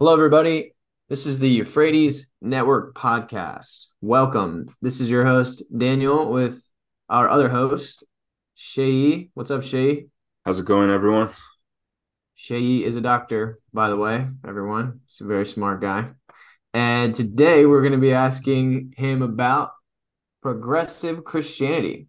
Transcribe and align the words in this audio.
Hello, 0.00 0.12
everybody. 0.12 0.76
This 1.08 1.26
is 1.26 1.40
the 1.40 1.48
Euphrates 1.48 2.30
Network 2.40 2.94
podcast. 2.94 3.88
Welcome. 4.00 4.72
This 4.80 5.00
is 5.00 5.10
your 5.10 5.24
host, 5.24 5.64
Daniel, 5.76 6.30
with 6.30 6.62
our 7.08 7.28
other 7.28 7.48
host, 7.48 8.04
Seyi. 8.56 9.30
What's 9.34 9.50
up, 9.50 9.62
Seyi? 9.62 10.08
How's 10.44 10.60
it 10.60 10.66
going, 10.66 10.88
everyone? 10.88 11.30
Seyi 12.38 12.82
is 12.82 12.94
a 12.94 13.00
doctor, 13.00 13.58
by 13.72 13.88
the 13.88 13.96
way, 13.96 14.28
everyone. 14.46 15.00
He's 15.08 15.20
a 15.20 15.24
very 15.24 15.44
smart 15.44 15.80
guy. 15.80 16.10
And 16.72 17.12
today 17.12 17.66
we're 17.66 17.82
going 17.82 17.90
to 17.90 17.98
be 17.98 18.12
asking 18.12 18.94
him 18.96 19.20
about 19.20 19.72
progressive 20.42 21.24
Christianity. 21.24 22.06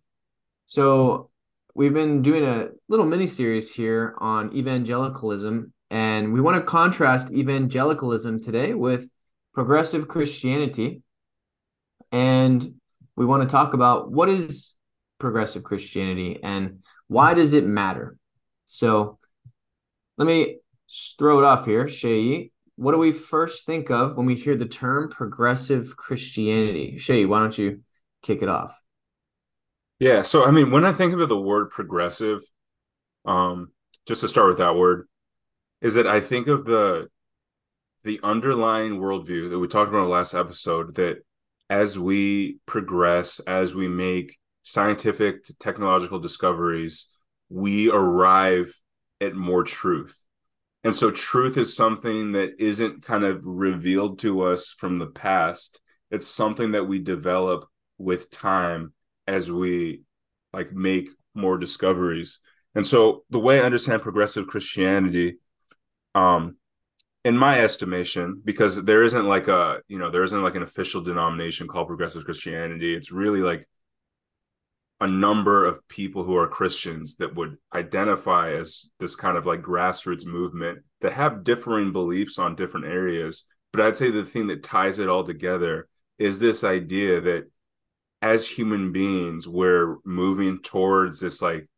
So, 0.67 1.31
we've 1.73 1.95
been 1.95 2.21
doing 2.21 2.43
a 2.43 2.69
little 2.87 3.07
mini 3.07 3.25
series 3.25 3.73
here 3.73 4.13
on 4.19 4.55
evangelicalism 4.55 5.73
and 6.19 6.33
we 6.33 6.41
want 6.41 6.57
to 6.57 6.63
contrast 6.63 7.31
evangelicalism 7.31 8.43
today 8.43 8.73
with 8.73 9.07
progressive 9.53 10.09
Christianity. 10.09 11.01
And 12.11 12.75
we 13.15 13.25
want 13.25 13.43
to 13.43 13.49
talk 13.49 13.73
about 13.73 14.11
what 14.11 14.27
is 14.27 14.75
progressive 15.17 15.63
Christianity 15.63 16.39
and 16.43 16.79
why 17.07 17.33
does 17.33 17.53
it 17.53 17.65
matter? 17.65 18.17
So 18.65 19.17
let 20.17 20.25
me 20.25 20.57
throw 21.17 21.39
it 21.39 21.45
off 21.45 21.65
here, 21.65 21.85
Seyi. 21.85 22.51
What 22.75 22.91
do 22.91 22.97
we 22.97 23.13
first 23.13 23.65
think 23.65 23.89
of 23.89 24.17
when 24.17 24.25
we 24.25 24.35
hear 24.35 24.57
the 24.57 24.65
term 24.65 25.09
progressive 25.09 25.95
Christianity? 25.95 26.97
Seyi, 26.99 27.29
why 27.29 27.39
don't 27.39 27.57
you 27.57 27.81
kick 28.23 28.41
it 28.41 28.49
off? 28.49 28.77
Yeah, 29.99 30.23
so 30.23 30.43
I 30.43 30.51
mean, 30.51 30.69
when 30.69 30.83
I 30.83 30.91
think 30.91 31.13
of 31.13 31.29
the 31.29 31.39
word 31.39 31.69
progressive, 31.69 32.41
um, 33.25 33.71
just 34.05 34.19
to 34.21 34.27
start 34.27 34.49
with 34.49 34.57
that 34.57 34.75
word, 34.75 35.07
is 35.81 35.95
that 35.95 36.07
I 36.07 36.19
think 36.21 36.47
of 36.47 36.65
the 36.65 37.07
the 38.03 38.19
underlying 38.23 38.99
worldview 38.99 39.49
that 39.49 39.59
we 39.59 39.67
talked 39.67 39.89
about 39.89 39.99
in 39.99 40.05
the 40.05 40.09
last 40.09 40.33
episode 40.33 40.95
that 40.95 41.17
as 41.69 41.99
we 41.99 42.59
progress, 42.65 43.39
as 43.39 43.75
we 43.75 43.87
make 43.87 44.37
scientific 44.63 45.45
technological 45.59 46.19
discoveries, 46.19 47.07
we 47.49 47.91
arrive 47.91 48.79
at 49.19 49.35
more 49.35 49.63
truth. 49.63 50.17
And 50.83 50.95
so 50.95 51.11
truth 51.11 51.57
is 51.57 51.75
something 51.75 52.31
that 52.33 52.51
isn't 52.57 53.03
kind 53.03 53.25
of 53.25 53.45
revealed 53.45 54.19
to 54.19 54.41
us 54.43 54.69
from 54.69 54.97
the 54.97 55.07
past. 55.07 55.81
It's 56.09 56.27
something 56.27 56.71
that 56.71 56.85
we 56.85 56.99
develop 56.99 57.65
with 57.97 58.31
time 58.31 58.93
as 59.27 59.51
we 59.51 60.03
like 60.53 60.71
make 60.71 61.09
more 61.35 61.57
discoveries. 61.57 62.39
And 62.75 62.87
so 62.87 63.25
the 63.29 63.39
way 63.39 63.59
I 63.59 63.65
understand 63.65 64.01
progressive 64.01 64.47
Christianity 64.47 65.37
um 66.15 66.55
in 67.25 67.37
my 67.37 67.59
estimation 67.59 68.41
because 68.43 68.83
there 68.85 69.03
isn't 69.03 69.25
like 69.25 69.47
a 69.47 69.79
you 69.87 69.99
know 69.99 70.09
there 70.09 70.23
isn't 70.23 70.43
like 70.43 70.55
an 70.55 70.63
official 70.63 71.01
denomination 71.01 71.67
called 71.67 71.87
progressive 71.87 72.25
christianity 72.25 72.95
it's 72.95 73.11
really 73.11 73.41
like 73.41 73.67
a 75.01 75.07
number 75.07 75.65
of 75.65 75.87
people 75.87 76.23
who 76.23 76.35
are 76.35 76.47
christians 76.47 77.17
that 77.17 77.35
would 77.35 77.57
identify 77.73 78.53
as 78.53 78.91
this 78.99 79.15
kind 79.15 79.37
of 79.37 79.45
like 79.45 79.61
grassroots 79.61 80.25
movement 80.25 80.79
that 81.01 81.13
have 81.13 81.43
differing 81.43 81.91
beliefs 81.91 82.37
on 82.39 82.55
different 82.55 82.85
areas. 82.85 83.45
But 83.71 83.81
i'd 83.81 83.97
say 83.97 84.09
the 84.09 84.25
thing 84.25 84.47
that 84.47 84.63
ties 84.63 84.99
it 84.99 85.09
all 85.09 85.23
together 85.23 85.87
is 86.17 86.39
this 86.39 86.63
idea 86.63 87.21
that 87.21 87.49
as 88.21 88.47
human 88.47 88.91
beings 88.91 89.47
we're 89.47 89.97
moving 90.03 90.59
towards 90.59 91.19
this 91.19 91.41
like 91.41 91.69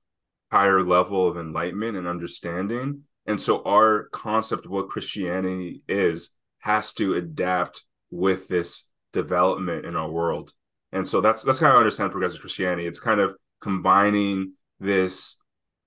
higher 0.52 0.84
level 0.84 1.28
of 1.28 1.38
enlightenment 1.38 1.98
and 1.98 2.08
understanding 2.08 3.04
and 3.26 3.40
so 3.40 3.64
our 3.64 4.10
concept 4.12 4.66
of 4.66 4.72
what 4.72 4.90
Christianity 4.90 5.84
is 5.88 6.32
has 6.60 6.94
to 6.94 7.16
adapt 7.16 7.84
with 8.10 8.48
this 8.48 8.90
development 9.14 9.86
in 9.86 9.96
our 9.96 10.10
world. 10.10 10.54
And 10.92 11.08
so 11.08 11.22
that's 11.22 11.44
that's 11.44 11.60
kind 11.60 11.72
of 11.72 11.78
understand 11.78 12.12
progressive 12.12 12.42
Christianity. 12.42 12.88
It's 12.88 13.00
kind 13.00 13.20
of 13.20 13.36
combining 13.62 14.54
this 14.80 15.38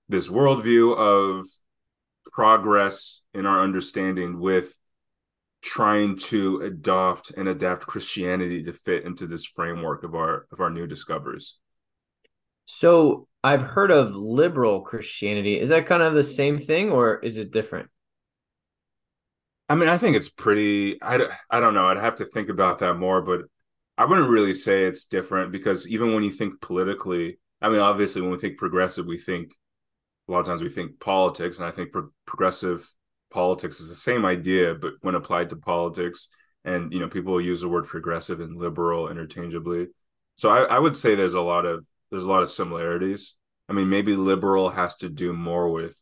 this 0.09 0.27
worldview 0.29 0.97
of 0.97 1.45
progress 2.31 3.21
in 3.33 3.45
our 3.45 3.61
understanding 3.61 4.39
with 4.39 4.77
trying 5.61 6.15
to 6.15 6.61
adopt 6.61 7.31
and 7.31 7.47
adapt 7.47 7.87
Christianity 7.87 8.63
to 8.63 8.73
fit 8.73 9.03
into 9.03 9.25
this 9.25 9.45
framework 9.45 10.03
of 10.03 10.15
our 10.15 10.47
of 10.51 10.59
our 10.59 10.69
new 10.69 10.87
discoveries. 10.87 11.57
So 12.65 13.27
I've 13.45 13.61
heard 13.61 13.91
of 13.91 14.15
liberal 14.15 14.81
Christianity. 14.81 15.59
Is 15.59 15.69
that 15.69 15.85
kind 15.85 16.01
of 16.01 16.15
the 16.15 16.23
same 16.23 16.57
thing 16.57 16.91
or 16.91 17.19
is 17.19 17.37
it 17.37 17.51
different? 17.51 17.89
I 19.69 19.75
mean, 19.75 19.87
I 19.87 19.99
think 19.99 20.15
it's 20.17 20.29
pretty. 20.29 20.97
I, 20.99 21.27
I 21.51 21.59
don't 21.59 21.75
know. 21.75 21.85
I'd 21.85 21.97
have 21.97 22.15
to 22.15 22.25
think 22.25 22.49
about 22.49 22.79
that 22.79 22.95
more, 22.95 23.21
but 23.21 23.41
I 23.99 24.05
wouldn't 24.05 24.31
really 24.31 24.53
say 24.53 24.85
it's 24.85 25.05
different 25.05 25.51
because 25.51 25.87
even 25.87 26.15
when 26.15 26.23
you 26.23 26.31
think 26.31 26.59
politically, 26.59 27.37
I 27.61 27.69
mean, 27.69 27.81
obviously, 27.81 28.23
when 28.23 28.31
we 28.31 28.39
think 28.39 28.57
progressive, 28.57 29.05
we 29.05 29.19
think 29.19 29.53
a 30.27 30.31
lot 30.31 30.39
of 30.39 30.47
times 30.47 30.63
we 30.63 30.69
think 30.69 30.99
politics, 30.99 31.59
and 31.59 31.67
I 31.67 31.71
think 31.71 31.91
pro- 31.91 32.09
progressive 32.25 32.89
politics 33.29 33.79
is 33.79 33.89
the 33.89 33.95
same 33.95 34.25
idea, 34.25 34.73
but 34.73 34.93
when 35.01 35.13
applied 35.13 35.51
to 35.51 35.55
politics, 35.55 36.29
and 36.63 36.91
you 36.91 36.99
know, 36.99 37.09
people 37.09 37.39
use 37.39 37.61
the 37.61 37.69
word 37.69 37.85
progressive 37.85 38.39
and 38.39 38.57
liberal 38.57 39.09
interchangeably. 39.09 39.89
So 40.35 40.49
I, 40.49 40.63
I 40.63 40.79
would 40.79 40.97
say 40.97 41.13
there's 41.13 41.35
a 41.35 41.41
lot 41.41 41.67
of 41.67 41.85
there's 42.09 42.23
a 42.23 42.29
lot 42.29 42.41
of 42.41 42.49
similarities. 42.49 43.37
I 43.67 43.73
mean, 43.73 43.89
maybe 43.89 44.15
liberal 44.15 44.69
has 44.69 44.95
to 44.97 45.09
do 45.09 45.33
more 45.33 45.71
with, 45.71 45.97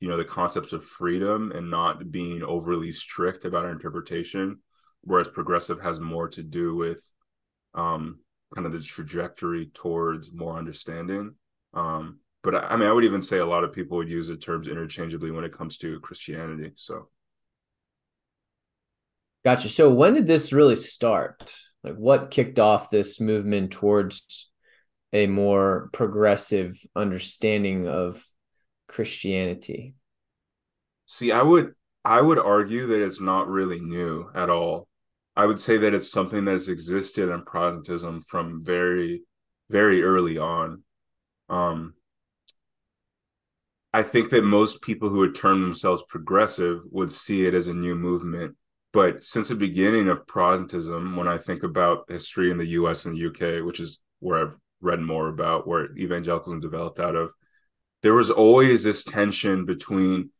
you 0.00 0.08
know, 0.08 0.16
the 0.16 0.24
concepts 0.24 0.72
of 0.72 0.84
freedom 0.84 1.52
and 1.52 1.70
not 1.70 2.10
being 2.10 2.42
overly 2.42 2.92
strict 2.92 3.44
about 3.44 3.64
our 3.64 3.72
interpretation, 3.72 4.60
whereas 5.02 5.28
progressive 5.28 5.80
has 5.80 5.98
more 5.98 6.28
to 6.28 6.42
do 6.42 6.74
with 6.76 7.00
um, 7.74 8.20
kind 8.54 8.66
of 8.66 8.72
the 8.72 8.80
trajectory 8.80 9.66
towards 9.66 10.32
more 10.32 10.56
understanding. 10.56 11.34
Um, 11.74 12.20
but 12.42 12.54
I, 12.54 12.58
I 12.60 12.76
mean, 12.76 12.88
I 12.88 12.92
would 12.92 13.04
even 13.04 13.22
say 13.22 13.38
a 13.38 13.46
lot 13.46 13.64
of 13.64 13.72
people 13.72 13.96
would 13.98 14.08
use 14.08 14.28
the 14.28 14.36
terms 14.36 14.68
interchangeably 14.68 15.30
when 15.30 15.44
it 15.44 15.52
comes 15.52 15.76
to 15.78 16.00
Christianity. 16.00 16.72
So, 16.76 17.08
gotcha. 19.44 19.68
So, 19.68 19.92
when 19.92 20.14
did 20.14 20.26
this 20.26 20.52
really 20.52 20.76
start? 20.76 21.52
Like, 21.82 21.96
what 21.96 22.30
kicked 22.30 22.58
off 22.58 22.90
this 22.90 23.20
movement 23.20 23.72
towards 23.72 24.50
a 25.12 25.26
more 25.26 25.88
progressive 25.92 26.78
understanding 26.94 27.86
of 27.88 28.24
Christianity? 28.88 29.94
See, 31.06 31.32
I 31.32 31.42
would 31.42 31.74
I 32.04 32.20
would 32.20 32.38
argue 32.38 32.86
that 32.86 33.04
it's 33.04 33.20
not 33.20 33.48
really 33.48 33.80
new 33.80 34.30
at 34.34 34.50
all. 34.50 34.88
I 35.34 35.44
would 35.44 35.60
say 35.60 35.76
that 35.78 35.92
it's 35.92 36.10
something 36.10 36.44
that 36.44 36.52
has 36.52 36.68
existed 36.68 37.28
in 37.28 37.42
Protestantism 37.42 38.20
from 38.22 38.64
very, 38.64 39.22
very 39.70 40.02
early 40.02 40.38
on. 40.38 40.82
Um, 41.48 41.94
I 43.92 44.02
think 44.02 44.30
that 44.30 44.44
most 44.44 44.82
people 44.82 45.08
who 45.08 45.18
would 45.18 45.34
term 45.34 45.62
themselves 45.62 46.02
progressive 46.08 46.82
would 46.90 47.10
see 47.10 47.46
it 47.46 47.54
as 47.54 47.68
a 47.68 47.74
new 47.74 47.94
movement. 47.94 48.56
But 48.92 49.22
since 49.22 49.48
the 49.48 49.54
beginning 49.54 50.08
of 50.08 50.26
Protestantism, 50.26 51.16
when 51.16 51.28
I 51.28 51.38
think 51.38 51.62
about 51.62 52.04
history 52.08 52.50
in 52.50 52.58
the 52.58 52.68
US 52.68 53.04
and 53.04 53.16
the 53.16 53.26
UK, 53.26 53.64
which 53.64 53.80
is 53.80 54.00
where 54.20 54.46
I've 54.46 54.56
read 54.80 55.00
more 55.00 55.28
about 55.28 55.66
where 55.66 55.96
evangelicalism 55.96 56.60
developed 56.60 57.00
out 57.00 57.16
of 57.16 57.32
there 58.02 58.14
was 58.14 58.30
always 58.30 58.84
this 58.84 59.02
tension 59.02 59.64
between 59.64 60.30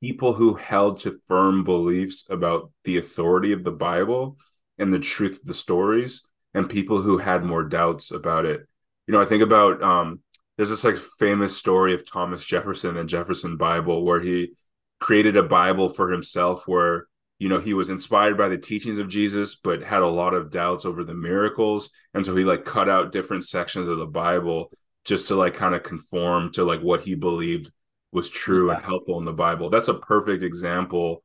people 0.00 0.32
who 0.32 0.54
held 0.54 0.98
to 1.00 1.18
firm 1.26 1.64
beliefs 1.64 2.24
about 2.28 2.70
the 2.84 2.98
authority 2.98 3.52
of 3.52 3.64
the 3.64 3.72
bible 3.72 4.36
and 4.78 4.92
the 4.92 4.98
truth 4.98 5.40
of 5.40 5.46
the 5.46 5.54
stories 5.54 6.22
and 6.52 6.68
people 6.68 7.00
who 7.00 7.18
had 7.18 7.44
more 7.44 7.64
doubts 7.64 8.10
about 8.10 8.44
it. 8.46 8.66
You 9.06 9.12
know 9.12 9.20
i 9.20 9.26
think 9.26 9.42
about 9.42 9.82
um 9.82 10.20
there's 10.56 10.70
this 10.70 10.84
like 10.84 10.96
famous 10.96 11.56
story 11.56 11.94
of 11.94 12.10
thomas 12.10 12.44
jefferson 12.44 12.96
and 12.96 13.08
jefferson 13.08 13.56
bible 13.56 14.02
where 14.04 14.20
he 14.20 14.52
created 14.98 15.36
a 15.36 15.42
bible 15.42 15.90
for 15.90 16.10
himself 16.10 16.66
where 16.66 17.06
you 17.44 17.50
know 17.50 17.60
he 17.60 17.74
was 17.74 17.90
inspired 17.90 18.38
by 18.38 18.48
the 18.48 18.56
teachings 18.56 18.96
of 18.96 19.06
jesus 19.06 19.54
but 19.54 19.82
had 19.82 20.00
a 20.00 20.08
lot 20.08 20.32
of 20.32 20.50
doubts 20.50 20.86
over 20.86 21.04
the 21.04 21.12
miracles. 21.12 21.90
And 22.14 22.24
so 22.24 22.34
he 22.34 22.42
like 22.42 22.64
cut 22.64 22.88
out 22.88 23.12
different 23.12 23.44
sections 23.44 23.86
of 23.86 23.98
the 23.98 24.06
bible 24.06 24.70
just 25.04 25.28
to 25.28 25.34
like 25.34 25.52
kind 25.52 25.74
of 25.74 25.82
conform 25.82 26.52
to 26.52 26.64
like 26.64 26.80
what 26.80 27.02
he 27.02 27.14
believed 27.14 27.70
was 28.12 28.30
true 28.30 28.68
yeah. 28.68 28.76
and 28.76 28.84
helpful 28.86 29.18
in 29.18 29.26
the 29.26 29.32
bible. 29.34 29.68
That's 29.68 29.88
a 29.88 29.98
perfect 29.98 30.42
example 30.42 31.22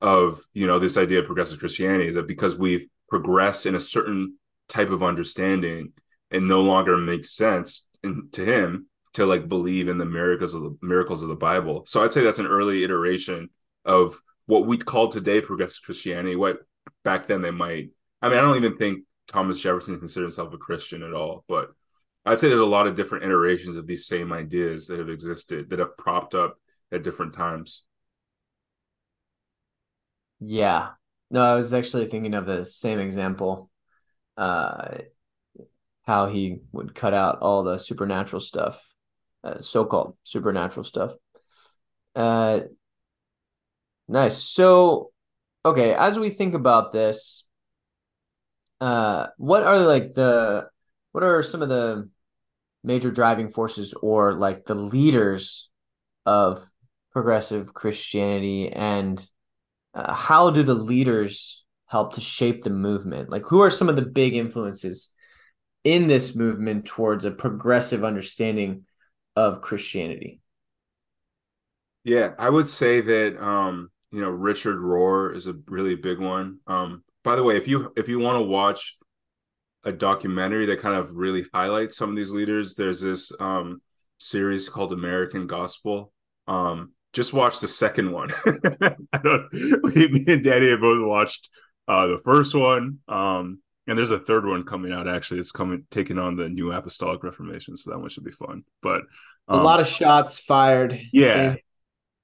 of 0.00 0.40
you 0.54 0.66
know 0.66 0.80
this 0.80 0.96
idea 0.96 1.20
of 1.20 1.26
progressive 1.26 1.60
christianity 1.60 2.08
is 2.08 2.16
that 2.16 2.26
because 2.26 2.56
we've 2.56 2.88
progressed 3.08 3.64
in 3.64 3.76
a 3.76 3.80
certain 3.80 4.36
type 4.68 4.90
of 4.90 5.04
understanding 5.04 5.92
it 6.32 6.42
no 6.42 6.62
longer 6.62 6.96
makes 6.96 7.30
sense 7.30 7.88
in, 8.02 8.28
to 8.32 8.44
him 8.44 8.88
to 9.12 9.24
like 9.24 9.48
believe 9.48 9.88
in 9.88 9.98
the 9.98 10.04
miracles 10.04 10.52
of 10.52 10.62
the 10.62 10.76
miracles 10.82 11.22
of 11.22 11.28
the 11.28 11.36
bible. 11.36 11.84
So 11.86 12.02
i'd 12.02 12.12
say 12.12 12.24
that's 12.24 12.40
an 12.40 12.48
early 12.48 12.82
iteration 12.82 13.50
of 13.84 14.20
what 14.46 14.66
we'd 14.66 14.84
call 14.84 15.08
today 15.08 15.40
progressive 15.40 15.82
Christianity, 15.84 16.36
what 16.36 16.58
back 17.02 17.26
then 17.26 17.42
they 17.42 17.50
might. 17.50 17.90
I 18.20 18.28
mean, 18.28 18.38
I 18.38 18.42
don't 18.42 18.56
even 18.56 18.76
think 18.76 19.04
Thomas 19.28 19.60
Jefferson 19.60 19.98
considered 19.98 20.26
himself 20.26 20.52
a 20.52 20.58
Christian 20.58 21.02
at 21.02 21.14
all, 21.14 21.44
but 21.48 21.68
I'd 22.24 22.40
say 22.40 22.48
there's 22.48 22.60
a 22.60 22.66
lot 22.66 22.86
of 22.86 22.94
different 22.94 23.24
iterations 23.24 23.76
of 23.76 23.86
these 23.86 24.06
same 24.06 24.32
ideas 24.32 24.86
that 24.86 24.98
have 24.98 25.10
existed 25.10 25.70
that 25.70 25.78
have 25.78 25.96
propped 25.96 26.34
up 26.34 26.58
at 26.92 27.02
different 27.02 27.34
times. 27.34 27.84
Yeah. 30.40 30.90
No, 31.30 31.42
I 31.42 31.54
was 31.54 31.72
actually 31.72 32.06
thinking 32.06 32.34
of 32.34 32.46
the 32.46 32.64
same 32.64 32.98
example. 32.98 33.70
Uh, 34.36 34.98
how 36.06 36.26
he 36.26 36.60
would 36.72 36.94
cut 36.94 37.14
out 37.14 37.38
all 37.40 37.64
the 37.64 37.78
supernatural 37.78 38.40
stuff, 38.40 38.84
uh, 39.42 39.60
so-called 39.60 40.16
supernatural 40.22 40.84
stuff. 40.84 41.12
Uh, 42.14 42.60
nice. 44.08 44.42
So, 44.42 45.12
okay, 45.64 45.94
as 45.94 46.18
we 46.18 46.30
think 46.30 46.54
about 46.54 46.92
this, 46.92 47.44
uh, 48.80 49.28
what 49.36 49.62
are 49.62 49.78
like 49.78 50.14
the 50.14 50.68
what 51.12 51.24
are 51.24 51.42
some 51.42 51.62
of 51.62 51.68
the 51.68 52.08
major 52.82 53.10
driving 53.10 53.50
forces 53.50 53.94
or 53.94 54.34
like 54.34 54.66
the 54.66 54.74
leaders 54.74 55.70
of 56.26 56.68
progressive 57.12 57.72
Christianity 57.72 58.70
and 58.70 59.24
uh, 59.94 60.12
how 60.12 60.50
do 60.50 60.62
the 60.62 60.74
leaders 60.74 61.64
help 61.86 62.14
to 62.14 62.20
shape 62.20 62.64
the 62.64 62.70
movement? 62.70 63.30
Like, 63.30 63.44
who 63.46 63.62
are 63.62 63.70
some 63.70 63.88
of 63.88 63.96
the 63.96 64.02
big 64.02 64.34
influences 64.34 65.12
in 65.84 66.08
this 66.08 66.34
movement 66.34 66.84
towards 66.84 67.24
a 67.24 67.30
progressive 67.30 68.04
understanding 68.04 68.84
of 69.36 69.62
Christianity? 69.62 70.40
Yeah, 72.02 72.34
I 72.38 72.50
would 72.50 72.68
say 72.68 73.00
that 73.00 73.42
um, 73.42 73.90
you 74.14 74.20
know, 74.20 74.30
Richard 74.30 74.78
Rohr 74.78 75.34
is 75.34 75.48
a 75.48 75.56
really 75.66 75.96
big 75.96 76.20
one. 76.20 76.60
Um, 76.68 77.02
by 77.24 77.34
the 77.34 77.42
way, 77.42 77.56
if 77.56 77.66
you 77.66 77.92
if 77.96 78.08
you 78.08 78.20
want 78.20 78.38
to 78.38 78.44
watch 78.44 78.96
a 79.82 79.90
documentary 79.90 80.66
that 80.66 80.78
kind 80.78 80.94
of 80.94 81.16
really 81.16 81.46
highlights 81.52 81.96
some 81.96 82.10
of 82.10 82.16
these 82.16 82.30
leaders, 82.30 82.76
there's 82.76 83.00
this 83.00 83.32
um 83.40 83.82
series 84.18 84.68
called 84.68 84.92
American 84.92 85.48
Gospel. 85.48 86.12
Um, 86.46 86.92
just 87.12 87.32
watch 87.32 87.58
the 87.58 87.66
second 87.66 88.12
one. 88.12 88.30
I 89.12 89.18
don't 89.18 89.52
me 89.96 90.24
and 90.28 90.44
Daddy 90.44 90.70
have 90.70 90.80
both 90.80 91.04
watched 91.04 91.48
uh 91.88 92.06
the 92.06 92.20
first 92.24 92.54
one. 92.54 93.00
Um, 93.08 93.58
and 93.88 93.98
there's 93.98 94.12
a 94.12 94.20
third 94.20 94.46
one 94.46 94.62
coming 94.62 94.92
out 94.92 95.08
actually. 95.08 95.40
It's 95.40 95.50
coming 95.50 95.88
taking 95.90 96.20
on 96.20 96.36
the 96.36 96.48
new 96.48 96.70
apostolic 96.70 97.24
reformation, 97.24 97.76
so 97.76 97.90
that 97.90 97.98
one 97.98 98.10
should 98.10 98.24
be 98.24 98.30
fun. 98.30 98.62
But 98.80 99.02
um, 99.48 99.58
a 99.58 99.62
lot 99.64 99.80
of 99.80 99.88
shots 99.88 100.38
fired. 100.38 100.96
Yeah. 101.12 101.34
And, 101.34 101.58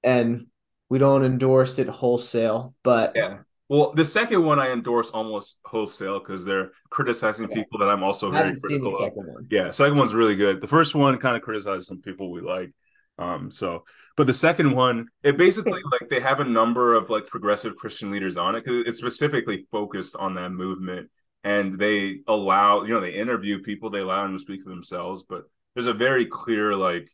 and 0.03 0.47
we 0.91 0.97
don't 0.97 1.23
endorse 1.23 1.79
it 1.79 1.87
wholesale, 1.87 2.75
but 2.83 3.13
yeah. 3.15 3.37
Well, 3.69 3.93
the 3.93 4.03
second 4.03 4.43
one 4.43 4.59
I 4.59 4.71
endorse 4.71 5.09
almost 5.11 5.61
wholesale 5.63 6.19
because 6.19 6.43
they're 6.43 6.71
criticizing 6.89 7.45
okay. 7.45 7.55
people 7.55 7.79
that 7.79 7.87
I'm 7.87 8.03
also 8.03 8.29
very 8.29 8.53
critical 8.61 8.93
of. 8.97 9.13
One. 9.13 9.47
Yeah, 9.49 9.69
second 9.69 9.97
one's 9.97 10.13
really 10.13 10.35
good. 10.35 10.59
The 10.59 10.67
first 10.67 10.93
one 10.93 11.17
kind 11.17 11.37
of 11.37 11.43
criticizes 11.43 11.87
some 11.87 12.01
people 12.01 12.29
we 12.29 12.41
like. 12.41 12.73
Um, 13.17 13.51
so, 13.51 13.85
but 14.17 14.27
the 14.27 14.33
second 14.33 14.75
one, 14.75 15.07
it 15.23 15.37
basically 15.37 15.79
like 15.93 16.09
they 16.09 16.19
have 16.19 16.41
a 16.41 16.45
number 16.45 16.93
of 16.93 17.09
like 17.09 17.25
progressive 17.25 17.77
Christian 17.77 18.11
leaders 18.11 18.35
on 18.35 18.55
it 18.55 18.65
because 18.65 18.83
it's 18.85 18.97
specifically 18.97 19.65
focused 19.71 20.17
on 20.17 20.33
that 20.33 20.51
movement 20.51 21.09
and 21.45 21.79
they 21.79 22.19
allow 22.27 22.83
you 22.83 22.93
know 22.93 22.99
they 22.99 23.13
interview 23.13 23.59
people 23.59 23.89
they 23.89 23.99
allow 23.99 24.23
them 24.23 24.33
to 24.33 24.39
speak 24.39 24.61
for 24.61 24.69
themselves 24.69 25.23
but 25.27 25.45
there's 25.73 25.87
a 25.87 25.93
very 25.93 26.27
clear 26.27 26.75
like 26.75 27.09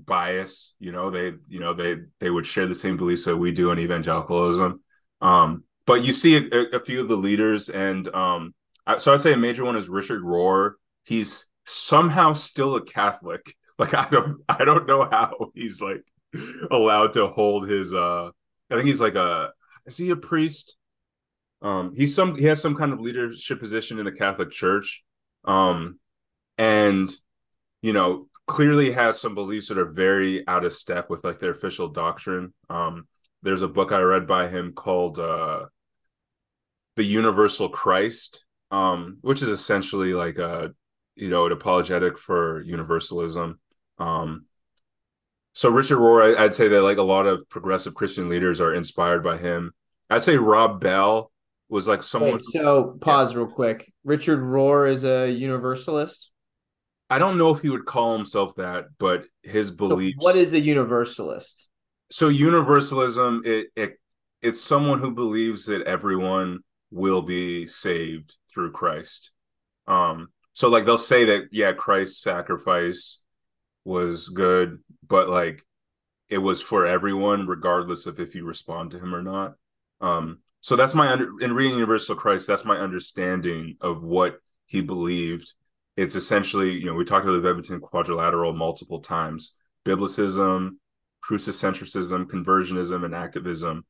bias 0.00 0.74
you 0.78 0.92
know 0.92 1.10
they 1.10 1.32
you 1.48 1.60
know 1.60 1.72
they 1.72 1.96
they 2.20 2.28
would 2.28 2.44
share 2.44 2.66
the 2.66 2.74
same 2.74 2.96
beliefs 2.96 3.24
that 3.24 3.36
we 3.36 3.52
do 3.52 3.70
in 3.70 3.78
evangelicalism. 3.78 4.80
Um 5.20 5.64
but 5.86 6.04
you 6.04 6.12
see 6.12 6.36
a, 6.36 6.76
a 6.76 6.84
few 6.84 7.00
of 7.00 7.08
the 7.08 7.16
leaders 7.16 7.68
and 7.68 8.06
um 8.14 8.54
so 8.98 9.12
i'd 9.12 9.20
say 9.20 9.32
a 9.32 9.36
major 9.36 9.64
one 9.64 9.76
is 9.76 9.88
richard 9.88 10.22
rohr. 10.22 10.72
He's 11.04 11.46
somehow 11.64 12.32
still 12.32 12.76
a 12.76 12.84
catholic. 12.84 13.54
Like 13.76 13.92
i 13.92 14.08
don't 14.08 14.36
i 14.48 14.64
don't 14.64 14.86
know 14.86 15.02
how 15.10 15.50
he's 15.52 15.82
like 15.82 16.04
allowed 16.70 17.14
to 17.14 17.26
hold 17.26 17.68
his 17.68 17.92
uh 17.92 18.30
i 18.70 18.74
think 18.74 18.86
he's 18.86 19.00
like 19.00 19.16
a 19.16 19.50
is 19.86 19.96
he 19.96 20.10
a 20.10 20.16
priest? 20.16 20.76
Um, 21.62 21.94
he's 21.96 22.14
some 22.14 22.36
he 22.36 22.44
has 22.44 22.60
some 22.60 22.74
kind 22.74 22.92
of 22.92 23.00
leadership 23.00 23.60
position 23.60 23.98
in 23.98 24.04
the 24.04 24.12
Catholic 24.12 24.50
Church, 24.50 25.02
um, 25.44 25.98
and 26.58 27.10
you 27.82 27.92
know 27.92 28.28
clearly 28.46 28.92
has 28.92 29.20
some 29.20 29.34
beliefs 29.34 29.68
that 29.68 29.78
are 29.78 29.90
very 29.90 30.46
out 30.46 30.64
of 30.64 30.72
step 30.72 31.08
with 31.10 31.24
like 31.24 31.38
their 31.38 31.52
official 31.52 31.88
doctrine. 31.88 32.52
Um, 32.68 33.06
there's 33.42 33.62
a 33.62 33.68
book 33.68 33.92
I 33.92 34.00
read 34.00 34.26
by 34.26 34.48
him 34.48 34.72
called 34.72 35.18
uh, 35.18 35.66
"The 36.96 37.04
Universal 37.04 37.70
Christ," 37.70 38.44
um, 38.70 39.18
which 39.20 39.42
is 39.42 39.48
essentially 39.48 40.14
like 40.14 40.38
a 40.38 40.72
you 41.14 41.30
know 41.30 41.46
an 41.46 41.52
apologetic 41.52 42.18
for 42.18 42.62
universalism. 42.62 43.58
Um, 43.98 44.46
so 45.52 45.70
Richard 45.70 45.98
Rohr, 45.98 46.36
I'd 46.36 46.54
say 46.54 46.68
that 46.68 46.82
like 46.82 46.98
a 46.98 47.02
lot 47.02 47.26
of 47.26 47.48
progressive 47.48 47.94
Christian 47.94 48.28
leaders 48.28 48.60
are 48.60 48.74
inspired 48.74 49.22
by 49.22 49.38
him. 49.38 49.72
I'd 50.10 50.22
say 50.22 50.36
Rob 50.36 50.80
Bell 50.80 51.30
was 51.68 51.86
like 51.86 52.02
someone. 52.02 52.32
Wait, 52.32 52.42
so 52.42 52.98
pause 53.00 53.34
real 53.34 53.46
quick. 53.46 53.90
Richard 54.04 54.40
Rohr 54.40 54.90
is 54.90 55.04
a 55.04 55.30
universalist. 55.30 56.30
I 57.14 57.18
don't 57.20 57.38
know 57.38 57.50
if 57.50 57.62
he 57.62 57.70
would 57.70 57.84
call 57.84 58.16
himself 58.16 58.56
that, 58.56 58.86
but 58.98 59.26
his 59.44 59.70
beliefs. 59.70 60.16
So 60.18 60.26
what 60.26 60.34
is 60.34 60.52
a 60.52 60.58
universalist? 60.58 61.68
So 62.10 62.26
universalism, 62.26 63.42
it, 63.44 63.68
it 63.76 64.00
it's 64.42 64.60
someone 64.60 64.98
who 64.98 65.12
believes 65.12 65.66
that 65.66 65.82
everyone 65.82 66.64
will 66.90 67.22
be 67.22 67.66
saved 67.66 68.34
through 68.52 68.72
Christ. 68.72 69.30
Um, 69.86 70.30
so 70.54 70.68
like 70.68 70.86
they'll 70.86 70.98
say 70.98 71.24
that 71.26 71.50
yeah, 71.52 71.72
Christ's 71.72 72.20
sacrifice 72.20 73.22
was 73.84 74.28
good, 74.28 74.80
but 75.06 75.28
like 75.28 75.64
it 76.28 76.38
was 76.38 76.60
for 76.60 76.84
everyone, 76.84 77.46
regardless 77.46 78.06
of 78.06 78.18
if 78.18 78.34
you 78.34 78.44
respond 78.44 78.90
to 78.90 78.98
him 78.98 79.14
or 79.14 79.22
not. 79.22 79.54
Um, 80.00 80.40
so 80.62 80.74
that's 80.74 80.96
my 80.96 81.12
under 81.12 81.30
in 81.40 81.52
reading 81.52 81.74
Universal 81.74 82.16
Christ, 82.16 82.48
that's 82.48 82.64
my 82.64 82.76
understanding 82.76 83.76
of 83.80 84.02
what 84.02 84.40
he 84.66 84.80
believed. 84.80 85.54
It's 85.96 86.14
essentially, 86.14 86.72
you 86.72 86.86
know, 86.86 86.94
we 86.94 87.04
talked 87.04 87.26
about 87.26 87.40
the 87.40 87.48
Bebbington 87.48 87.80
quadrilateral 87.80 88.52
multiple 88.52 89.00
times. 89.00 89.54
Biblicism, 89.86 90.76
crucicentrism, 91.24 92.26
conversionism, 92.26 93.04
and 93.04 93.14
activism. 93.14 93.84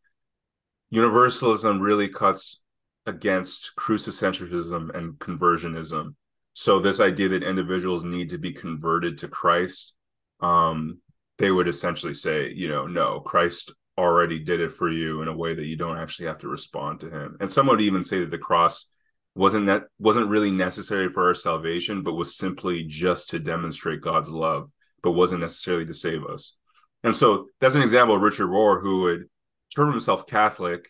Universalism 0.90 1.80
really 1.80 2.08
cuts 2.08 2.62
against 3.06 3.72
crucicentrism 3.76 4.94
and 4.94 5.18
conversionism. 5.18 6.14
So 6.52 6.78
this 6.78 7.00
idea 7.00 7.28
that 7.30 7.42
individuals 7.42 8.04
need 8.04 8.30
to 8.30 8.38
be 8.38 8.52
converted 8.52 9.18
to 9.18 9.28
Christ, 9.28 9.94
um, 10.40 11.00
they 11.38 11.50
would 11.50 11.68
essentially 11.68 12.14
say, 12.14 12.50
you 12.50 12.68
know, 12.68 12.86
no, 12.86 13.20
Christ 13.20 13.72
already 13.98 14.38
did 14.38 14.60
it 14.60 14.72
for 14.72 14.90
you 14.90 15.22
in 15.22 15.28
a 15.28 15.36
way 15.36 15.54
that 15.54 15.66
you 15.66 15.76
don't 15.76 15.98
actually 15.98 16.26
have 16.26 16.38
to 16.38 16.48
respond 16.48 17.00
to 17.00 17.10
him. 17.10 17.36
And 17.40 17.50
some 17.50 17.66
would 17.66 17.80
even 17.80 18.04
say 18.04 18.20
that 18.20 18.30
the 18.30 18.38
cross 18.38 18.88
wasn't 19.34 19.66
that 19.66 19.84
wasn't 19.98 20.28
really 20.28 20.50
necessary 20.50 21.08
for 21.08 21.26
our 21.26 21.34
salvation, 21.34 22.02
but 22.02 22.14
was 22.14 22.36
simply 22.36 22.84
just 22.84 23.30
to 23.30 23.38
demonstrate 23.38 24.00
God's 24.00 24.30
love, 24.30 24.70
but 25.02 25.12
wasn't 25.12 25.40
necessarily 25.40 25.86
to 25.86 25.94
save 25.94 26.24
us. 26.24 26.56
And 27.02 27.14
so 27.14 27.48
that's 27.60 27.74
an 27.74 27.82
example 27.82 28.16
of 28.16 28.22
Richard 28.22 28.46
Rohr 28.46 28.80
who 28.80 29.02
would 29.02 29.24
term 29.74 29.90
himself 29.90 30.26
Catholic. 30.26 30.88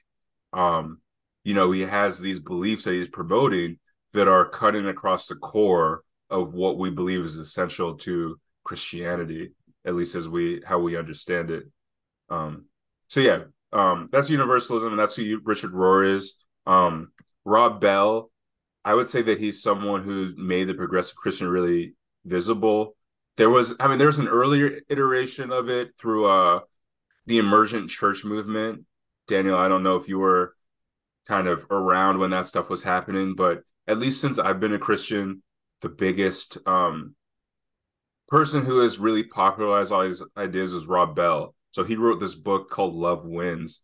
Um, 0.52 1.00
you 1.42 1.54
know, 1.54 1.70
he 1.72 1.82
has 1.82 2.20
these 2.20 2.38
beliefs 2.38 2.84
that 2.84 2.92
he's 2.92 3.08
promoting 3.08 3.78
that 4.12 4.28
are 4.28 4.48
cutting 4.48 4.86
across 4.86 5.26
the 5.26 5.34
core 5.34 6.02
of 6.30 6.54
what 6.54 6.78
we 6.78 6.90
believe 6.90 7.24
is 7.24 7.38
essential 7.38 7.96
to 7.96 8.38
Christianity, 8.62 9.52
at 9.84 9.94
least 9.94 10.14
as 10.14 10.28
we 10.28 10.62
how 10.66 10.78
we 10.78 10.96
understand 10.96 11.50
it. 11.50 11.64
Um, 12.28 12.66
so 13.08 13.20
yeah, 13.20 13.44
um, 13.72 14.08
that's 14.12 14.30
universalism, 14.30 14.90
and 14.90 14.98
that's 14.98 15.16
who 15.16 15.40
Richard 15.44 15.72
Rohr 15.72 16.14
is. 16.14 16.34
Um, 16.66 17.12
Rob 17.44 17.80
Bell, 17.80 18.30
I 18.84 18.94
would 18.94 19.08
say 19.08 19.22
that 19.22 19.40
he's 19.40 19.62
someone 19.62 20.02
who 20.02 20.34
made 20.36 20.68
the 20.68 20.74
progressive 20.74 21.16
Christian 21.16 21.48
really 21.48 21.94
visible. 22.24 22.96
There 23.36 23.50
was, 23.50 23.74
I 23.80 23.88
mean, 23.88 23.98
there 23.98 24.06
was 24.06 24.18
an 24.18 24.28
earlier 24.28 24.80
iteration 24.88 25.50
of 25.50 25.68
it 25.68 25.92
through 25.98 26.26
uh, 26.26 26.60
the 27.26 27.38
emergent 27.38 27.90
church 27.90 28.24
movement. 28.24 28.84
Daniel, 29.26 29.56
I 29.56 29.68
don't 29.68 29.82
know 29.82 29.96
if 29.96 30.08
you 30.08 30.18
were 30.18 30.54
kind 31.26 31.48
of 31.48 31.66
around 31.70 32.18
when 32.18 32.30
that 32.30 32.46
stuff 32.46 32.68
was 32.68 32.82
happening, 32.82 33.34
but 33.34 33.62
at 33.86 33.98
least 33.98 34.20
since 34.20 34.38
I've 34.38 34.60
been 34.60 34.74
a 34.74 34.78
Christian, 34.78 35.42
the 35.80 35.88
biggest 35.88 36.58
um, 36.66 37.14
person 38.28 38.64
who 38.64 38.80
has 38.80 38.98
really 38.98 39.24
popularized 39.24 39.92
all 39.92 40.04
these 40.04 40.22
ideas 40.36 40.72
is 40.72 40.86
Rob 40.86 41.16
Bell. 41.16 41.54
So 41.72 41.82
he 41.82 41.96
wrote 41.96 42.20
this 42.20 42.34
book 42.34 42.70
called 42.70 42.94
Love 42.94 43.24
Wins. 43.24 43.80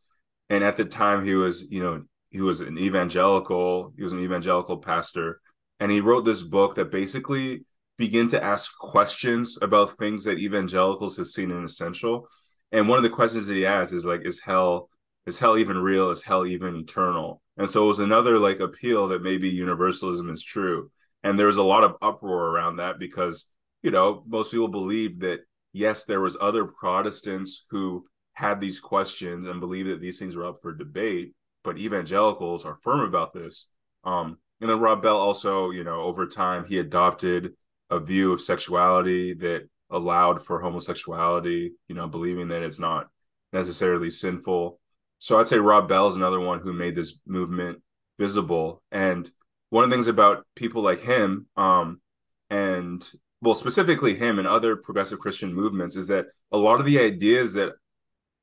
And 0.49 0.63
at 0.65 0.77
the 0.77 0.85
time 0.85 1.25
he 1.25 1.35
was, 1.35 1.71
you 1.71 1.83
know, 1.83 2.05
he 2.31 2.41
was 2.41 2.61
an 2.61 2.79
evangelical, 2.79 3.93
he 3.97 4.03
was 4.03 4.13
an 4.13 4.21
evangelical 4.21 4.79
pastor. 4.79 5.41
And 5.79 5.91
he 5.91 6.01
wrote 6.01 6.25
this 6.25 6.43
book 6.43 6.77
that 6.77 6.91
basically 6.91 7.65
began 7.97 8.29
to 8.29 8.43
ask 8.43 8.77
questions 8.79 9.59
about 9.61 9.99
things 9.99 10.25
that 10.25 10.39
evangelicals 10.39 11.17
have 11.17 11.27
seen 11.27 11.51
in 11.51 11.65
essential. 11.65 12.27
And 12.73 12.89
one 12.89 12.99
of 12.99 13.03
the 13.03 13.11
questions 13.11 13.47
that 13.47 13.55
he 13.55 13.67
asked 13.67 13.93
is 13.93 14.07
like, 14.07 14.23
is 14.25 14.41
hell, 14.41 14.89
is 15.27 15.39
hell 15.39 15.59
even 15.59 15.79
real? 15.79 16.11
Is 16.11 16.23
hell 16.23 16.47
even 16.47 16.77
eternal? 16.77 17.43
And 17.57 17.69
so 17.69 17.85
it 17.85 17.89
was 17.89 17.99
another 17.99 18.39
like 18.39 18.61
appeal 18.61 19.09
that 19.09 19.23
maybe 19.23 19.49
universalism 19.49 20.31
is 20.31 20.43
true. 20.43 20.91
And 21.23 21.39
there 21.39 21.47
was 21.47 21.59
a 21.59 21.63
lot 21.63 21.85
of 21.85 21.97
uproar 22.01 22.47
around 22.47 22.77
that 22.77 22.99
because, 22.99 23.51
you 23.83 23.91
know, 23.91 24.23
most 24.27 24.53
people 24.53 24.69
believe 24.69 25.21
that 25.21 25.41
yes, 25.73 26.05
there 26.05 26.21
was 26.21 26.37
other 26.41 26.65
Protestants 26.65 27.67
who 27.71 28.07
had 28.33 28.61
these 28.61 28.81
questions 28.81 29.47
and 29.47 29.61
believed 29.61 29.91
that 29.91 30.01
these 30.01 30.19
things 30.19 30.37
were 30.37 30.47
up 30.47 30.61
for 30.63 30.73
debate, 30.73 31.35
but 31.63 31.79
evangelicals 31.79 32.65
are 32.65 32.79
firm 32.83 33.01
about 33.01 33.33
this. 33.33 33.69
Um, 34.05 34.39
and 34.61 34.69
then 34.69 34.81
Rob 34.81 35.03
Bell 35.03 35.17
also, 35.17 35.71
you 35.71 35.85
know, 35.85 36.03
over 36.03 36.27
time 36.27 36.65
he 36.65 36.79
adopted 36.79 37.55
a 37.91 37.99
view 37.99 38.33
of 38.33 38.41
sexuality 38.41 39.35
that 39.35 39.69
allowed 39.91 40.45
for 40.45 40.61
homosexuality, 40.61 41.73
you 41.89 41.95
know, 41.95 42.07
believing 42.07 42.49
that 42.49 42.63
it's 42.63 42.79
not 42.79 43.09
necessarily 43.53 44.11
sinful. 44.11 44.79
So 45.19 45.39
I'd 45.39 45.49
say 45.49 45.59
Rob 45.59 45.89
Bell 45.89 46.07
is 46.07 46.17
another 46.17 46.41
one 46.41 46.61
who 46.61 46.73
made 46.73 46.95
this 46.95 47.19
movement 47.27 47.83
visible. 48.19 48.83
And 48.93 49.29
one 49.71 49.85
of 49.85 49.91
the 49.91 49.97
things 49.97 50.07
about 50.07 50.47
people 50.55 50.83
like 50.83 51.01
him, 51.01 51.47
um, 51.57 52.01
and 52.49 53.07
well, 53.41 53.55
specifically 53.55 54.15
him 54.15 54.39
and 54.39 54.47
other 54.47 54.77
progressive 54.77 55.19
Christian 55.19 55.55
movements, 55.55 55.97
is 55.97 56.07
that 56.09 56.27
a 56.53 56.59
lot 56.59 56.81
of 56.81 56.87
the 56.87 57.01
ideas 57.01 57.55
that 57.55 57.73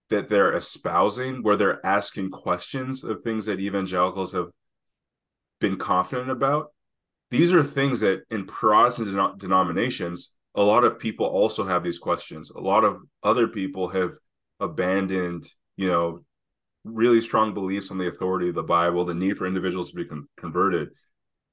that 0.09 0.29
they're 0.29 0.55
espousing, 0.55 1.43
where 1.43 1.55
they're 1.55 1.85
asking 1.85 2.31
questions 2.31 3.03
of 3.03 3.21
things 3.21 3.45
that 3.45 3.59
evangelicals 3.59 4.33
have 4.33 4.47
been 5.59 5.77
confident 5.77 6.29
about, 6.29 6.71
these 7.29 7.51
are 7.51 7.63
things 7.63 7.99
that 7.99 8.21
in 8.29 8.45
Protestant 8.45 9.13
den- 9.13 9.37
denominations, 9.37 10.33
a 10.55 10.63
lot 10.63 10.83
of 10.83 10.97
people 10.97 11.25
also 11.25 11.65
have 11.65 11.83
these 11.83 11.99
questions. 11.99 12.51
A 12.51 12.59
lot 12.59 12.83
of 12.83 13.03
other 13.21 13.47
people 13.47 13.89
have 13.89 14.13
abandoned, 14.59 15.45
you 15.75 15.89
know, 15.89 16.23
really 16.83 17.21
strong 17.21 17.53
beliefs 17.53 17.91
on 17.91 17.97
the 17.97 18.07
authority 18.07 18.49
of 18.49 18.55
the 18.55 18.63
Bible, 18.63 19.03
the 19.03 19.13
need 19.13 19.37
for 19.37 19.45
individuals 19.45 19.91
to 19.91 19.97
be 19.97 20.05
con- 20.05 20.27
converted. 20.37 20.89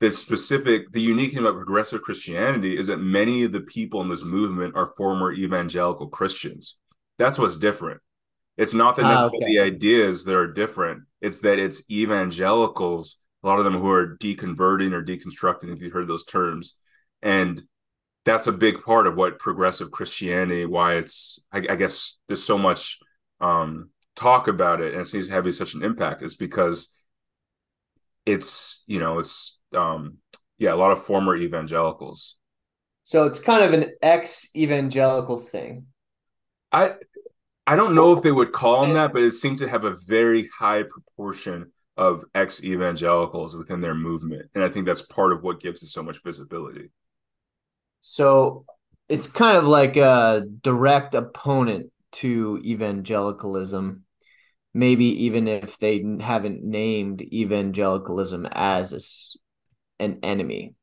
The 0.01 0.13
specific, 0.13 0.93
the 0.93 1.01
unique 1.01 1.31
thing 1.31 1.41
about 1.41 1.57
progressive 1.57 2.03
Christianity 2.03 2.77
is 2.77 2.87
that 2.87 2.99
many 2.99 3.43
of 3.45 3.53
the 3.53 3.61
people 3.61 4.01
in 4.01 4.09
this 4.09 4.25
movement 4.25 4.77
are 4.77 4.93
former 4.97 5.33
evangelical 5.33 6.09
Christians. 6.09 6.79
That's 7.19 7.39
what's 7.39 7.57
different. 7.57 8.01
It's 8.57 8.75
not 8.75 8.97
that 8.97 9.05
ah, 9.05 9.27
okay. 9.27 9.45
the 9.47 9.61
ideas 9.61 10.25
that 10.25 10.37
are 10.37 10.53
different. 10.53 11.05
It's 11.21 11.41
that 11.41 11.59
it's 11.59 11.89
evangelicals, 11.91 13.19
a 13.43 13.47
lot 13.47 13.59
of 13.59 13.65
them 13.65 13.75
who 13.75 13.91
are 13.91 14.17
deconverting 14.19 14.93
or 14.93 15.05
deconstructing, 15.05 15.73
if 15.73 15.81
you've 15.81 15.93
heard 15.93 16.09
those 16.09 16.25
terms. 16.25 16.77
And 17.21 17.61
that's 18.25 18.47
a 18.47 18.53
big 18.53 18.83
part 18.83 19.07
of 19.07 19.17
what 19.17 19.39
progressive 19.39 19.91
Christianity, 19.91 20.67
why 20.67 20.95
it's, 20.95 21.41
I, 21.53 21.59
I 21.71 21.77
guess, 21.77 22.19
there's 22.29 22.45
so 22.45 22.57
much 22.57 22.99
um, 23.41 23.91
talk 24.15 24.47
about 24.49 24.81
it 24.81 24.93
and 24.93 25.01
it 25.01 25.07
seems 25.07 25.29
to 25.29 25.35
have 25.35 25.53
such 25.53 25.75
an 25.75 25.83
impact 25.83 26.23
is 26.23 26.37
because 26.37 26.97
it's, 28.25 28.85
you 28.87 29.01
know, 29.01 29.19
it's, 29.19 29.59
um, 29.75 30.19
yeah, 30.59 30.73
a 30.73 30.77
lot 30.77 30.93
of 30.93 31.03
former 31.03 31.37
evangelicals. 31.37 32.39
So 33.03 33.27
it's 33.27 33.39
kind 33.39 33.65
of 33.65 33.75
an 33.79 33.91
ex 34.01 34.49
evangelical 34.57 35.39
thing. 35.39 35.87
I, 36.73 36.95
I 37.67 37.77
don't 37.77 37.95
know 37.95 38.13
if 38.13 38.23
they 38.23 38.33
would 38.33 38.53
call 38.53 38.83
them 38.83 38.95
that, 38.95 39.13
but 39.13 39.23
it 39.23 39.33
seemed 39.33 39.59
to 39.59 39.69
have 39.69 39.85
a 39.85 39.97
very 40.07 40.49
high 40.59 40.83
proportion 40.83 41.73
of 41.97 42.25
ex 42.35 42.63
evangelicals 42.63 43.57
within 43.57 43.81
their 43.81 43.95
movement. 43.95 44.51
And 44.55 44.63
I 44.63 44.69
think 44.69 44.87
that's 44.87 45.03
part 45.03 45.33
of 45.33 45.43
what 45.43 45.61
gives 45.61 45.83
it 45.83 45.89
so 45.89 46.03
much 46.03 46.23
visibility. 46.23 46.91
So 48.01 48.67
it's 49.09 49.27
kind 49.27 49.57
of 49.57 49.65
like 49.65 49.97
a 49.97 50.45
direct 50.63 51.15
opponent 51.15 51.91
to 52.13 52.61
evangelicalism, 52.65 54.05
maybe 54.75 55.25
even 55.25 55.49
if 55.49 55.79
they 55.79 56.05
haven't 56.21 56.65
named 56.65 57.23
evangelicalism 57.23 58.47
as 58.51 59.39
a, 60.01 60.05
an 60.05 60.19
enemy, 60.23 60.75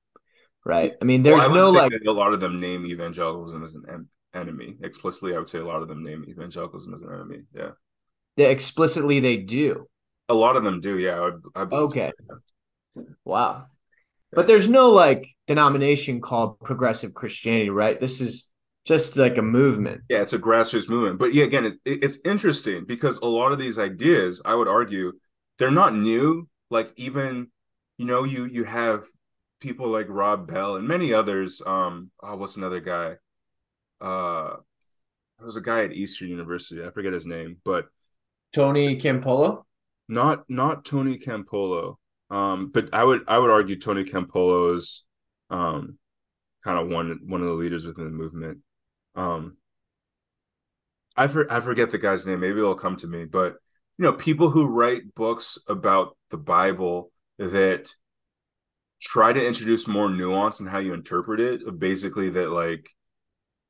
right? 0.65 0.93
I 1.01 1.05
mean, 1.05 1.23
there's 1.23 1.41
well, 1.41 1.51
I 1.51 1.55
no 1.55 1.71
like 1.71 1.93
a 2.07 2.11
lot 2.11 2.33
of 2.33 2.39
them 2.39 2.59
name 2.59 2.85
evangelicalism 2.85 3.63
as 3.63 3.73
an 3.75 3.83
en- 3.88 4.07
enemy 4.33 4.77
explicitly. 4.81 5.35
I 5.35 5.38
would 5.38 5.50
say 5.50 5.59
a 5.59 5.65
lot 5.65 5.81
of 5.81 5.88
them 5.88 6.03
name 6.03 6.25
evangelicalism 6.27 6.93
as 6.93 7.01
an 7.01 7.13
enemy. 7.13 7.41
Yeah, 7.53 7.71
yeah, 8.38 8.47
explicitly 8.47 9.19
they 9.19 9.38
do. 9.38 9.88
A 10.29 10.33
lot 10.33 10.55
of 10.55 10.63
them 10.63 10.79
do. 10.79 10.97
Yeah. 10.97 11.31
I, 11.55 11.61
I 11.61 11.63
okay. 11.63 12.11
So. 12.29 13.05
Wow. 13.25 13.65
But 14.31 14.47
there's 14.47 14.69
no 14.69 14.89
like 14.89 15.27
denomination 15.47 16.21
called 16.21 16.59
progressive 16.59 17.13
Christianity, 17.13 17.69
right? 17.69 18.00
This 18.00 18.21
is 18.21 18.50
just 18.85 19.17
like 19.17 19.38
a 19.38 19.41
movement. 19.41 20.01
Yeah, 20.09 20.21
it's 20.21 20.33
a 20.33 20.39
grassroots 20.39 20.89
movement. 20.89 21.19
But 21.19 21.33
yeah, 21.33 21.43
again, 21.43 21.65
it's 21.65 21.77
it's 21.85 22.17
interesting 22.23 22.85
because 22.85 23.17
a 23.17 23.25
lot 23.25 23.51
of 23.51 23.59
these 23.59 23.77
ideas, 23.77 24.41
I 24.45 24.55
would 24.55 24.69
argue, 24.69 25.13
they're 25.57 25.69
not 25.71 25.95
new. 25.95 26.47
Like 26.69 26.93
even, 26.95 27.47
you 27.97 28.05
know, 28.05 28.23
you 28.23 28.45
you 28.45 28.63
have 28.63 29.03
people 29.59 29.89
like 29.89 30.07
Rob 30.09 30.47
Bell 30.47 30.77
and 30.77 30.88
many 30.88 31.13
others. 31.13 31.61
Um, 31.65 32.11
oh, 32.23 32.38
what's 32.38 32.55
another 32.55 32.79
guy? 32.79 33.17
Uh, 34.01 34.55
there 35.38 35.46
was 35.46 35.58
a 35.58 35.62
guy 35.62 35.84
at 35.84 35.93
Eastern 35.93 36.29
University. 36.29 36.84
I 36.84 36.91
forget 36.91 37.13
his 37.13 37.25
name, 37.25 37.58
but 37.63 37.86
Tony 38.53 38.98
Campolo. 38.98 39.63
Not 40.08 40.50
not 40.50 40.86
Tony 40.86 41.17
Campolo. 41.17 41.96
Um, 42.29 42.72
but 42.72 42.89
I 42.93 43.03
would 43.03 43.22
I 43.27 43.38
would 43.38 43.50
argue 43.50 43.79
Tony 43.79 44.03
Campolo 44.03 44.74
is 44.75 45.03
um, 45.50 45.98
kind 46.63 46.79
of 46.79 46.88
one 46.88 47.20
one 47.25 47.41
of 47.41 47.48
the 47.48 47.53
leaders 47.53 47.86
within 47.86 48.05
the 48.05 48.12
movement. 48.12 48.60
Um, 49.15 49.58
I 51.17 51.27
for, 51.27 51.51
I 51.51 51.60
forget 51.60 51.91
the 51.91 51.98
guy's 51.98 52.25
name. 52.25 52.39
Maybe 52.39 52.60
it'll 52.60 52.75
come 52.75 52.96
to 52.98 53.08
me. 53.08 53.25
But 53.25 53.55
you 53.98 54.03
know, 54.03 54.13
people 54.13 54.50
who 54.50 54.67
write 54.67 55.13
books 55.13 55.58
about 55.67 56.17
the 56.29 56.38
Bible 56.38 57.12
that 57.38 57.93
try 59.01 59.34
to 59.34 59.46
introduce 59.46 59.88
more 59.88 60.10
nuance 60.10 60.60
in 60.60 60.67
how 60.67 60.79
you 60.79 60.93
interpret 60.93 61.39
it. 61.39 61.79
Basically, 61.79 62.29
that 62.31 62.50
like 62.51 62.89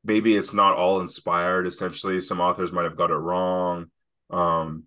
maybe 0.03 0.36
it's 0.36 0.53
not 0.53 0.75
all 0.75 1.01
inspired. 1.01 1.67
Essentially, 1.67 2.20
some 2.22 2.39
authors 2.39 2.72
might 2.72 2.84
have 2.84 2.98
got 2.98 3.12
it 3.12 3.15
wrong. 3.15 3.88
Um, 4.29 4.84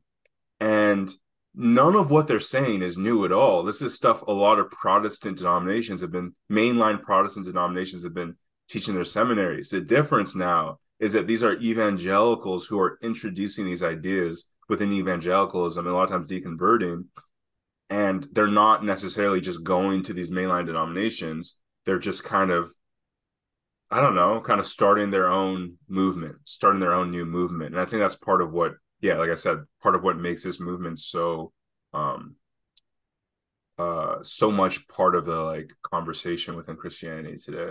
and 0.60 1.10
none 1.54 1.94
of 1.94 2.10
what 2.10 2.26
they're 2.26 2.40
saying 2.40 2.82
is 2.82 2.98
new 2.98 3.24
at 3.24 3.32
all. 3.32 3.62
This 3.62 3.82
is 3.82 3.94
stuff 3.94 4.22
a 4.22 4.32
lot 4.32 4.58
of 4.58 4.70
Protestant 4.70 5.38
denominations 5.38 6.00
have 6.00 6.10
been, 6.10 6.34
mainline 6.50 7.02
Protestant 7.02 7.46
denominations 7.46 8.02
have 8.04 8.14
been 8.14 8.36
teaching 8.68 8.94
their 8.94 9.04
seminaries. 9.04 9.68
The 9.68 9.80
difference 9.80 10.34
now 10.34 10.78
is 10.98 11.12
that 11.12 11.26
these 11.26 11.42
are 11.42 11.54
evangelicals 11.54 12.66
who 12.66 12.80
are 12.80 12.98
introducing 13.02 13.64
these 13.64 13.82
ideas 13.82 14.46
within 14.68 14.92
evangelicalism 14.92 15.84
and 15.84 15.94
a 15.94 15.96
lot 15.96 16.04
of 16.04 16.10
times 16.10 16.26
deconverting. 16.26 17.04
And 17.90 18.26
they're 18.32 18.46
not 18.46 18.84
necessarily 18.84 19.40
just 19.40 19.62
going 19.62 20.02
to 20.04 20.14
these 20.14 20.30
mainline 20.30 20.66
denominations. 20.66 21.58
They're 21.84 21.98
just 21.98 22.24
kind 22.24 22.50
of, 22.50 22.72
I 23.94 24.00
don't 24.00 24.16
know, 24.16 24.40
kind 24.40 24.58
of 24.58 24.66
starting 24.66 25.10
their 25.10 25.28
own 25.28 25.74
movement, 25.88 26.38
starting 26.46 26.80
their 26.80 26.94
own 26.94 27.12
new 27.12 27.24
movement. 27.24 27.74
And 27.74 27.80
I 27.80 27.84
think 27.84 28.02
that's 28.02 28.16
part 28.16 28.42
of 28.42 28.52
what 28.52 28.72
yeah, 29.00 29.18
like 29.18 29.30
I 29.30 29.34
said, 29.34 29.58
part 29.80 29.94
of 29.94 30.02
what 30.02 30.18
makes 30.18 30.42
this 30.42 30.58
movement 30.58 30.98
so 30.98 31.52
um 31.92 32.34
uh 33.78 34.16
so 34.22 34.50
much 34.50 34.88
part 34.88 35.14
of 35.14 35.24
the 35.24 35.36
like 35.36 35.72
conversation 35.82 36.56
within 36.56 36.74
Christianity 36.74 37.38
today. 37.38 37.70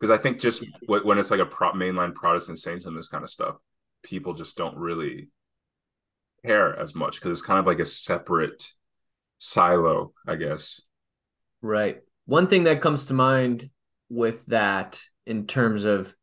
Because 0.00 0.10
I 0.10 0.20
think 0.20 0.40
just 0.40 0.64
when 0.88 1.16
it's 1.16 1.30
like 1.30 1.38
a 1.38 1.46
pro- 1.46 1.74
mainline 1.74 2.12
Protestant 2.12 2.58
saying 2.58 2.80
some 2.80 2.94
of 2.94 2.98
this 2.98 3.06
kind 3.06 3.22
of 3.22 3.30
stuff, 3.30 3.54
people 4.02 4.34
just 4.34 4.56
don't 4.56 4.76
really 4.76 5.28
care 6.44 6.76
as 6.76 6.96
much 6.96 7.20
because 7.20 7.30
it's 7.38 7.46
kind 7.46 7.60
of 7.60 7.66
like 7.66 7.78
a 7.78 7.84
separate 7.84 8.72
silo, 9.38 10.12
I 10.26 10.34
guess. 10.34 10.82
Right. 11.62 12.00
One 12.24 12.48
thing 12.48 12.64
that 12.64 12.80
comes 12.80 13.06
to 13.06 13.14
mind 13.14 13.70
with 14.08 14.44
that 14.46 15.00
in 15.26 15.46
terms 15.46 15.84
of 15.84 16.14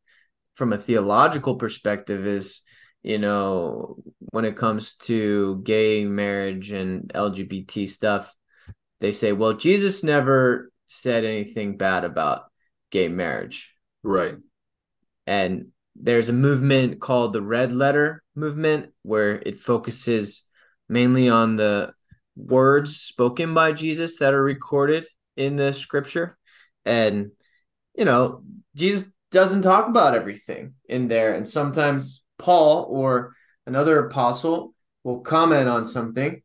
from 0.54 0.72
a 0.72 0.78
theological 0.78 1.56
perspective 1.56 2.26
is 2.26 2.62
you 3.04 3.18
know, 3.18 3.98
when 4.18 4.46
it 4.46 4.56
comes 4.56 4.94
to 4.94 5.60
gay 5.62 6.06
marriage 6.06 6.72
and 6.72 7.12
LGBT 7.12 7.88
stuff, 7.88 8.34
they 9.00 9.12
say, 9.12 9.32
well, 9.32 9.52
Jesus 9.52 10.02
never 10.02 10.72
said 10.86 11.24
anything 11.24 11.76
bad 11.76 12.04
about 12.04 12.46
gay 12.90 13.08
marriage. 13.08 13.74
Right. 14.02 14.36
And 15.26 15.68
there's 15.94 16.30
a 16.30 16.32
movement 16.32 16.98
called 16.98 17.34
the 17.34 17.42
Red 17.42 17.72
Letter 17.72 18.22
Movement 18.34 18.92
where 19.02 19.32
it 19.32 19.60
focuses 19.60 20.48
mainly 20.88 21.28
on 21.28 21.56
the 21.56 21.92
words 22.36 22.96
spoken 22.96 23.52
by 23.52 23.72
Jesus 23.72 24.18
that 24.18 24.32
are 24.32 24.42
recorded 24.42 25.06
in 25.36 25.56
the 25.56 25.74
scripture. 25.74 26.38
And, 26.86 27.32
you 27.94 28.04
know, 28.04 28.42
Jesus 28.74 29.12
doesn't 29.30 29.62
talk 29.62 29.88
about 29.88 30.14
everything 30.14 30.74
in 30.88 31.08
there. 31.08 31.34
And 31.34 31.48
sometimes 31.48 32.22
Paul 32.38 32.86
or 32.88 33.34
another 33.66 34.06
apostle 34.06 34.74
will 35.02 35.20
comment 35.20 35.68
on 35.68 35.86
something 35.86 36.42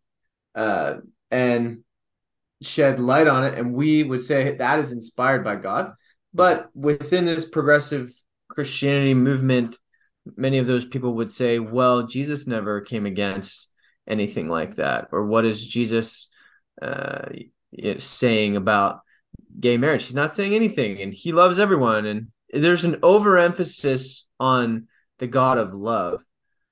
uh, 0.56 0.98
and 1.32 1.84
shed 2.62 3.00
light 3.00 3.28
on 3.28 3.46
it, 3.46 3.58
and 3.58 3.74
we 3.74 4.04
would 4.04 4.22
say 4.22 4.56
that 4.56 4.80
is 4.80 4.92
inspired 4.92 5.44
by 5.44 5.56
God. 5.56 5.94
But 6.34 6.70
within 6.76 7.26
this 7.26 7.48
progressive 7.48 8.12
Christianity 8.50 9.14
movement, 9.14 9.78
many 10.36 10.58
of 10.58 10.68
those 10.68 10.86
people 10.86 11.14
would 11.16 11.32
say, 11.32 11.60
well, 11.60 12.04
Jesus 12.04 12.48
never 12.48 12.82
came 12.82 13.06
against 13.06 13.70
anything 14.08 14.50
like 14.50 14.76
that. 14.76 15.08
Or 15.12 15.26
what 15.26 15.46
is 15.46 15.66
Jesus 15.66 16.30
uh, 16.82 17.30
saying 17.98 18.58
about 18.58 19.00
gay 19.60 19.78
marriage? 19.78 20.06
He's 20.06 20.16
not 20.16 20.34
saying 20.34 20.54
anything, 20.56 21.02
and 21.02 21.14
he 21.14 21.32
loves 21.32 21.60
everyone. 21.60 22.06
And 22.06 22.28
there's 22.52 22.84
an 22.84 22.98
overemphasis 23.04 24.28
on 24.40 24.88
the 25.20 25.28
God 25.28 25.58
of 25.58 25.74
love, 25.74 26.24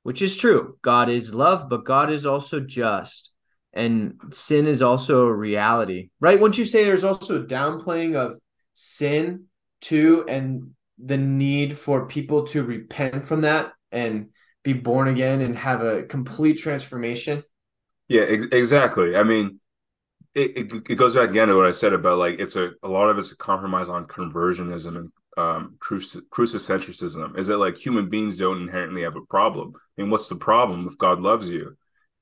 which 0.04 0.22
is 0.22 0.36
true. 0.36 0.78
God 0.82 1.10
is 1.10 1.34
love, 1.34 1.70
but 1.70 1.86
God 1.86 2.12
is 2.12 2.26
also 2.26 2.60
just. 2.60 3.32
and 3.74 4.16
sin 4.32 4.66
is 4.66 4.82
also 4.82 5.26
a 5.28 5.34
reality, 5.34 6.10
right? 6.20 6.40
Once 6.40 6.58
you 6.58 6.66
say 6.66 6.84
there's 6.84 7.04
also 7.04 7.42
a 7.42 7.46
downplaying 7.46 8.16
of 8.16 8.40
sin 8.74 9.46
too, 9.82 10.26
and 10.28 10.72
the 10.98 11.18
need 11.18 11.78
for 11.78 12.08
people 12.08 12.48
to 12.48 12.64
repent 12.64 13.28
from 13.28 13.42
that 13.42 13.74
and 13.92 14.30
be 14.64 14.74
born 14.74 15.08
again 15.08 15.42
and 15.42 15.56
have 15.56 15.82
a 15.82 16.04
complete 16.04 16.56
transformation. 16.58 17.44
Yeah, 18.08 18.24
ex- 18.24 18.48
exactly. 18.52 19.16
I 19.16 19.24
mean, 19.24 19.60
it, 20.38 20.58
it, 20.58 20.92
it, 20.92 20.96
goes 20.96 21.16
back 21.16 21.30
again 21.30 21.48
to 21.48 21.56
what 21.56 21.66
I 21.66 21.72
said 21.72 21.94
about 21.94 22.20
like 22.20 22.40
it's 22.40 22.56
a 22.56 22.72
a 22.84 22.88
lot 22.88 23.10
of 23.10 23.18
it's 23.18 23.32
a 23.32 23.38
compromise 23.38 23.90
on 23.90 24.06
conversionism 24.06 24.96
and 24.98 25.12
um 25.36 25.76
cruci- 25.80 26.22
crucicentrism. 26.30 27.38
Is 27.38 27.48
that 27.48 27.58
like 27.58 27.76
human 27.76 28.10
beings 28.10 28.38
don't 28.38 28.62
inherently 28.62 29.02
have 29.02 29.16
a 29.16 29.22
problem? 29.22 29.74
I 29.76 30.02
mean, 30.02 30.12
what's 30.12 30.30
the 30.30 30.36
problem 30.36 30.88
if 30.88 30.98
God 30.98 31.22
loves 31.22 31.50
you? 31.50 31.76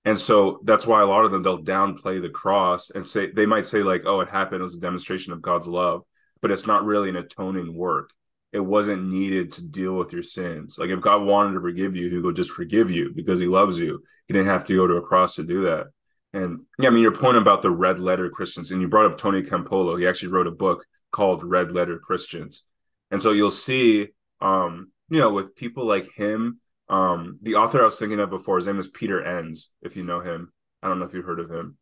And 0.06 0.18
so 0.18 0.62
that's 0.64 0.88
why 0.88 1.02
a 1.02 1.06
lot 1.06 1.26
of 1.26 1.32
them 1.32 1.44
they'll 1.44 1.64
downplay 1.64 2.22
the 2.22 2.30
cross 2.30 2.90
and 2.90 3.06
say 3.06 3.32
they 3.32 3.46
might 3.46 3.66
say 3.66 3.84
like, 3.84 4.04
oh, 4.06 4.22
it 4.22 4.30
happened 4.30 4.64
as 4.64 4.76
a 4.76 4.80
demonstration 4.80 5.34
of 5.34 5.42
God's 5.42 5.68
love, 5.68 6.04
but 6.42 6.52
it's 6.52 6.68
not 6.68 6.86
really 6.86 7.10
an 7.10 7.18
atoning 7.18 7.76
work. 7.76 8.12
It 8.54 8.60
wasn't 8.62 9.10
needed 9.10 9.52
to 9.54 9.68
deal 9.68 9.98
with 9.98 10.14
your 10.14 10.24
sins. 10.24 10.78
Like 10.78 10.90
if 10.90 11.02
God 11.02 11.24
wanted 11.24 11.56
to 11.56 11.62
forgive 11.62 11.96
you, 11.98 12.10
he 12.10 12.20
would 12.20 12.38
just 12.38 12.52
forgive 12.52 12.90
you 12.90 13.12
because 13.14 13.42
he 13.42 13.48
loves 13.48 13.78
you. 13.78 14.02
He 14.28 14.34
didn't 14.34 14.48
have 14.48 14.66
to 14.66 14.76
go 14.76 14.88
to 14.88 14.96
a 14.96 15.02
cross 15.02 15.36
to 15.36 15.44
do 15.44 15.64
that. 15.64 15.88
And 16.36 16.62
yeah, 16.80 16.90
I 16.90 16.92
mean 16.92 17.02
your 17.02 17.12
point 17.12 17.38
about 17.38 17.62
the 17.62 17.72
red 17.72 18.00
letter 18.00 18.30
Christians, 18.30 18.72
and 18.72 18.82
you 18.82 18.88
brought 18.88 19.06
up 19.06 19.18
Tony 19.18 19.42
Campolo. 19.42 19.98
He 19.98 20.08
actually 20.08 20.30
wrote 20.30 20.48
a 20.48 20.52
book 20.52 20.86
called 21.12 21.44
Red 21.44 21.72
Letter 21.72 21.98
Christians. 21.98 22.64
And 23.10 23.22
so 23.22 23.32
you'll 23.32 23.52
see 23.52 24.10
um, 24.42 24.92
you 25.10 25.20
know, 25.20 25.32
with 25.32 25.56
people 25.56 25.86
like 25.86 26.12
him 26.14 26.60
um, 26.90 27.40
the 27.42 27.56
author 27.56 27.82
I 27.82 27.86
was 27.86 27.98
thinking 27.98 28.20
of 28.20 28.30
before, 28.30 28.58
his 28.58 28.68
name 28.68 28.80
is 28.80 28.88
Peter 28.88 29.24
Enns, 29.24 29.72
if 29.82 29.96
you 29.96 30.04
know 30.04 30.20
him. 30.20 30.52
I 30.84 30.88
don't 30.88 31.00
know 31.00 31.06
if 31.06 31.14
you've 31.14 31.26
heard 31.26 31.40
of 31.40 31.50
him. 31.50 31.78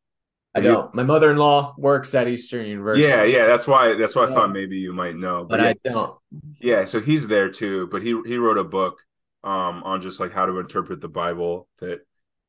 I 0.56 0.62
don't. 0.62 0.94
My 0.94 1.04
mother 1.04 1.32
in 1.32 1.38
law 1.38 1.74
works 1.78 2.14
at 2.14 2.28
Eastern 2.28 2.68
University. 2.68 3.08
Yeah, 3.08 3.24
yeah. 3.24 3.48
That's 3.48 3.66
why. 3.66 3.96
That's 3.96 4.16
why 4.16 4.26
I 4.26 4.34
thought 4.34 4.52
maybe 4.52 4.78
you 4.78 4.94
might 4.94 5.16
know, 5.16 5.46
but, 5.50 5.58
but 5.58 5.80
yeah, 5.84 5.92
I 5.92 5.94
don't. 5.94 6.18
Yeah, 6.62 6.86
so 6.86 7.00
he's 7.02 7.28
there 7.28 7.50
too, 7.50 7.88
but 7.88 8.04
he 8.04 8.10
he 8.26 8.38
wrote 8.38 8.60
a 8.60 8.64
book 8.64 9.00
um 9.44 9.84
on 9.84 10.00
just 10.02 10.20
like 10.20 10.32
how 10.32 10.46
to 10.46 10.60
interpret 10.60 11.02
the 11.02 11.10
Bible. 11.10 11.68
That 11.80 12.02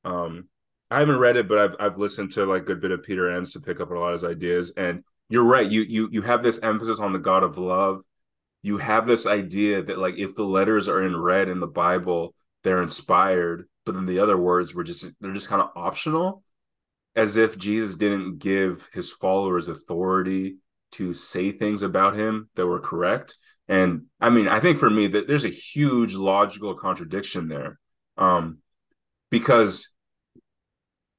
um 0.04 0.48
I 0.90 0.98
haven't 1.00 1.18
read 1.18 1.36
it, 1.36 1.48
but 1.48 1.58
I've 1.58 1.76
I've 1.80 1.98
listened 1.98 2.32
to 2.32 2.46
like 2.46 2.62
a 2.62 2.66
good 2.66 2.80
bit 2.80 2.90
of 2.90 3.02
Peter 3.02 3.30
Enns 3.30 3.52
to 3.52 3.60
pick 3.60 3.80
up 3.80 3.90
a 3.90 3.94
lot 3.94 4.08
of 4.08 4.12
his 4.12 4.24
ideas. 4.24 4.72
And 4.76 5.02
you're 5.28 5.44
right. 5.44 5.68
You 5.68 5.82
you 5.82 6.08
you 6.12 6.22
have 6.22 6.42
this 6.42 6.60
emphasis 6.62 7.00
on 7.00 7.12
the 7.12 7.18
God 7.18 7.42
of 7.42 7.58
love. 7.58 8.02
You 8.62 8.78
have 8.78 9.06
this 9.06 9.26
idea 9.26 9.82
that 9.82 9.98
like 9.98 10.16
if 10.16 10.34
the 10.34 10.44
letters 10.44 10.88
are 10.88 11.02
in 11.02 11.16
red 11.16 11.48
in 11.48 11.60
the 11.60 11.66
Bible, 11.66 12.34
they're 12.62 12.82
inspired, 12.82 13.68
but 13.84 13.94
then 13.94 14.06
the 14.06 14.20
other 14.20 14.36
words 14.36 14.74
were 14.74 14.84
just 14.84 15.06
they're 15.20 15.32
just 15.32 15.48
kind 15.48 15.62
of 15.62 15.70
optional, 15.76 16.42
as 17.16 17.36
if 17.36 17.58
Jesus 17.58 17.94
didn't 17.94 18.38
give 18.38 18.88
his 18.92 19.10
followers 19.10 19.68
authority 19.68 20.58
to 20.92 21.12
say 21.12 21.50
things 21.50 21.82
about 21.82 22.16
him 22.16 22.48
that 22.54 22.66
were 22.66 22.78
correct. 22.78 23.36
And 23.68 24.06
I 24.20 24.30
mean, 24.30 24.48
I 24.48 24.60
think 24.60 24.78
for 24.78 24.90
me 24.90 25.08
that 25.08 25.26
there's 25.26 25.44
a 25.44 25.48
huge 25.48 26.14
logical 26.14 26.74
contradiction 26.74 27.48
there. 27.48 27.78
Um, 28.16 28.58
because 29.30 29.93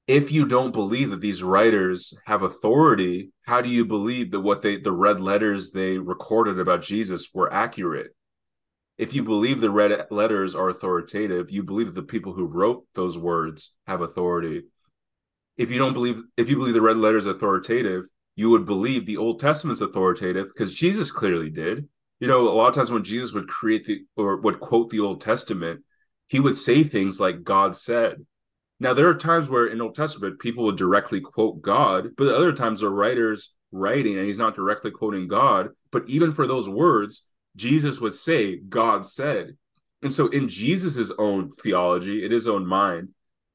if 0.08 0.32
you 0.32 0.46
don't 0.46 0.72
believe 0.72 1.10
that 1.10 1.22
these 1.22 1.42
writers 1.42 2.14
have 2.26 2.44
authority, 2.44 3.32
how 3.46 3.62
do 3.62 3.70
you 3.70 3.86
believe 3.86 4.32
that 4.32 4.42
what 4.42 4.62
they 4.62 4.78
the 4.78 4.92
red 4.92 5.20
letters 5.20 5.72
they 5.72 5.98
recorded 5.98 6.60
about 6.60 6.84
Jesus 6.84 7.34
were 7.34 7.52
accurate? 7.52 8.16
if 8.98 9.14
you 9.14 9.24
believe 9.24 9.60
the 9.60 9.70
red 9.70 10.08
letters 10.10 10.56
are 10.56 10.70
authoritative, 10.70 11.52
you 11.52 11.64
believe 11.64 11.88
that 11.88 11.96
the 11.96 12.04
people 12.04 12.34
who 12.34 12.46
wrote 12.46 12.86
those 12.94 13.18
words 13.18 13.74
have 13.88 14.02
authority. 14.02 14.64
If 15.58 15.72
you 15.72 15.78
don't 15.78 15.94
believe, 15.94 16.22
if 16.38 16.50
you 16.50 16.58
believe 16.58 16.74
the 16.74 16.82
red 16.82 16.98
letters 16.98 17.26
authoritative, 17.26 18.06
you 18.36 18.50
would 18.50 18.66
believe 18.66 19.06
the 19.06 19.18
Old 19.18 19.40
Testament's 19.40 19.82
authoritative 19.82 20.48
because 20.48 20.72
Jesus 20.72 21.12
clearly 21.12 21.50
did. 21.50 21.88
You 22.20 22.28
know, 22.28 22.48
a 22.48 22.56
lot 22.56 22.70
of 22.70 22.76
times 22.76 22.92
when 22.92 23.04
Jesus 23.04 23.34
would 23.34 23.48
create 23.48 23.86
the 23.86 24.06
or 24.16 24.38
would 24.38 24.60
quote 24.60 24.90
the 24.90 25.02
Old 25.02 25.22
Testament, 25.22 25.82
he 26.28 26.40
would 26.40 26.58
say 26.58 26.84
things 26.84 27.20
like 27.20 27.44
God 27.44 27.76
said. 27.76 28.26
Now 28.80 28.94
there 28.94 29.08
are 29.08 29.16
times 29.16 29.50
where 29.50 29.68
in 29.68 29.82
Old 29.82 29.96
Testament 29.96 30.40
people 30.40 30.66
would 30.66 30.78
directly 30.78 31.22
quote 31.22 31.62
God, 31.62 32.10
but 32.18 32.28
other 32.28 32.52
times 32.52 32.82
the 32.82 32.90
writers 32.90 33.54
writing 33.72 34.18
and 34.18 34.26
he's 34.26 34.38
not 34.38 34.56
directly 34.56 34.92
quoting 34.92 35.28
God, 35.28 35.70
but 35.92 36.08
even 36.08 36.32
for 36.32 36.48
those 36.48 36.68
words, 36.68 37.26
Jesus 37.56 38.02
would 38.02 38.14
say, 38.14 38.58
God 38.58 39.06
said. 39.06 39.58
And 40.02 40.12
so, 40.12 40.28
in 40.28 40.50
Jesus's 40.50 41.12
own 41.18 41.52
theology, 41.52 42.26
in 42.26 42.32
his 42.32 42.48
own 42.48 42.66
mind, 42.66 43.10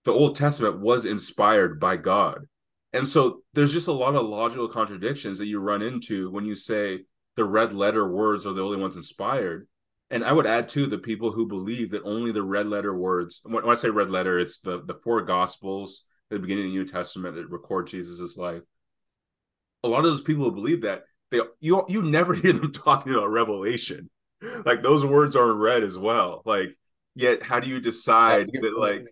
the 0.04 0.12
Old 0.12 0.36
Testament 0.36 0.80
was 0.80 1.04
inspired 1.04 1.78
by 1.78 1.96
God. 1.96 2.46
And 2.92 3.06
so, 3.06 3.42
there's 3.52 3.72
just 3.72 3.88
a 3.88 3.92
lot 3.92 4.16
of 4.16 4.26
logical 4.26 4.68
contradictions 4.68 5.38
that 5.38 5.46
you 5.46 5.60
run 5.60 5.82
into 5.82 6.30
when 6.30 6.44
you 6.44 6.54
say 6.54 7.00
the 7.36 7.44
red 7.44 7.72
letter 7.72 8.10
words 8.10 8.46
are 8.46 8.54
the 8.54 8.62
only 8.62 8.78
ones 8.78 8.96
inspired. 8.96 9.68
And 10.10 10.24
I 10.24 10.32
would 10.32 10.46
add 10.46 10.68
too 10.68 10.86
the 10.86 10.98
people 10.98 11.30
who 11.30 11.46
believe 11.46 11.92
that 11.92 12.02
only 12.04 12.32
the 12.32 12.42
red 12.42 12.66
letter 12.66 12.96
words, 12.96 13.40
when 13.44 13.68
I 13.68 13.74
say 13.74 13.90
red 13.90 14.10
letter, 14.10 14.38
it's 14.38 14.58
the, 14.58 14.82
the 14.82 14.94
four 14.94 15.22
gospels 15.22 16.04
at 16.30 16.36
the 16.36 16.40
beginning 16.40 16.64
of 16.64 16.70
the 16.72 16.78
New 16.78 16.86
Testament 16.86 17.36
that 17.36 17.50
record 17.50 17.86
Jesus's 17.86 18.36
life. 18.36 18.62
A 19.84 19.88
lot 19.88 20.00
of 20.00 20.04
those 20.04 20.22
people 20.22 20.44
who 20.44 20.52
believe 20.52 20.82
that 20.82 21.04
they 21.30 21.40
you 21.60 21.84
you 21.88 22.02
never 22.02 22.34
hear 22.34 22.52
them 22.52 22.72
talking 22.72 23.12
about 23.14 23.30
revelation. 23.30 24.10
Like 24.64 24.82
those 24.82 25.04
words 25.04 25.36
are 25.36 25.50
in 25.50 25.58
red 25.58 25.84
as 25.84 25.96
well. 25.96 26.42
Like 26.44 26.76
yet 27.14 27.42
how 27.42 27.60
do 27.60 27.68
you 27.68 27.80
decide 27.80 28.46
that 28.52 28.76
like 28.76 29.06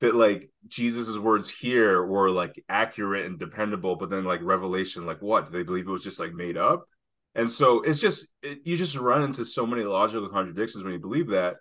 that 0.00 0.14
like 0.14 0.50
Jesus's 0.68 1.18
words 1.18 1.50
here 1.50 2.04
were 2.04 2.30
like 2.30 2.62
accurate 2.68 3.26
and 3.26 3.38
dependable, 3.38 3.96
but 3.96 4.10
then 4.10 4.24
like 4.24 4.40
revelation, 4.42 5.06
like 5.06 5.20
what? 5.20 5.46
Do 5.46 5.52
they 5.52 5.62
believe 5.62 5.86
it 5.86 5.92
was 5.92 6.04
just 6.04 6.20
like 6.20 6.32
made 6.32 6.56
up? 6.56 6.86
And 7.34 7.50
so 7.50 7.82
it's 7.82 8.00
just 8.00 8.28
it, 8.42 8.60
you 8.64 8.76
just 8.76 8.96
run 8.96 9.22
into 9.22 9.44
so 9.44 9.66
many 9.66 9.82
logical 9.82 10.28
contradictions 10.28 10.84
when 10.84 10.92
you 10.92 10.98
believe 10.98 11.28
that. 11.28 11.56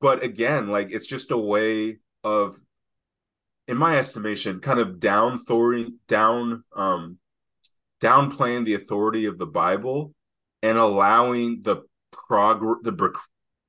But 0.00 0.22
again, 0.22 0.68
like 0.68 0.88
it's 0.90 1.06
just 1.06 1.30
a 1.30 1.38
way 1.38 1.98
of, 2.24 2.58
in 3.68 3.76
my 3.76 3.98
estimation, 3.98 4.60
kind 4.60 4.80
of 4.80 4.98
down 4.98 5.38
throwing 5.44 5.98
down 6.08 6.64
um 6.74 7.18
downplaying 8.00 8.64
the 8.64 8.74
authority 8.74 9.26
of 9.26 9.38
the 9.38 9.46
Bible 9.46 10.12
and 10.62 10.76
allowing 10.76 11.62
the 11.62 11.82
progress 12.10 12.78
the 12.82 13.12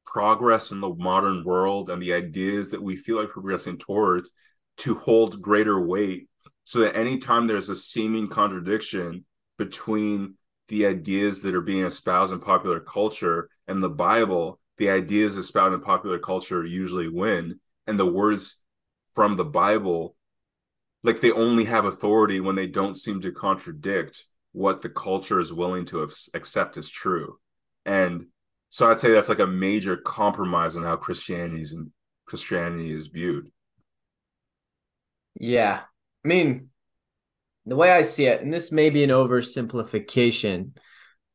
progress 0.05 0.71
in 0.71 0.79
the 0.79 0.89
modern 0.89 1.43
world 1.43 1.89
and 1.89 2.01
the 2.01 2.13
ideas 2.13 2.71
that 2.71 2.81
we 2.81 2.95
feel 2.95 3.19
like 3.19 3.29
progressing 3.29 3.77
towards 3.77 4.31
to 4.77 4.95
hold 4.95 5.41
greater 5.41 5.79
weight 5.79 6.27
so 6.63 6.79
that 6.79 6.95
anytime 6.95 7.47
there's 7.47 7.69
a 7.69 7.75
seeming 7.75 8.27
contradiction 8.27 9.25
between 9.57 10.35
the 10.69 10.85
ideas 10.85 11.41
that 11.41 11.55
are 11.55 11.61
being 11.61 11.85
espoused 11.85 12.33
in 12.33 12.39
popular 12.39 12.79
culture 12.79 13.49
and 13.67 13.81
the 13.81 13.89
bible 13.89 14.59
the 14.77 14.89
ideas 14.89 15.37
espoused 15.37 15.73
in 15.73 15.81
popular 15.81 16.19
culture 16.19 16.65
usually 16.65 17.07
win. 17.07 17.59
And 17.85 17.99
the 17.99 18.05
words 18.05 18.61
from 19.13 19.35
the 19.35 19.45
bible 19.45 20.15
like 21.03 21.19
they 21.19 21.31
only 21.31 21.65
have 21.65 21.85
authority 21.85 22.39
when 22.39 22.55
they 22.55 22.65
don't 22.65 22.95
seem 22.95 23.19
to 23.21 23.31
contradict 23.31 24.25
what 24.53 24.81
the 24.81 24.89
culture 24.89 25.39
is 25.39 25.51
willing 25.51 25.83
to 25.83 26.09
accept 26.33 26.77
as 26.77 26.89
true. 26.89 27.37
And 27.85 28.27
so 28.69 28.89
i'd 28.89 28.99
say 28.99 29.11
that's 29.11 29.29
like 29.29 29.39
a 29.39 29.47
major 29.47 29.97
compromise 29.97 30.75
on 30.75 30.83
how 30.83 30.95
christianity 30.95 31.61
is 31.61 31.77
christianity 32.25 32.91
is 32.91 33.07
viewed. 33.07 33.51
Yeah. 35.39 35.81
I 36.23 36.27
mean 36.27 36.69
the 37.65 37.75
way 37.75 37.91
i 37.91 38.01
see 38.01 38.25
it 38.25 38.41
and 38.41 38.53
this 38.53 38.71
may 38.71 38.89
be 38.89 39.03
an 39.03 39.09
oversimplification 39.09 40.71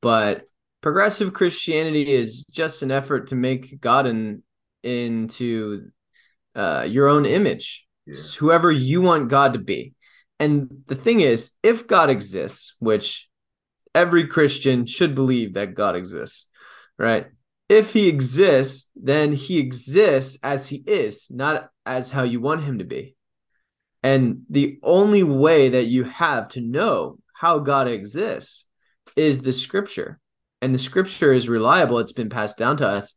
but 0.00 0.42
progressive 0.80 1.32
christianity 1.32 2.10
is 2.10 2.44
just 2.44 2.82
an 2.82 2.90
effort 2.90 3.28
to 3.28 3.34
make 3.34 3.80
god 3.80 4.06
in, 4.06 4.42
into 4.82 5.90
uh, 6.54 6.86
your 6.88 7.08
own 7.08 7.24
image 7.24 7.86
yeah. 8.08 8.14
whoever 8.38 8.70
you 8.70 9.00
want 9.00 9.28
God 9.28 9.52
to 9.52 9.58
be. 9.58 9.94
And 10.40 10.82
the 10.86 10.94
thing 10.94 11.20
is, 11.20 11.52
if 11.62 11.86
God 11.86 12.10
exists, 12.10 12.74
which 12.78 13.28
every 13.94 14.26
Christian 14.26 14.86
should 14.86 15.14
believe 15.14 15.54
that 15.54 15.74
God 15.74 15.96
exists, 15.96 16.48
right? 16.98 17.26
If 17.68 17.92
he 17.92 18.08
exists, 18.08 18.90
then 18.96 19.32
he 19.32 19.58
exists 19.58 20.38
as 20.42 20.68
he 20.68 20.82
is, 20.86 21.28
not 21.30 21.70
as 21.84 22.12
how 22.12 22.22
you 22.22 22.40
want 22.40 22.62
him 22.62 22.78
to 22.78 22.84
be. 22.84 23.16
And 24.02 24.42
the 24.48 24.78
only 24.82 25.22
way 25.22 25.70
that 25.70 25.86
you 25.86 26.04
have 26.04 26.48
to 26.50 26.60
know 26.60 27.18
how 27.34 27.58
God 27.58 27.88
exists 27.88 28.66
is 29.16 29.42
the 29.42 29.52
scripture. 29.52 30.20
And 30.60 30.74
the 30.74 30.78
scripture 30.78 31.32
is 31.32 31.48
reliable, 31.48 31.98
it's 31.98 32.12
been 32.12 32.30
passed 32.30 32.58
down 32.58 32.76
to 32.78 32.86
us. 32.86 33.14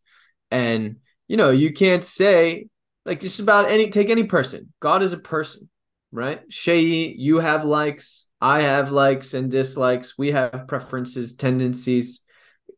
And, 0.49 0.97
you 1.27 1.37
know, 1.37 1.49
you 1.49 1.71
can't 1.71 2.03
say, 2.03 2.67
like 3.05 3.19
just 3.19 3.39
about 3.39 3.71
any 3.71 3.89
take 3.89 4.09
any 4.09 4.23
person. 4.23 4.73
God 4.79 5.01
is 5.01 5.13
a 5.13 5.17
person, 5.17 5.69
right? 6.11 6.47
Seyi, 6.49 7.15
you 7.17 7.39
have 7.39 7.65
likes, 7.65 8.27
I 8.39 8.61
have 8.61 8.91
likes 8.91 9.33
and 9.33 9.49
dislikes. 9.49 10.17
We 10.17 10.31
have 10.31 10.65
preferences, 10.67 11.35
tendencies, 11.35 12.23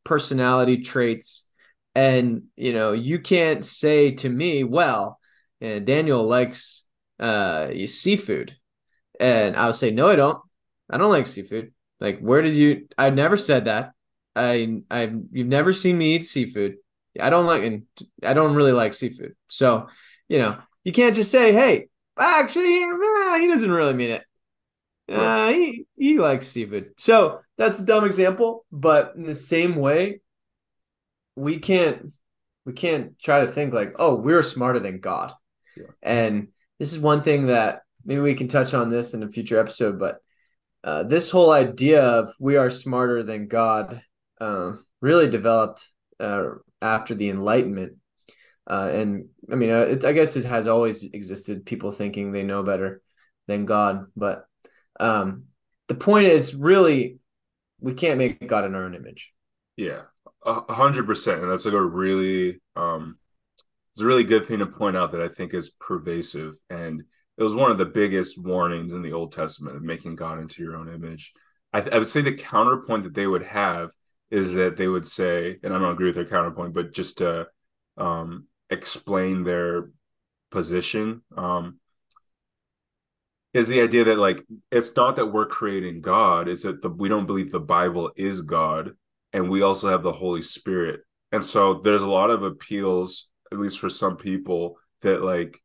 personality 0.04 0.82
traits. 0.82 1.48
And 1.96 2.44
you 2.56 2.74
know, 2.74 2.92
you 2.92 3.20
can't 3.20 3.64
say 3.64 4.12
to 4.12 4.30
me, 4.30 4.64
well, 4.64 5.20
uh, 5.62 5.80
Daniel 5.80 6.26
likes 6.26 6.83
uh 7.24 7.72
seafood. 7.88 8.56
And 9.20 9.56
I 9.56 9.68
would 9.68 9.76
say, 9.76 9.92
no, 9.92 10.08
I 10.08 10.16
don't. 10.16 10.40
I 10.90 10.98
don't 10.98 11.12
like 11.12 11.28
seafood. 11.28 11.74
Like, 12.00 12.20
where 12.20 12.42
did 12.42 12.56
you? 12.56 12.88
I 12.98 13.10
never 13.10 13.38
said 13.38 13.66
that. 13.66 13.94
I, 14.36 14.82
I, 14.90 15.14
you've 15.32 15.48
never 15.48 15.74
seen 15.74 15.98
me 15.98 16.16
eat 16.16 16.26
seafood. 16.26 16.78
I 17.20 17.30
don't 17.30 17.46
like, 17.46 17.64
and 17.64 17.84
I 18.24 18.34
don't 18.34 18.56
really 18.56 18.72
like 18.72 18.94
seafood. 18.94 19.36
So, 19.48 19.88
you 20.28 20.40
know, 20.40 20.58
you 20.84 20.92
can't 20.92 21.16
just 21.16 21.32
say, 21.32 21.54
hey, 21.54 21.88
actually, 22.18 22.80
he 22.80 23.48
doesn't 23.48 23.72
really 23.72 23.94
mean 23.94 24.10
it. 24.10 24.24
Uh, 25.08 25.50
he 25.50 25.86
he 25.96 26.18
likes 26.18 26.48
seafood. 26.48 26.94
So 26.98 27.42
that's 27.58 27.80
a 27.80 27.86
dumb 27.86 28.06
example, 28.06 28.66
but 28.72 29.14
in 29.16 29.24
the 29.24 29.36
same 29.36 29.76
way, 29.76 30.22
we 31.36 31.60
can't 31.60 32.14
we 32.66 32.74
can't 32.74 33.20
try 33.20 33.42
to 33.42 33.48
think 33.48 33.74
like, 33.74 33.94
oh, 34.00 34.16
we're 34.16 34.44
smarter 34.44 34.80
than 34.80 35.00
God. 35.00 35.34
Yeah. 35.78 35.92
And 36.02 36.48
this 36.84 36.92
is 36.92 37.00
one 37.00 37.22
thing 37.22 37.48
that 37.48 37.84
maybe 38.04 38.20
we 38.20 38.34
can 38.34 38.50
touch 38.50 38.74
on 38.74 38.90
this 38.90 39.14
in 39.14 39.24
a 39.24 39.30
future 39.30 39.58
episode, 39.58 39.98
but 39.98 40.18
uh, 40.84 41.04
this 41.04 41.30
whole 41.30 41.50
idea 41.50 42.04
of 42.04 42.34
we 42.42 42.58
are 42.58 42.70
smarter 42.70 43.24
than 43.24 43.48
God 43.48 44.02
uh, 44.42 44.74
really 45.00 45.30
developed 45.30 45.90
uh, 46.20 46.44
after 46.82 47.16
the 47.16 47.30
Enlightenment. 47.30 48.00
Uh, 48.70 48.90
and 48.92 49.30
I 49.50 49.56
mean, 49.56 49.72
uh, 49.72 49.86
it, 49.92 50.04
I 50.04 50.12
guess 50.12 50.36
it 50.36 50.44
has 50.44 50.68
always 50.68 51.04
existed. 51.04 51.66
People 51.66 51.92
thinking 51.92 52.34
they 52.34 52.44
know 52.44 52.64
better 52.64 53.02
than 53.48 53.64
God, 53.64 54.08
but 54.18 54.44
um, 55.00 55.46
the 55.88 55.96
point 55.96 56.26
is 56.26 56.54
really 56.54 57.20
we 57.80 57.94
can't 57.94 58.18
make 58.18 58.46
God 58.46 58.66
in 58.66 58.76
our 58.76 58.84
own 58.84 58.94
image. 58.94 59.32
Yeah, 59.78 60.02
a 60.46 60.74
hundred 60.74 61.06
percent, 61.08 61.44
and 61.44 61.50
that's 61.50 61.64
like 61.64 61.76
a 61.76 61.82
really 61.82 62.62
um, 62.76 63.18
it's 63.94 64.02
a 64.02 64.06
really 64.06 64.24
good 64.24 64.46
thing 64.46 64.60
to 64.60 64.66
point 64.66 64.98
out 64.98 65.12
that 65.12 65.22
I 65.22 65.28
think 65.28 65.54
is 65.54 65.70
pervasive, 65.70 66.56
and 66.70 67.04
it 67.38 67.44
was 67.44 67.56
one 67.56 67.72
of 67.72 67.78
the 67.78 67.86
biggest 67.86 68.38
warnings 68.38 68.94
in 68.94 69.02
the 69.02 69.14
Old 69.14 69.32
Testament 69.32 69.76
of 69.76 69.84
making 69.84 70.16
God 70.16 70.40
into 70.40 70.64
your 70.64 70.76
own 70.76 70.94
image. 70.94 71.34
I, 71.72 71.82
th- 71.82 71.94
I 71.94 71.98
would 71.98 72.08
say 72.08 72.22
the 72.22 72.34
counterpoint 72.34 73.04
that 73.04 73.14
they 73.14 73.28
would 73.28 73.44
have 73.44 73.92
is 74.30 74.54
that 74.54 74.78
they 74.78 74.88
would 74.88 75.06
say, 75.06 75.58
and 75.64 75.74
I 75.74 75.80
don't 75.80 75.92
agree 75.92 76.08
with 76.08 76.16
their 76.16 76.26
counterpoint, 76.26 76.74
but 76.74 76.94
just 76.94 77.20
to 77.20 77.48
um, 77.98 78.48
explain 78.70 79.44
their 79.44 79.90
position, 80.50 81.22
um, 81.38 81.80
is 83.54 83.68
the 83.68 83.82
idea 83.82 84.04
that 84.06 84.18
like 84.18 84.44
it's 84.72 84.96
not 84.96 85.16
that 85.16 85.28
we're 85.28 85.46
creating 85.46 86.02
God, 86.02 86.48
it's 86.48 86.64
that 86.64 86.82
the, 86.82 86.90
we 86.90 87.10
don't 87.10 87.28
believe 87.28 87.52
the 87.52 87.60
Bible 87.60 88.12
is 88.16 88.42
God, 88.42 88.94
and 89.32 89.50
we 89.50 89.62
also 89.62 89.90
have 89.90 90.02
the 90.02 90.12
Holy 90.12 90.42
Spirit. 90.42 91.02
And 91.32 91.44
so 91.44 91.76
there's 91.76 92.02
a 92.02 92.10
lot 92.10 92.30
of 92.30 92.44
appeals, 92.44 93.30
at 93.54 93.60
least 93.60 93.80
for 93.80 93.90
some 93.90 94.18
people, 94.18 94.78
that 95.02 95.24
like 95.24 95.62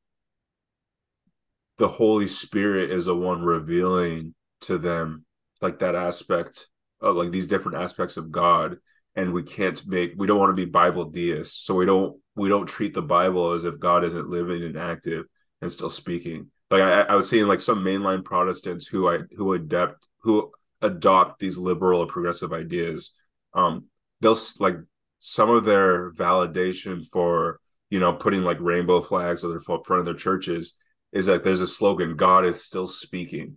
the 1.79 1.89
Holy 1.89 2.27
Spirit 2.27 2.91
is 2.91 3.07
the 3.07 3.17
one 3.17 3.43
revealing 3.43 4.35
to 4.63 4.79
them 4.79 5.25
like 5.61 5.79
that 5.81 5.95
aspect 5.95 6.69
of 7.01 7.17
like 7.17 7.31
these 7.31 7.49
different 7.49 7.79
aspects 7.79 8.17
of 8.17 8.31
God. 8.31 8.77
And 9.17 9.33
we 9.33 9.43
can't 9.43 9.85
make 9.87 10.13
we 10.17 10.27
don't 10.27 10.39
want 10.39 10.51
to 10.51 10.67
be 10.67 10.71
Bible 10.71 11.07
deists. 11.07 11.65
So 11.65 11.75
we 11.75 11.87
don't 11.87 12.21
we 12.37 12.49
don't 12.49 12.67
treat 12.67 12.95
the 12.95 13.03
Bible 13.03 13.53
as 13.53 13.65
if 13.65 13.81
God 13.81 14.05
isn't 14.05 14.29
living 14.29 14.63
and 14.63 14.77
active 14.77 15.25
and 15.61 15.73
still 15.73 15.91
speaking 15.91 16.51
like 16.71 16.83
I, 16.83 17.03
I 17.03 17.15
was 17.15 17.29
seeing 17.29 17.47
like 17.47 17.61
some 17.61 17.83
mainline 17.83 18.25
Protestants 18.25 18.87
who 18.87 19.09
I 19.09 19.21
who 19.37 19.55
adopt 19.55 20.09
who 20.21 20.53
adopt 20.83 21.41
these 21.41 21.59
liberal 21.59 22.01
or 22.01 22.07
progressive 22.07 22.53
ideas. 22.53 23.13
Um, 23.55 23.87
they'll 24.21 24.37
like 24.59 24.77
some 25.21 25.51
of 25.51 25.65
their 25.65 26.13
validation 26.13 27.05
for 27.07 27.61
you 27.91 27.99
know 27.99 28.13
putting 28.13 28.43
like 28.43 28.59
rainbow 28.61 29.01
flags 29.01 29.45
on 29.45 29.51
their 29.51 29.61
front 29.61 29.85
of 29.91 30.05
their 30.05 30.15
churches 30.15 30.77
is 31.13 31.29
like 31.29 31.43
there's 31.43 31.61
a 31.61 31.67
slogan 31.67 32.17
god 32.17 32.45
is 32.45 32.63
still 32.63 32.87
speaking. 32.87 33.57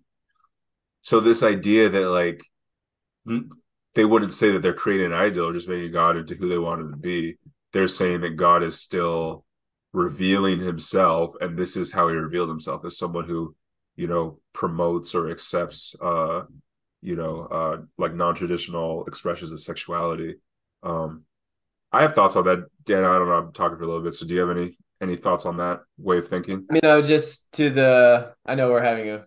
So 1.02 1.20
this 1.20 1.44
idea 1.44 1.90
that 1.90 2.10
like 2.10 2.44
they 3.96 4.06
wouldn't 4.06 4.34
say 4.34 4.52
that 4.52 4.62
they're 4.62 4.74
creating 4.74 5.08
an 5.08 5.14
idol 5.14 5.52
just 5.52 5.68
making 5.70 5.92
god 5.92 6.18
into 6.18 6.36
who 6.36 6.50
they 6.50 6.58
wanted 6.58 6.92
to 6.92 6.98
be. 6.98 7.38
They're 7.74 7.88
saying 7.88 8.22
that 8.22 8.36
god 8.38 8.64
is 8.64 8.80
still 8.80 9.46
revealing 9.94 10.60
himself 10.60 11.34
and 11.42 11.58
this 11.58 11.76
is 11.76 11.92
how 11.92 12.08
he 12.08 12.16
revealed 12.16 12.48
himself 12.48 12.86
as 12.86 12.98
someone 12.98 13.26
who 13.26 13.56
you 13.98 14.08
know 14.08 14.40
promotes 14.54 15.14
or 15.14 15.30
accepts 15.30 15.96
uh 16.02 16.44
you 17.02 17.18
know 17.18 17.42
uh 17.52 17.78
like 17.98 18.14
non-traditional 18.14 19.06
expressions 19.06 19.52
of 19.52 19.60
sexuality. 19.60 20.36
Um 20.84 21.26
i 21.92 22.02
have 22.02 22.14
thoughts 22.14 22.36
on 22.36 22.46
that 22.46 22.66
dan 22.86 23.04
i 23.04 23.18
don't 23.18 23.28
know 23.28 23.34
i'm 23.34 23.52
talking 23.54 23.78
for 23.78 23.84
a 23.84 23.88
little 23.88 24.02
bit 24.02 24.14
so 24.14 24.26
do 24.26 24.34
you 24.34 24.40
have 24.40 24.56
any 24.56 24.78
any 25.02 25.16
thoughts 25.16 25.46
on 25.46 25.58
that 25.58 25.80
way 25.98 26.18
of 26.18 26.28
thinking 26.28 26.66
you 26.72 26.82
know 26.84 27.02
just 27.02 27.52
to 27.52 27.70
the 27.70 28.34
i 28.46 28.56
know 28.56 28.72
we're 28.72 28.82
having 28.82 29.10
a 29.10 29.26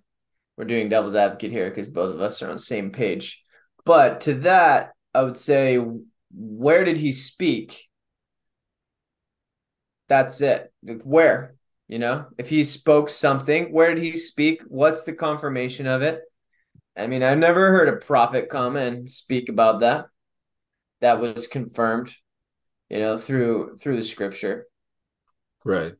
we're 0.57 0.65
doing 0.65 0.89
devil's 0.89 1.17
advocate 1.17 1.51
here 1.51 1.69
because 1.69 1.89
both 1.89 2.15
of 2.15 2.21
us 2.21 2.41
are 2.43 2.49
on 2.49 2.57
the 2.57 2.63
same 2.63 2.91
page 2.91 3.45
but 3.85 4.21
to 4.21 4.35
that 4.35 4.93
i 5.15 5.23
would 5.23 5.37
say 5.37 5.79
where 6.31 6.85
did 6.85 6.97
he 6.97 7.13
speak 7.13 7.89
that's 10.09 10.41
it. 10.41 10.73
Where? 10.83 11.55
You 11.89 11.99
know, 11.99 12.27
if 12.39 12.49
he 12.49 12.65
spoke 12.65 13.11
something, 13.11 13.71
where 13.73 13.95
did 13.95 14.03
he 14.03 14.17
speak? 14.17 14.63
What's 14.69 15.05
the 15.05 15.13
confirmation 15.13 15.87
of 15.87 16.03
it? 16.03 16.23
I 16.97 17.07
mean, 17.07 17.23
I've 17.23 17.39
never 17.39 17.71
heard 17.73 17.89
a 17.89 18.05
prophet 18.05 18.49
come 18.49 18.77
and 18.77 19.09
speak 19.09 19.49
about 19.49 19.81
that. 19.81 20.07
That 21.01 21.21
was 21.21 21.47
confirmed, 21.47 22.15
you 22.95 23.01
know, 23.01 23.19
through 23.19 23.77
through 23.77 23.97
the 23.97 24.05
scripture. 24.05 24.67
Right. 25.65 25.95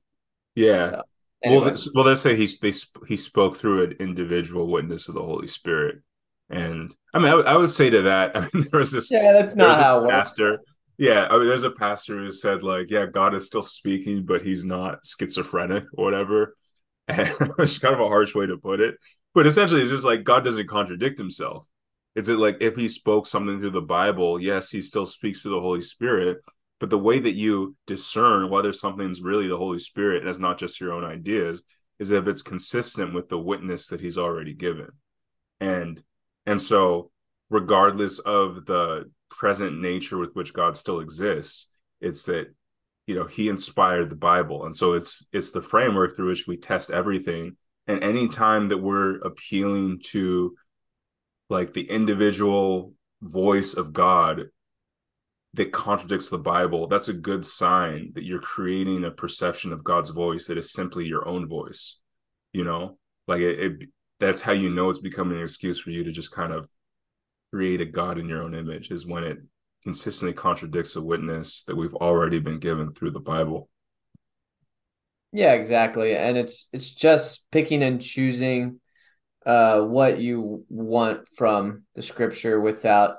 Yeah. 0.55 0.91
So, 0.91 1.03
anyway. 1.43 1.65
Well, 1.65 1.77
well, 1.93 2.05
let's 2.05 2.21
say 2.21 2.37
he 2.37 2.49
they, 2.63 2.73
he 3.09 3.17
spoke 3.17 3.57
through 3.57 3.83
an 3.83 3.93
individual 3.99 4.69
witness 4.69 5.09
of 5.09 5.17
the 5.17 5.23
Holy 5.23 5.49
Spirit, 5.49 5.97
and 6.49 6.95
I 7.13 7.19
mean, 7.19 7.33
I, 7.33 7.37
I 7.53 7.57
would 7.57 7.73
say 7.73 7.91
to 7.91 8.03
that, 8.03 8.33
I 8.37 8.41
mean, 8.55 8.67
there 8.71 8.79
was 8.79 8.93
this. 8.93 9.11
Yeah, 9.11 9.33
that's 9.33 9.57
not 9.57 9.77
how 9.77 10.09
pastor, 10.09 10.53
works. 10.53 10.63
Yeah, 10.97 11.27
I 11.29 11.37
mean, 11.37 11.49
there's 11.49 11.65
a 11.65 11.73
pastor 11.73 12.19
who 12.19 12.31
said 12.31 12.63
like, 12.63 12.91
yeah, 12.91 13.07
God 13.07 13.35
is 13.35 13.45
still 13.45 13.65
speaking, 13.65 14.25
but 14.25 14.43
he's 14.43 14.65
not 14.65 15.05
schizophrenic 15.05 15.85
or 15.95 16.05
whatever. 16.05 16.57
And 17.07 17.29
it's 17.59 17.79
kind 17.79 17.93
of 17.93 18.01
a 18.01 18.09
harsh 18.09 18.35
way 18.35 18.47
to 18.47 18.57
put 18.57 18.81
it, 18.81 18.95
but 19.35 19.47
essentially, 19.47 19.83
it's 19.83 19.91
just 19.91 20.07
like 20.07 20.25
God 20.25 20.43
doesn't 20.43 20.71
contradict 20.71 21.19
himself. 21.19 21.69
It's 22.15 22.29
it 22.29 22.39
like 22.39 22.59
if 22.61 22.77
he 22.77 22.89
spoke 22.89 23.27
something 23.27 23.61
through 23.61 23.73
the 23.73 23.83
Bible, 23.83 24.41
yes, 24.41 24.71
he 24.71 24.81
still 24.81 25.05
speaks 25.05 25.43
through 25.43 25.57
the 25.57 25.61
Holy 25.61 25.83
Spirit, 25.83 26.39
but 26.81 26.91
the 26.91 26.99
way 26.99 27.19
that 27.19 27.35
you 27.35 27.77
discern 27.87 28.51
whether 28.51 28.73
something's 28.73 29.23
really 29.23 29.49
the 29.49 29.57
Holy 29.57 29.79
Spirit 29.79 30.21
and 30.21 30.29
it's 30.29 30.39
not 30.39 30.59
just 30.59 30.81
your 30.81 30.93
own 30.93 31.05
ideas 31.05 31.63
is 31.99 32.11
if 32.11 32.27
it's 32.27 32.43
consistent 32.43 33.15
with 33.15 33.29
the 33.29 33.39
witness 33.39 33.87
that 33.89 34.01
he's 34.01 34.19
already 34.19 34.55
given. 34.55 34.89
And 35.61 36.03
and 36.47 36.61
so 36.61 37.11
regardless 37.51 38.19
of 38.19 38.67
the 38.67 39.05
present 39.35 39.81
nature 39.81 40.19
with 40.19 40.35
which 40.35 40.53
God 40.53 40.77
still 40.77 41.01
exists. 41.01 41.71
It's 42.01 42.25
that 42.25 42.55
you 43.07 43.15
know 43.15 43.27
he 43.27 43.49
inspired 43.49 44.11
the 44.11 44.17
Bible, 44.17 44.65
and 44.65 44.77
so 44.77 44.95
it's 44.95 45.27
it's 45.33 45.51
the 45.51 45.63
framework 45.63 46.17
through 46.17 46.29
which 46.29 46.47
we 46.47 46.57
test 46.57 46.91
everything. 46.91 47.57
And 47.87 48.03
any 48.03 48.29
time 48.29 48.69
that 48.69 48.79
we're 48.79 49.19
appealing 49.19 50.01
to 50.11 50.55
like 51.51 51.75
the 51.75 51.89
individual 51.91 52.95
voice 53.21 53.75
of 53.75 53.93
God 53.93 54.45
that 55.55 55.73
contradicts 55.73 56.29
the 56.29 56.39
Bible, 56.39 56.89
that's 56.89 57.09
a 57.09 57.13
good 57.13 57.45
sign 57.45 58.13
that 58.15 58.25
you're 58.25 58.41
creating 58.41 59.05
a 59.05 59.11
perception 59.11 59.73
of 59.73 59.85
God's 59.85 60.11
voice 60.11 60.47
that 60.47 60.59
is 60.59 60.73
simply 60.73 61.07
your 61.07 61.27
own 61.27 61.49
voice. 61.49 62.01
You 62.53 62.65
know, 62.65 62.99
like 63.27 63.41
it, 63.41 63.61
it 63.61 63.89
that's 64.21 64.41
how 64.41 64.53
you 64.53 64.71
know 64.71 64.91
it's 64.91 64.99
becoming 64.99 65.39
an 65.39 65.43
excuse 65.43 65.79
for 65.79 65.91
you 65.91 66.05
to 66.05 66.13
just 66.13 66.33
kind 66.33 66.53
of 66.53 66.69
create 67.53 67.81
a 67.81 67.87
God 67.87 68.19
in 68.19 68.29
your 68.29 68.43
own 68.43 68.55
image 68.55 68.91
is 68.91 69.07
when 69.07 69.25
it 69.25 69.39
consistently 69.85 70.33
contradicts 70.33 70.97
a 70.97 71.03
witness 71.03 71.63
that 71.65 71.77
we've 71.77 71.95
already 71.95 72.41
been 72.41 72.59
given 72.59 72.93
through 72.93 73.13
the 73.13 73.21
Bible. 73.21 73.69
Yeah, 75.33 75.53
exactly. 75.53 76.17
And 76.17 76.37
it's 76.37 76.69
it's 76.73 76.91
just 76.91 77.51
picking 77.51 77.83
and 77.83 78.01
choosing 78.01 78.81
uh 79.47 79.83
what 79.83 80.19
you 80.19 80.65
want 80.69 81.29
from 81.37 81.83
the 81.95 82.03
scripture 82.03 82.61
without 82.61 83.19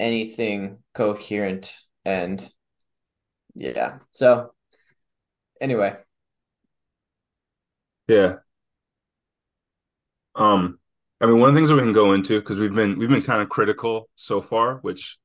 anything 0.00 0.78
coherent 0.94 1.76
and 2.04 2.48
yeah. 3.54 3.98
So 4.12 4.54
anyway. 5.60 5.96
Yeah. 8.08 8.36
Um 10.34 10.78
I 11.20 11.26
mean, 11.26 11.38
one 11.38 11.50
of 11.50 11.54
the 11.54 11.58
things 11.58 11.68
that 11.68 11.74
we 11.74 11.82
can 11.82 11.92
go 11.92 12.14
into 12.14 12.40
because 12.40 12.58
we've 12.58 12.74
been 12.74 12.98
we've 12.98 13.08
been 13.10 13.22
kind 13.22 13.42
of 13.42 13.50
critical 13.50 14.08
so 14.14 14.40
far, 14.40 14.76
which 14.76 15.18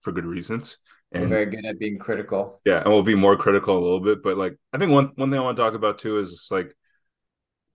for 0.00 0.12
good 0.12 0.26
reasons. 0.26 0.78
And 1.12 1.24
We're 1.24 1.28
very 1.28 1.46
good 1.46 1.66
at 1.66 1.78
being 1.80 1.98
critical. 1.98 2.60
Yeah, 2.64 2.80
and 2.82 2.88
we'll 2.88 3.02
be 3.02 3.16
more 3.16 3.36
critical 3.36 3.76
a 3.76 3.82
little 3.82 4.00
bit. 4.00 4.22
But 4.22 4.36
like, 4.36 4.56
I 4.72 4.78
think 4.78 4.92
one 4.92 5.10
one 5.16 5.30
thing 5.30 5.40
I 5.40 5.42
want 5.42 5.56
to 5.56 5.62
talk 5.62 5.74
about 5.74 5.98
too 5.98 6.18
is 6.20 6.48
like 6.52 6.72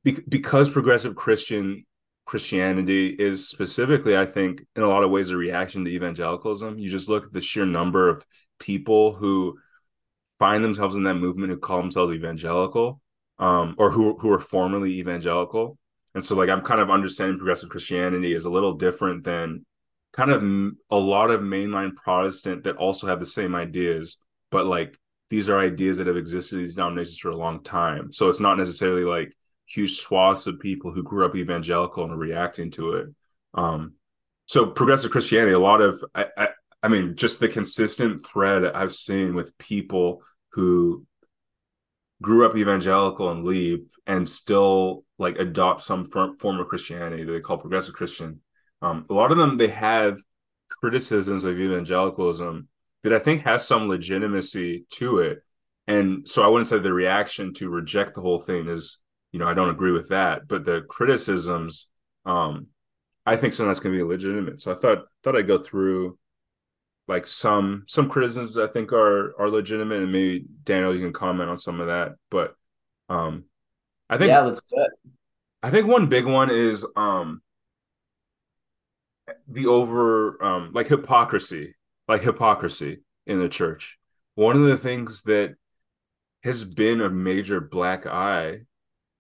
be- 0.05 0.23
because 0.27 0.69
progressive 0.69 1.15
Christian 1.15 1.85
Christianity 2.25 3.09
is 3.09 3.47
specifically, 3.47 4.17
I 4.17 4.25
think, 4.25 4.65
in 4.75 4.81
a 4.83 4.88
lot 4.88 5.03
of 5.03 5.11
ways, 5.11 5.29
a 5.29 5.38
reaction 5.38 5.85
to 5.85 5.91
evangelicalism. 5.91 6.79
You 6.79 6.89
just 6.89 7.07
look 7.09 7.25
at 7.25 7.33
the 7.33 7.41
sheer 7.41 7.65
number 7.65 8.09
of 8.09 8.25
people 8.59 9.13
who 9.13 9.59
find 10.39 10.63
themselves 10.63 10.95
in 10.95 11.03
that 11.03 11.15
movement 11.15 11.51
who 11.51 11.57
call 11.57 11.77
themselves 11.77 12.13
evangelical, 12.13 12.99
um, 13.39 13.75
or 13.77 13.91
who 13.91 14.17
who 14.17 14.31
are 14.31 14.39
formerly 14.39 14.99
evangelical 14.99 15.77
And 16.13 16.23
so 16.23 16.35
like 16.35 16.49
I'm 16.49 16.61
kind 16.61 16.81
of 16.81 16.89
understanding 16.89 17.38
progressive 17.38 17.69
Christianity 17.69 18.33
is 18.33 18.45
a 18.45 18.49
little 18.49 18.73
different 18.73 19.23
than 19.23 19.65
kind 20.13 20.31
of 20.31 20.41
a 20.89 20.97
lot 20.97 21.29
of 21.29 21.41
mainline 21.41 21.93
Protestant 21.95 22.63
that 22.63 22.77
also 22.77 23.05
have 23.07 23.19
the 23.19 23.25
same 23.25 23.53
ideas, 23.53 24.17
but 24.49 24.65
like 24.65 24.97
these 25.29 25.49
are 25.49 25.59
ideas 25.59 25.97
that 25.97 26.07
have 26.07 26.15
existed 26.15 26.55
in 26.55 26.61
these 26.61 26.75
denominations 26.75 27.19
for 27.19 27.31
a 27.31 27.35
long 27.38 27.61
time. 27.63 28.11
So 28.13 28.29
it's 28.29 28.39
not 28.39 28.57
necessarily 28.57 29.03
like 29.03 29.35
huge 29.65 29.97
swaths 29.97 30.47
of 30.47 30.60
people 30.60 30.91
who 30.91 31.04
grew 31.04 31.25
up 31.25 31.36
evangelical 31.36 32.04
and 32.04 32.13
are 32.13 32.17
reacting 32.17 32.71
to 32.71 32.93
it. 32.93 33.08
Um, 33.54 33.93
so 34.45 34.67
progressive 34.67 35.12
Christianity, 35.12 35.54
a 35.54 35.60
lot 35.60 35.82
of 35.82 36.04
I, 36.13 36.28
I, 36.38 36.47
I 36.84 36.88
mean, 36.88 37.15
just 37.15 37.39
the 37.39 37.47
consistent 37.47 38.25
thread 38.25 38.65
I've 38.65 38.93
seen 38.93 39.34
with 39.34 39.58
people 39.58 40.21
who 40.51 41.06
grew 42.21 42.45
up 42.45 42.56
evangelical 42.56 43.30
and 43.30 43.43
leave 43.43 43.88
and 44.06 44.28
still 44.28 45.04
like 45.17 45.38
adopt 45.38 45.82
some 45.82 46.06
form 46.06 46.60
of 46.60 46.67
Christianity 46.67 47.23
that 47.23 47.32
they 47.32 47.39
call 47.39 47.58
progressive 47.58 47.95
Christian. 47.95 48.41
Um, 48.82 49.06
a 49.10 49.13
lot 49.13 49.32
of 49.32 49.38
them 49.38 49.58
they 49.58 49.69
have 49.69 50.19
criticisms 50.69 51.43
of 51.43 51.60
evangelicalism 51.60 52.67
that 53.04 53.13
I 53.13 53.19
think 53.19 53.43
has 53.43 53.67
some 53.67 53.88
legitimacy 53.88 54.86
to 54.93 55.19
it. 55.19 55.39
And 55.88 56.28
so 56.28 56.43
I 56.43 56.47
wouldn't 56.47 56.67
say 56.67 56.80
the 56.80 56.93
reaction 56.93 57.54
to 57.56 57.69
reject 57.69 58.15
the 58.15 58.21
whole 58.21 58.39
thing 58.39 58.67
is, 58.67 58.99
you 59.36 59.39
know, 59.39 59.50
I 59.50 59.54
don't 59.54 59.69
agree 59.69 59.91
with 59.91 60.08
that, 60.10 60.48
but 60.48 60.63
the 60.63 60.84
criticisms, 60.88 61.89
um, 62.26 62.67
I 63.26 63.36
think 63.36 63.54
sometimes 63.54 63.82
can 63.82 63.91
be 63.91 64.02
legitimate. 64.02 64.62
So 64.62 64.71
I 64.71 64.76
thought 64.76 65.08
thought 65.24 65.36
I'd 65.36 65.45
go 65.45 65.58
through 65.58 66.17
like 67.10 67.28
some 67.28 67.84
some 67.86 68.08
criticisms 68.08 68.58
I 68.58 68.67
think 68.67 68.93
are 68.93 69.38
are 69.38 69.50
legitimate, 69.50 70.04
and 70.04 70.10
maybe 70.13 70.45
Daniel, 70.63 70.95
you 70.95 71.02
can 71.02 71.12
comment 71.12 71.50
on 71.50 71.58
some 71.58 71.82
of 71.82 71.88
that. 71.88 72.13
But 72.32 72.56
um, 73.10 73.43
I 74.10 74.17
think 74.17 74.30
yeah, 74.30 74.39
let's 74.39 74.63
do 74.63 74.78
it. 74.78 74.91
I 75.62 75.69
think 75.69 75.88
one 75.88 76.08
big 76.08 76.26
one 76.26 76.50
is 76.50 76.88
um 76.95 77.41
the 79.50 79.67
over 79.67 80.41
um 80.41 80.71
like 80.74 80.88
hypocrisy, 80.88 81.76
like 82.08 82.21
hypocrisy 82.21 83.02
in 83.28 83.41
the 83.41 83.50
church. 83.50 84.00
One 84.36 84.56
of 84.56 84.62
the 84.62 84.78
things 84.78 85.24
that 85.24 85.56
has 86.45 86.63
been 86.63 87.02
a 87.02 87.10
major 87.10 87.60
black 87.60 88.06
eye 88.06 88.62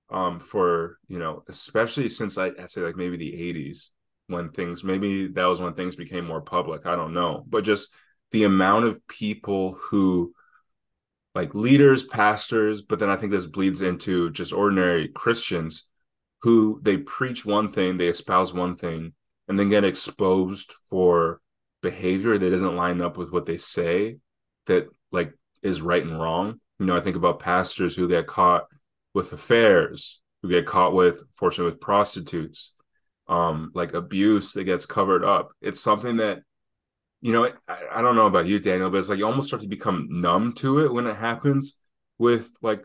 um 0.09 0.39
for 0.39 0.97
you 1.07 1.17
know 1.17 1.43
especially 1.47 2.07
since 2.07 2.37
I, 2.37 2.51
I 2.61 2.65
say 2.67 2.81
like 2.81 2.95
maybe 2.95 3.17
the 3.17 3.31
80s 3.33 3.89
when 4.27 4.49
things 4.49 4.83
maybe 4.83 5.27
that 5.29 5.45
was 5.45 5.61
when 5.61 5.73
things 5.73 5.95
became 5.95 6.25
more 6.25 6.41
public 6.41 6.85
i 6.85 6.95
don't 6.95 7.13
know 7.13 7.43
but 7.47 7.63
just 7.63 7.93
the 8.31 8.43
amount 8.43 8.85
of 8.85 9.05
people 9.07 9.73
who 9.79 10.33
like 11.33 11.55
leaders 11.55 12.03
pastors 12.03 12.81
but 12.81 12.99
then 12.99 13.09
i 13.09 13.17
think 13.17 13.31
this 13.31 13.45
bleeds 13.45 13.81
into 13.81 14.29
just 14.31 14.53
ordinary 14.53 15.07
christians 15.07 15.87
who 16.41 16.79
they 16.83 16.97
preach 16.97 17.45
one 17.45 17.71
thing 17.71 17.97
they 17.97 18.07
espouse 18.07 18.53
one 18.53 18.75
thing 18.75 19.13
and 19.47 19.59
then 19.59 19.69
get 19.69 19.83
exposed 19.83 20.73
for 20.89 21.39
behavior 21.81 22.37
that 22.37 22.49
doesn't 22.49 22.75
line 22.75 23.01
up 23.01 23.17
with 23.17 23.31
what 23.31 23.45
they 23.45 23.57
say 23.57 24.17
that 24.65 24.87
like 25.11 25.31
is 25.61 25.81
right 25.81 26.03
and 26.03 26.19
wrong. 26.19 26.59
You 26.79 26.85
know 26.87 26.97
i 26.97 26.99
think 26.99 27.15
about 27.15 27.39
pastors 27.39 27.95
who 27.95 28.07
get 28.07 28.27
caught 28.27 28.65
with 29.15 29.31
affairs 29.31 30.21
who 30.43 30.49
get 30.49 30.67
caught 30.67 30.93
with 30.93 31.23
fortunately 31.33 31.71
with 31.71 31.81
prostitutes 31.81 32.75
um 33.27 33.71
like 33.73 33.93
abuse 33.95 34.51
that 34.51 34.65
gets 34.65 34.85
covered 34.85 35.23
up. 35.23 35.49
It's 35.61 35.79
something 35.79 36.17
that 36.17 36.41
you 37.21 37.33
know 37.33 37.49
I, 37.67 37.77
I 37.95 38.01
don't 38.03 38.15
know 38.15 38.27
about 38.27 38.45
you 38.45 38.59
daniel 38.59 38.91
but 38.91 38.97
it's 38.97 39.09
like 39.09 39.17
you 39.17 39.25
almost 39.25 39.47
start 39.47 39.63
to 39.63 39.67
become 39.67 40.07
numb 40.11 40.51
to 40.57 40.79
it 40.85 40.93
when 40.93 41.07
it 41.07 41.15
happens 41.15 41.79
with 42.19 42.51
like 42.61 42.83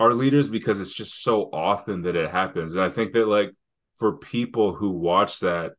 our 0.00 0.12
leaders 0.14 0.48
because 0.48 0.80
it's 0.80 0.92
just 0.92 1.22
so 1.22 1.48
often 1.52 2.02
that 2.02 2.16
it 2.16 2.30
happens. 2.30 2.74
And 2.74 2.82
i 2.82 2.88
think 2.88 3.12
that 3.12 3.28
like 3.28 3.52
for 3.96 4.16
people 4.16 4.74
who 4.74 4.90
watch 4.90 5.40
that 5.40 5.72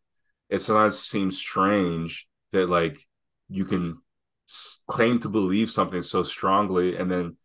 it 0.50 0.60
sometimes 0.60 1.00
seems 1.00 1.38
strange 1.38 2.28
that 2.52 2.70
like 2.70 3.06
you 3.50 3.66
can 3.66 3.98
claim 4.88 5.20
to 5.20 5.30
believe 5.30 5.72
something 5.72 6.02
so 6.02 6.22
strongly 6.22 6.96
and 6.96 7.10
then 7.10 7.36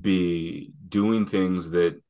be 0.00 0.72
doing 0.88 1.26
things 1.26 1.70
that 1.70 2.00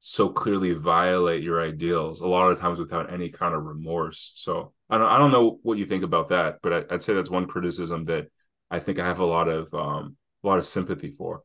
so 0.00 0.28
clearly 0.28 0.74
violate 0.74 1.42
your 1.42 1.60
ideals 1.60 2.20
a 2.20 2.26
lot 2.26 2.50
of 2.50 2.58
times 2.58 2.78
without 2.78 3.12
any 3.12 3.28
kind 3.30 3.54
of 3.54 3.64
remorse. 3.64 4.32
So 4.34 4.72
i 4.90 4.96
don't, 4.96 5.08
I 5.08 5.18
don't 5.18 5.32
know 5.32 5.58
what 5.62 5.76
you 5.76 5.86
think 5.86 6.04
about 6.04 6.28
that 6.28 6.60
but 6.62 6.72
I, 6.72 6.84
would 6.92 7.02
say 7.02 7.14
that's 7.14 7.30
one 7.30 7.46
criticism 7.46 8.06
that 8.06 8.30
i 8.70 8.78
think 8.78 8.98
i 8.98 9.06
have 9.06 9.18
a 9.18 9.24
lot 9.24 9.48
of 9.48 9.74
um 9.74 10.16
a 10.42 10.46
lot 10.46 10.58
of 10.58 10.64
sympathy 10.64 11.10
for. 11.10 11.42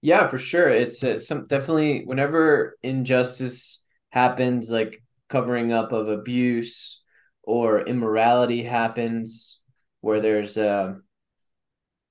Yeah 0.00 0.26
for 0.26 0.38
sure. 0.38 0.68
It's, 0.68 1.02
it's 1.02 1.28
some 1.28 1.46
definitely 1.46 2.04
whenever 2.04 2.76
injustice 2.82 3.82
happens 4.10 4.70
like 4.70 5.02
covering 5.28 5.72
up 5.72 5.92
of 5.92 6.08
abuse 6.08 7.02
or 7.42 7.80
immorality 7.82 8.64
happens 8.64 9.60
where 10.00 10.20
there's 10.20 10.58
uh, 10.58 10.94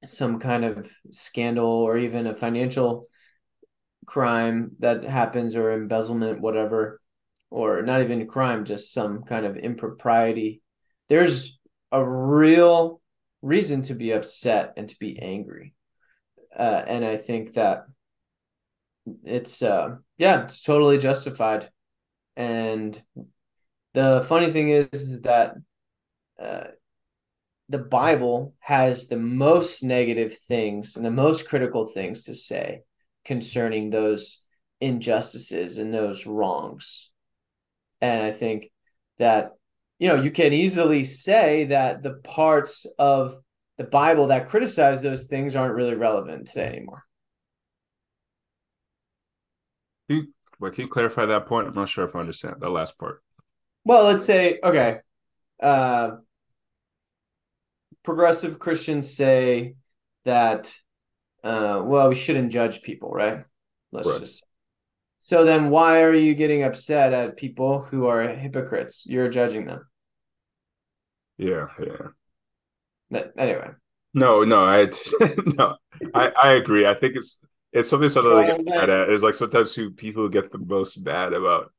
some 0.04 0.40
kind 0.40 0.66
of 0.66 0.90
scandal 1.12 1.70
or 1.70 1.98
even 1.98 2.28
a 2.28 2.36
financial 2.36 3.08
crime 4.06 4.72
that 4.80 5.04
happens 5.04 5.56
or 5.56 5.72
embezzlement, 5.72 6.42
whatever, 6.42 7.00
or 7.50 7.82
not 7.82 8.02
even 8.02 8.28
crime, 8.28 8.66
just 8.66 8.94
some 8.94 9.24
kind 9.24 9.46
of 9.46 9.58
impropriety, 9.58 10.62
there's 11.10 11.60
a 11.92 12.04
real 12.04 13.02
reason 13.42 13.82
to 13.84 13.94
be 13.94 14.12
upset 14.12 14.74
and 14.78 14.90
to 14.90 14.98
be 15.00 15.20
angry. 15.20 15.74
Uh, 16.56 16.84
and 16.88 17.06
I 17.06 17.18
think 17.18 17.54
that 17.54 17.86
it's, 19.24 19.62
uh, 19.62 19.96
yeah, 20.18 20.44
it's 20.44 20.64
totally 20.64 20.98
justified. 20.98 21.70
And 22.36 23.02
the 23.94 24.26
funny 24.28 24.52
thing 24.52 24.70
is, 24.70 24.88
is 24.94 25.22
that 25.22 25.56
uh, 26.40 26.68
the 27.72 27.80
Bible 27.80 28.54
has 28.60 29.08
the 29.08 29.18
most 29.18 29.82
negative 29.82 30.38
things 30.38 30.98
and 30.98 31.06
the 31.06 31.12
most 31.12 31.48
critical 31.48 31.86
things 31.86 32.24
to 32.24 32.36
say 32.36 32.82
concerning 33.24 33.90
those 33.90 34.46
injustices 34.82 35.78
and 35.78 35.94
those 35.94 36.26
wrongs. 36.26 37.12
And 38.02 38.22
I 38.22 38.32
think 38.32 38.72
that, 39.20 39.54
you 40.00 40.10
know, 40.10 40.22
you 40.22 40.32
can 40.32 40.52
easily 40.52 41.06
say 41.06 41.64
that 41.66 42.04
the 42.04 42.16
parts 42.16 42.86
of 43.00 43.40
the 43.78 43.86
Bible 43.86 44.28
that 44.28 44.50
criticize 44.50 45.02
those 45.02 45.28
things 45.28 45.56
aren't 45.56 45.76
really 45.76 45.96
relevant 45.96 46.48
today 46.48 46.68
anymore. 46.68 47.04
Can 50.10 50.18
you, 50.18 50.28
well, 50.60 50.72
can 50.72 50.82
you 50.82 50.90
clarify 50.90 51.26
that 51.26 51.46
point? 51.46 51.68
I'm 51.68 51.74
not 51.74 51.88
sure 51.88 52.04
if 52.04 52.18
I 52.18 52.20
understand 52.20 52.56
that 52.60 52.70
last 52.70 53.00
part. 53.00 53.24
Well, 53.86 54.04
let's 54.04 54.26
say, 54.26 54.60
okay, 54.62 54.98
uh, 55.64 56.18
progressive 58.04 58.60
Christians 58.60 59.14
say 59.14 59.76
that 60.26 60.74
uh, 61.44 61.82
well, 61.84 62.10
we 62.10 62.16
shouldn't 62.16 62.52
judge 62.52 62.82
people, 62.82 63.10
right? 63.10 63.44
Let's 63.92 64.10
right. 64.10 64.20
just. 64.20 64.46
So 65.20 65.46
then, 65.46 65.70
why 65.70 66.04
are 66.04 66.14
you 66.14 66.34
getting 66.36 66.64
upset 66.64 67.14
at 67.14 67.38
people 67.38 67.82
who 67.82 68.08
are 68.08 68.28
hypocrites? 68.28 69.04
You're 69.06 69.30
judging 69.30 69.66
them. 69.66 69.88
Yeah, 71.38 71.68
yeah. 71.80 72.08
But 73.10 73.34
anyway. 73.38 73.70
No, 74.14 74.44
no, 74.44 74.64
I 74.64 74.90
no, 75.58 75.78
I 76.14 76.32
I 76.44 76.52
agree. 76.54 76.86
I 76.86 76.94
think 76.96 77.16
it's 77.16 77.40
it's 77.72 77.90
something 77.90 78.10
something 78.10 78.32
like 78.32 78.64
get 78.66 78.90
at 78.90 79.22
like 79.22 79.36
sometimes 79.36 79.74
who 79.74 79.92
people 79.92 80.28
get 80.28 80.52
the 80.52 80.58
most 80.58 81.04
bad 81.04 81.34
about 81.34 81.72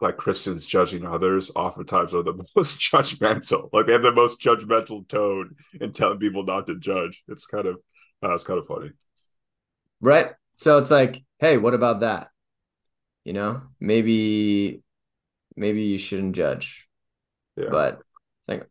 like 0.00 0.16
Christians 0.16 0.64
judging 0.64 1.04
others 1.06 1.50
oftentimes 1.54 2.14
are 2.14 2.22
the 2.22 2.32
most 2.56 2.78
judgmental. 2.80 3.68
Like 3.72 3.86
they 3.86 3.92
have 3.92 4.02
the 4.02 4.12
most 4.12 4.40
judgmental 4.40 5.06
tone 5.08 5.56
in 5.80 5.92
telling 5.92 6.18
people 6.18 6.44
not 6.44 6.66
to 6.66 6.78
judge. 6.78 7.22
It's 7.28 7.46
kind 7.46 7.66
of 7.66 7.76
uh, 8.22 8.34
it's 8.34 8.44
kind 8.44 8.58
of 8.58 8.66
funny. 8.66 8.90
Right. 10.00 10.30
So 10.56 10.78
it's 10.78 10.90
like, 10.90 11.22
hey, 11.38 11.56
what 11.56 11.74
about 11.74 12.00
that? 12.00 12.28
You 13.24 13.32
know, 13.32 13.62
maybe 13.78 14.82
maybe 15.56 15.82
you 15.82 15.98
shouldn't 15.98 16.36
judge. 16.36 16.88
Yeah. 17.56 17.68
But 17.70 18.00
it's 18.40 18.48
like 18.48 18.66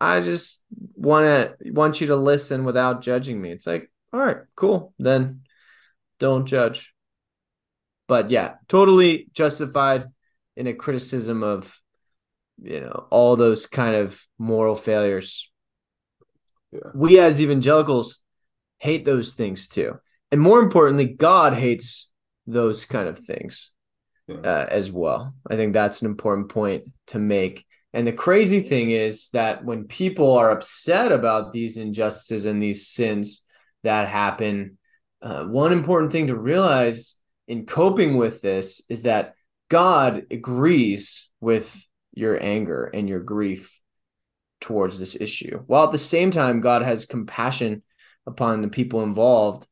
I 0.00 0.20
just 0.20 0.64
want 0.94 1.26
to 1.60 1.72
want 1.72 2.00
you 2.00 2.08
to 2.08 2.16
listen 2.16 2.64
without 2.64 3.02
judging 3.02 3.40
me. 3.40 3.50
It's 3.50 3.66
like, 3.66 3.90
all 4.12 4.20
right, 4.20 4.38
cool. 4.56 4.94
Then 4.98 5.42
don't 6.18 6.46
judge. 6.46 6.94
But 8.08 8.30
yeah, 8.30 8.54
totally 8.68 9.28
justified 9.32 10.06
in 10.60 10.66
a 10.66 10.74
criticism 10.74 11.42
of 11.42 11.80
you 12.62 12.80
know 12.80 13.06
all 13.08 13.34
those 13.34 13.66
kind 13.66 13.96
of 13.96 14.22
moral 14.38 14.76
failures. 14.76 15.50
Yeah. 16.70 16.90
We 16.94 17.18
as 17.18 17.40
evangelicals 17.40 18.20
hate 18.78 19.06
those 19.06 19.34
things 19.34 19.68
too. 19.68 19.98
And 20.30 20.40
more 20.40 20.60
importantly, 20.60 21.06
God 21.06 21.54
hates 21.54 22.10
those 22.46 22.84
kind 22.84 23.08
of 23.08 23.18
things 23.18 23.72
yeah. 24.28 24.36
uh, 24.36 24.66
as 24.70 24.92
well. 24.92 25.34
I 25.50 25.56
think 25.56 25.72
that's 25.72 26.02
an 26.02 26.06
important 26.06 26.50
point 26.50 26.84
to 27.08 27.18
make. 27.18 27.64
And 27.94 28.06
the 28.06 28.12
crazy 28.12 28.60
thing 28.60 28.90
is 28.90 29.30
that 29.30 29.64
when 29.64 29.84
people 29.84 30.36
are 30.36 30.50
upset 30.50 31.10
about 31.10 31.52
these 31.52 31.78
injustices 31.78 32.44
and 32.44 32.62
these 32.62 32.86
sins 32.86 33.46
that 33.82 34.08
happen, 34.08 34.78
uh, 35.22 35.44
one 35.44 35.72
important 35.72 36.12
thing 36.12 36.28
to 36.28 36.36
realize 36.36 37.18
in 37.48 37.66
coping 37.66 38.16
with 38.16 38.42
this 38.42 38.82
is 38.88 39.02
that 39.02 39.34
God 39.70 40.26
agrees 40.30 41.30
with 41.40 41.86
your 42.12 42.42
anger 42.42 42.84
and 42.84 43.08
your 43.08 43.20
grief 43.20 43.80
towards 44.60 44.98
this 44.98 45.18
issue. 45.18 45.62
While 45.66 45.84
at 45.84 45.92
the 45.92 45.98
same 45.98 46.30
time, 46.30 46.60
God 46.60 46.82
has 46.82 47.06
compassion 47.06 47.82
upon 48.26 48.60
the 48.60 48.68
people 48.68 49.02
involved 49.02 49.66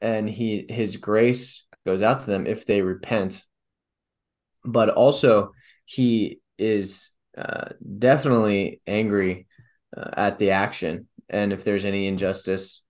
and 0.00 0.28
he 0.28 0.66
his 0.68 0.96
grace 0.96 1.64
goes 1.86 2.02
out 2.02 2.20
to 2.20 2.26
them 2.26 2.46
if 2.46 2.66
they 2.66 2.82
repent. 2.82 3.44
But 4.64 4.88
also 4.88 5.52
he 5.84 6.40
is 6.58 7.12
uh, 7.36 7.70
definitely 7.98 8.80
angry 8.86 9.46
uh, 9.96 10.10
at 10.16 10.38
the 10.38 10.50
action 10.52 11.08
and 11.28 11.52
if 11.52 11.64
there's 11.64 11.84
any 11.84 12.06
injustice 12.06 12.84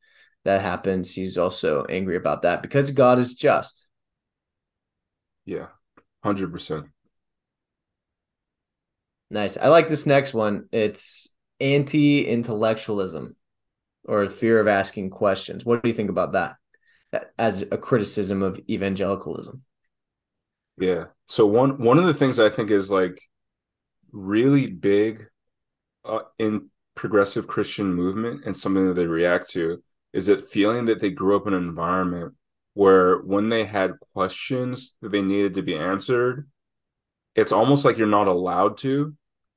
that 0.45 0.63
happens, 0.63 1.15
he's 1.15 1.39
also 1.39 1.85
angry 1.89 2.17
about 2.17 2.43
that 2.43 2.63
because 2.63 2.91
God 2.91 3.19
is 3.19 3.35
just. 3.35 3.87
Yeah, 5.45 5.69
100%. 6.25 6.89
Nice. 9.31 9.57
I 9.57 9.69
like 9.69 9.89
this 9.89 10.07
next 10.07 10.35
one. 10.35 10.69
It's 10.73 11.29
anti 11.59 12.27
intellectualism 12.27 13.37
or 14.05 14.29
fear 14.29 14.61
of 14.61 14.69
asking 14.69 15.11
questions. 15.11 15.65
What 15.65 15.83
do 15.83 15.89
you 15.89 15.95
think 15.95 16.11
about 16.11 16.33
that 16.33 16.57
as 17.39 17.63
a 17.63 17.79
criticism 17.79 18.43
of 18.43 18.61
evangelicalism? 18.69 19.63
Yeah. 20.79 21.07
So 21.27 21.47
one 21.47 21.79
one 21.79 21.99
of 21.99 22.07
the 22.07 22.15
things 22.15 22.39
I 22.39 22.51
think 22.51 22.71
is 22.71 22.91
like 22.91 23.21
really 24.11 24.71
big 24.71 25.29
uh, 26.05 26.21
in 26.39 26.69
progressive 26.95 27.47
Christian 27.47 27.95
movement 27.95 28.45
and 28.45 28.57
something 28.57 28.87
that 28.89 28.95
they 28.95 29.07
react 29.07 29.51
to 29.51 29.83
is 30.13 30.27
that 30.27 30.45
feeling 30.45 30.87
that 30.87 31.01
they 31.01 31.11
grew 31.11 31.37
up 31.37 31.47
in 31.47 31.55
an 31.55 31.63
environment 31.63 32.35
where 32.75 33.19
when 33.19 33.49
they 33.49 33.65
had 33.65 34.01
questions 34.15 34.95
that 35.03 35.13
they 35.13 35.23
needed 35.23 35.55
to 35.55 35.63
be 35.63 35.77
answered, 35.77 36.49
it's 37.35 37.53
almost 37.53 37.85
like 37.85 37.99
you're 37.99 38.07
not 38.07 38.29
allowed 38.29 38.79
to 38.79 39.15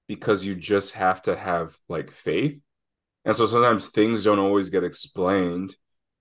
because 0.08 0.46
you 0.46 0.56
just 0.56 0.94
have 0.94 1.22
to 1.24 1.36
have 1.36 1.76
like 1.90 2.12
faith. 2.12 2.62
And 3.24 3.36
so 3.36 3.46
sometimes 3.46 3.88
things 3.88 4.24
don't 4.24 4.40
always 4.40 4.70
get 4.70 4.84
explained. 4.84 5.76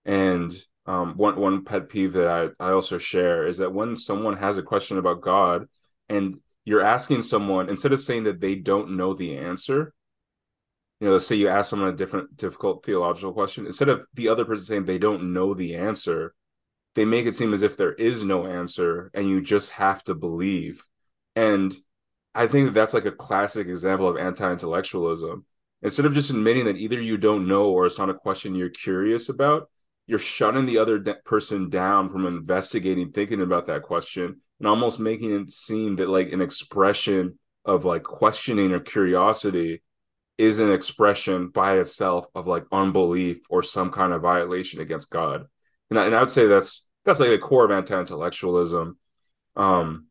And 0.04 0.54
um, 0.86 1.14
one 1.16 1.36
one 1.36 1.64
pet 1.64 1.88
peeve 1.88 2.14
that 2.14 2.54
I, 2.60 2.68
I 2.68 2.72
also 2.72 2.98
share 2.98 3.46
is 3.46 3.58
that 3.58 3.72
when 3.72 3.96
someone 3.96 4.36
has 4.36 4.58
a 4.58 4.62
question 4.62 4.98
about 4.98 5.22
God 5.22 5.66
and 6.08 6.40
you're 6.64 6.80
asking 6.80 7.22
someone 7.22 7.68
instead 7.68 7.92
of 7.92 8.00
saying 8.00 8.24
that 8.24 8.40
they 8.40 8.54
don't 8.54 8.96
know 8.96 9.14
the 9.14 9.36
answer, 9.36 9.92
you 11.00 11.06
know, 11.06 11.12
let's 11.12 11.26
say 11.26 11.36
you 11.36 11.48
ask 11.48 11.70
someone 11.70 11.88
a 11.88 11.96
different 11.96 12.36
difficult 12.36 12.84
theological 12.84 13.32
question, 13.32 13.66
instead 13.66 13.88
of 13.88 14.06
the 14.14 14.28
other 14.28 14.44
person 14.44 14.64
saying 14.64 14.84
they 14.84 14.98
don't 14.98 15.32
know 15.32 15.52
the 15.52 15.74
answer, 15.74 16.34
they 16.94 17.04
make 17.04 17.26
it 17.26 17.34
seem 17.34 17.52
as 17.52 17.62
if 17.62 17.76
there 17.76 17.92
is 17.92 18.22
no 18.22 18.46
answer 18.46 19.10
and 19.14 19.28
you 19.28 19.40
just 19.40 19.70
have 19.72 20.02
to 20.04 20.14
believe. 20.14 20.84
And 21.36 21.74
I 22.34 22.46
think 22.46 22.66
that 22.66 22.74
that's 22.74 22.94
like 22.94 23.04
a 23.04 23.12
classic 23.12 23.68
example 23.68 24.08
of 24.08 24.16
anti-intellectualism. 24.16 25.44
Instead 25.82 26.06
of 26.06 26.14
just 26.14 26.30
admitting 26.30 26.64
that 26.64 26.76
either 26.76 27.00
you 27.00 27.16
don't 27.16 27.46
know 27.46 27.70
or 27.70 27.86
it's 27.86 27.98
not 27.98 28.10
a 28.10 28.14
question 28.14 28.54
you're 28.54 28.70
curious 28.70 29.28
about, 29.28 29.68
you're 30.06 30.18
shutting 30.18 30.66
the 30.66 30.78
other 30.78 30.98
de- 30.98 31.14
person 31.24 31.70
down 31.70 32.08
from 32.08 32.26
investigating, 32.26 33.10
thinking 33.10 33.40
about 33.40 33.66
that 33.66 33.82
question, 33.82 34.40
and 34.58 34.68
almost 34.68 35.00
making 35.00 35.32
it 35.34 35.50
seem 35.50 35.96
that 35.96 36.08
like 36.08 36.32
an 36.32 36.40
expression 36.40 37.38
of 37.64 37.84
like 37.84 38.02
questioning 38.02 38.72
or 38.72 38.80
curiosity 38.80 39.82
is 40.36 40.60
an 40.60 40.72
expression 40.72 41.48
by 41.48 41.78
itself 41.78 42.26
of 42.34 42.46
like 42.46 42.64
unbelief 42.72 43.38
or 43.48 43.62
some 43.62 43.90
kind 43.90 44.12
of 44.12 44.22
violation 44.22 44.80
against 44.80 45.10
God. 45.10 45.46
And 45.94 46.00
I, 46.00 46.06
and 46.06 46.16
I 46.16 46.20
would 46.20 46.30
say 46.30 46.46
that's 46.46 46.88
that's 47.04 47.20
like 47.20 47.30
the 47.30 47.38
core 47.38 47.64
of 47.64 47.70
anti-intellectualism. 47.70 48.98
Um, 49.54 50.06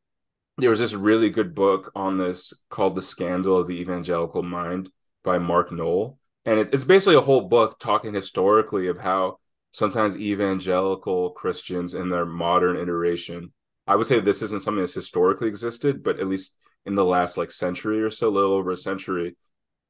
there 0.57 0.69
was 0.69 0.79
this 0.79 0.93
really 0.93 1.29
good 1.29 1.53
book 1.53 1.91
on 1.93 2.17
this 2.17 2.53
called 2.69 2.95
"The 2.95 3.01
Scandal 3.01 3.57
of 3.57 3.67
the 3.67 3.81
Evangelical 3.81 4.43
Mind" 4.43 4.89
by 5.25 5.39
Mark 5.39 5.73
Noll, 5.73 6.19
and 6.45 6.57
it, 6.57 6.69
it's 6.73 6.85
basically 6.85 7.15
a 7.15 7.21
whole 7.21 7.41
book 7.41 7.79
talking 7.79 8.13
historically 8.13 8.87
of 8.87 8.97
how 8.97 9.39
sometimes 9.71 10.15
evangelical 10.17 11.31
Christians 11.31 11.95
in 11.95 12.09
their 12.09 12.25
modern 12.25 12.77
iteration. 12.77 13.51
I 13.85 13.97
would 13.97 14.05
say 14.05 14.21
this 14.21 14.41
isn't 14.41 14.61
something 14.61 14.83
that's 14.83 14.93
historically 14.93 15.49
existed, 15.49 16.01
but 16.01 16.17
at 16.21 16.29
least 16.29 16.55
in 16.85 16.95
the 16.95 17.03
last 17.03 17.37
like 17.37 17.51
century 17.51 18.01
or 18.01 18.09
so, 18.09 18.29
a 18.29 18.31
little 18.31 18.53
over 18.53 18.71
a 18.71 18.77
century, 18.77 19.35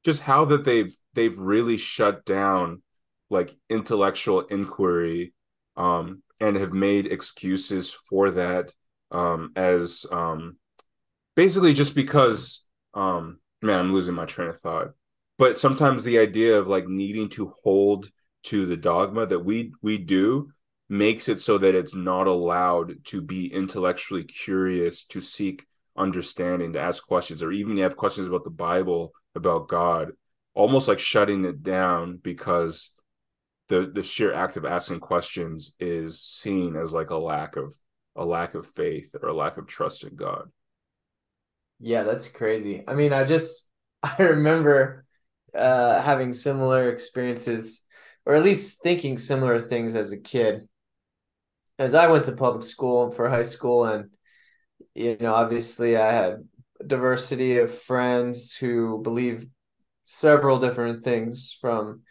just 0.04 0.22
how 0.22 0.44
that 0.46 0.64
they've 0.64 0.92
they've 1.12 1.38
really 1.38 1.76
shut 1.76 2.24
down 2.24 2.82
like 3.30 3.54
intellectual 3.70 4.40
inquiry 4.40 5.32
um, 5.76 6.22
and 6.40 6.56
have 6.56 6.72
made 6.72 7.06
excuses 7.06 7.92
for 7.92 8.30
that 8.32 8.72
um, 9.10 9.52
as 9.56 10.06
um, 10.10 10.56
basically 11.36 11.74
just 11.74 11.94
because 11.94 12.66
um, 12.94 13.38
man 13.62 13.78
i'm 13.78 13.92
losing 13.92 14.14
my 14.14 14.24
train 14.24 14.48
of 14.48 14.60
thought. 14.60 14.92
But 15.36 15.56
sometimes 15.56 16.04
the 16.04 16.18
idea 16.20 16.56
of 16.58 16.68
like 16.68 16.86
needing 16.86 17.28
to 17.30 17.52
hold 17.64 18.08
to 18.44 18.66
the 18.66 18.76
dogma 18.76 19.26
that 19.26 19.40
we 19.40 19.72
we 19.82 19.98
do 19.98 20.50
makes 20.88 21.28
it 21.28 21.40
so 21.40 21.58
that 21.58 21.74
it's 21.74 21.94
not 21.94 22.26
allowed 22.26 23.04
to 23.06 23.20
be 23.20 23.52
intellectually 23.52 24.22
curious 24.22 25.04
to 25.06 25.20
seek 25.20 25.66
understanding 25.96 26.72
to 26.72 26.80
ask 26.80 27.06
questions 27.06 27.42
or 27.42 27.52
even 27.52 27.78
have 27.78 27.96
questions 27.96 28.26
about 28.26 28.44
the 28.44 28.50
bible 28.50 29.12
about 29.34 29.68
God, 29.68 30.12
almost 30.54 30.88
like 30.88 30.98
shutting 30.98 31.44
it 31.44 31.62
down 31.62 32.18
because 32.22 32.93
the 33.74 33.90
the 33.92 34.02
sheer 34.02 34.32
act 34.32 34.56
of 34.56 34.64
asking 34.64 35.00
questions 35.00 35.74
is 35.80 36.20
seen 36.20 36.76
as 36.76 36.92
like 36.92 37.10
a 37.10 37.16
lack 37.16 37.56
of 37.56 37.74
a 38.16 38.24
lack 38.24 38.54
of 38.54 38.66
faith 38.66 39.14
or 39.20 39.28
a 39.28 39.34
lack 39.34 39.56
of 39.56 39.66
trust 39.66 40.04
in 40.04 40.14
God. 40.14 40.50
Yeah, 41.80 42.04
that's 42.04 42.28
crazy. 42.28 42.84
I 42.86 42.94
mean, 42.94 43.12
I 43.12 43.24
just 43.24 43.70
I 44.02 44.16
remember 44.22 45.04
uh 45.54 46.02
having 46.02 46.32
similar 46.32 46.90
experiences 46.90 47.84
or 48.26 48.34
at 48.34 48.42
least 48.42 48.82
thinking 48.82 49.18
similar 49.18 49.60
things 49.60 49.94
as 49.94 50.12
a 50.12 50.20
kid. 50.20 50.68
As 51.78 51.94
I 51.94 52.06
went 52.06 52.24
to 52.24 52.32
public 52.36 52.64
school 52.64 53.10
for 53.10 53.28
high 53.28 53.42
school 53.42 53.84
and 53.84 54.10
you 54.94 55.16
know, 55.20 55.34
obviously 55.34 55.96
I 55.96 56.12
had 56.12 56.48
diversity 56.86 57.58
of 57.58 57.74
friends 57.74 58.54
who 58.54 59.02
believe 59.02 59.46
several 60.04 60.58
different 60.58 61.02
things 61.02 61.56
from 61.60 62.02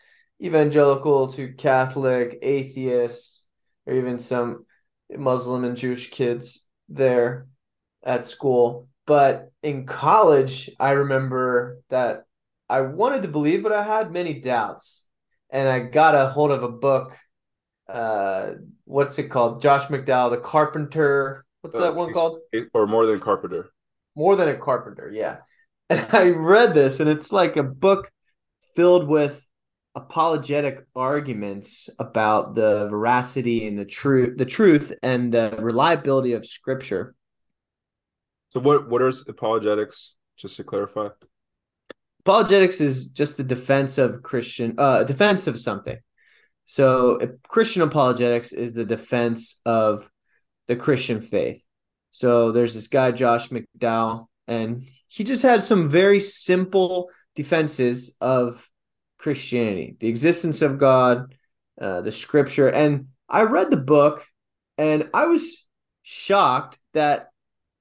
evangelical 0.43 1.27
to 1.33 1.53
Catholic, 1.53 2.39
atheists, 2.41 3.45
or 3.85 3.93
even 3.93 4.19
some 4.19 4.65
Muslim 5.15 5.63
and 5.63 5.77
Jewish 5.77 6.09
kids 6.09 6.67
there 6.89 7.47
at 8.03 8.25
school. 8.25 8.87
But 9.05 9.51
in 9.61 9.85
college, 9.85 10.69
I 10.79 10.91
remember 10.91 11.81
that 11.89 12.25
I 12.69 12.81
wanted 12.81 13.23
to 13.23 13.27
believe, 13.27 13.63
but 13.63 13.71
I 13.71 13.83
had 13.83 14.11
many 14.11 14.39
doubts. 14.39 15.05
And 15.49 15.67
I 15.67 15.79
got 15.79 16.15
a 16.15 16.29
hold 16.29 16.51
of 16.51 16.63
a 16.63 16.69
book. 16.69 17.17
Uh, 17.87 18.53
what's 18.85 19.19
it 19.19 19.29
called? 19.29 19.61
Josh 19.61 19.85
McDowell, 19.85 20.31
The 20.31 20.37
Carpenter. 20.37 21.45
What's 21.61 21.77
uh, 21.77 21.81
that 21.81 21.95
one 21.95 22.11
called? 22.11 22.39
Or 22.73 22.87
More 22.87 23.05
Than 23.05 23.19
Carpenter 23.19 23.69
more 24.15 24.35
than 24.35 24.49
a 24.49 24.55
carpenter 24.55 25.09
yeah 25.13 25.37
and 25.89 26.05
i 26.11 26.29
read 26.29 26.73
this 26.73 26.99
and 26.99 27.09
it's 27.09 27.31
like 27.31 27.57
a 27.57 27.63
book 27.63 28.11
filled 28.75 29.07
with 29.07 29.45
apologetic 29.95 30.85
arguments 30.95 31.89
about 31.99 32.55
the 32.55 32.87
veracity 32.89 33.67
and 33.67 33.77
the 33.77 33.85
truth 33.85 34.37
the 34.37 34.45
truth 34.45 34.91
and 35.03 35.33
the 35.33 35.55
reliability 35.59 36.33
of 36.33 36.45
scripture. 36.45 37.15
So 38.49 38.59
what 38.59 38.89
what 38.89 39.01
is 39.01 39.25
apologetics 39.27 40.15
just 40.37 40.57
to 40.57 40.63
clarify? 40.63 41.09
Apologetics 42.21 42.81
is 42.81 43.09
just 43.09 43.37
the 43.37 43.43
defense 43.43 43.97
of 43.97 44.23
christian 44.23 44.75
uh 44.77 45.03
defense 45.03 45.47
of 45.47 45.59
something. 45.59 45.97
So 46.65 47.19
christian 47.47 47.83
apologetics 47.83 48.51
is 48.51 48.73
the 48.73 48.85
defense 48.85 49.61
of 49.65 50.09
the 50.67 50.75
christian 50.75 51.21
faith. 51.21 51.63
So 52.13 52.51
there's 52.51 52.75
this 52.75 52.87
guy, 52.87 53.11
Josh 53.11 53.49
McDowell, 53.49 54.27
and 54.47 54.83
he 55.07 55.23
just 55.23 55.41
had 55.41 55.63
some 55.63 55.89
very 55.89 56.19
simple 56.19 57.09
defenses 57.35 58.15
of 58.21 58.69
Christianity, 59.23 59.95
the 59.99 60.07
existence 60.07 60.61
of 60.61 60.77
God, 60.77 61.33
uh, 61.81 62.01
the 62.01 62.11
scripture. 62.11 62.67
And 62.67 63.07
I 63.27 63.43
read 63.43 63.71
the 63.71 63.77
book 63.77 64.25
and 64.77 65.09
I 65.13 65.25
was 65.25 65.65
shocked 66.03 66.77
that 66.93 67.29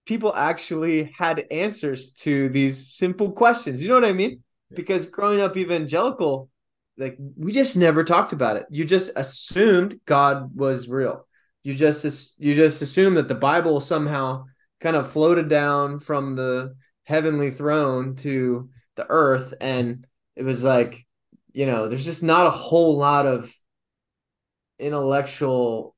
people 0.07 0.35
actually 0.35 1.13
had 1.19 1.47
answers 1.51 2.13
to 2.13 2.49
these 2.49 2.95
simple 2.95 3.33
questions. 3.33 3.83
You 3.83 3.89
know 3.89 3.97
what 3.97 4.05
I 4.05 4.13
mean? 4.13 4.43
Because 4.73 5.07
growing 5.09 5.41
up 5.41 5.57
evangelical, 5.57 6.49
like 6.97 7.19
we 7.37 7.53
just 7.53 7.77
never 7.77 8.05
talked 8.05 8.33
about 8.33 8.57
it. 8.57 8.67
You 8.71 8.85
just 8.85 9.11
assumed 9.17 10.01
God 10.07 10.57
was 10.57 10.89
real 10.89 11.27
you 11.65 11.75
just 11.75 12.41
you 12.41 12.55
just 12.55 12.83
assume 12.83 13.15
that 13.15 13.29
the 13.29 13.35
Bible 13.35 13.81
somehow 13.81 14.45
kind 14.81 14.97
of 14.97 15.11
floated 15.11 15.49
down 15.49 16.01
from 16.01 16.35
the 16.35 16.75
heavenly 17.05 17.51
throne 17.51 18.17
to 18.17 18.69
the 18.97 19.07
earth, 19.09 19.55
and 19.61 20.07
it 20.37 20.43
was 20.43 20.65
like 20.65 21.07
you 21.53 21.67
know 21.67 21.89
there's 21.89 22.05
just 22.05 22.23
not 22.23 22.47
a 22.47 22.51
whole 22.51 22.97
lot 22.97 23.27
of 23.27 23.53
intellectual 24.79 25.95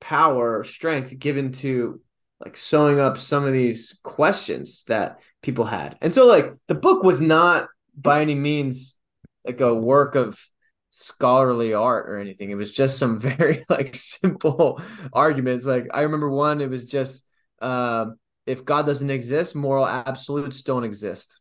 power 0.00 0.64
strength 0.64 1.18
given 1.18 1.52
to 1.52 2.00
like 2.40 2.56
sewing 2.56 2.98
up 2.98 3.18
some 3.18 3.44
of 3.44 3.52
these 3.52 3.98
questions 4.02 4.84
that 4.84 5.20
people 5.42 5.64
had. 5.64 5.96
And 6.00 6.12
so 6.12 6.26
like 6.26 6.54
the 6.68 6.74
book 6.74 7.02
was 7.02 7.20
not 7.20 7.68
by 7.96 8.22
any 8.22 8.34
means 8.34 8.96
like 9.44 9.60
a 9.60 9.74
work 9.74 10.14
of 10.14 10.42
scholarly 10.90 11.74
art 11.74 12.08
or 12.08 12.18
anything. 12.18 12.50
It 12.50 12.56
was 12.56 12.72
just 12.72 12.98
some 12.98 13.18
very 13.20 13.64
like 13.68 13.94
simple 13.94 14.80
arguments. 15.12 15.66
Like 15.66 15.88
I 15.92 16.02
remember 16.02 16.30
one, 16.30 16.60
it 16.60 16.70
was 16.70 16.84
just 16.86 17.24
um, 17.60 18.16
if 18.46 18.64
God 18.64 18.86
doesn't 18.86 19.10
exist, 19.10 19.54
moral 19.54 19.86
absolutes 19.86 20.62
don't 20.62 20.84
exist. 20.84 21.40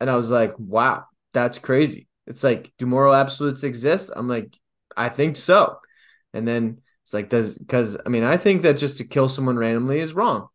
And 0.00 0.08
I 0.08 0.16
was 0.16 0.30
like, 0.30 0.58
wow, 0.58 1.04
that's 1.34 1.58
crazy. 1.58 2.07
It's 2.28 2.44
like, 2.44 2.72
do 2.78 2.84
moral 2.84 3.14
absolutes 3.14 3.64
exist? 3.64 4.10
I'm 4.14 4.28
like, 4.28 4.54
I 4.96 5.08
think 5.08 5.36
so. 5.36 5.78
And 6.34 6.46
then 6.46 6.82
it's 7.02 7.14
like, 7.14 7.30
does 7.30 7.56
because 7.56 7.96
I 8.04 8.10
mean, 8.10 8.22
I 8.22 8.36
think 8.36 8.62
that 8.62 8.76
just 8.76 8.98
to 8.98 9.04
kill 9.04 9.30
someone 9.30 9.56
randomly 9.56 9.98
is 9.98 10.12
wrong. 10.12 10.48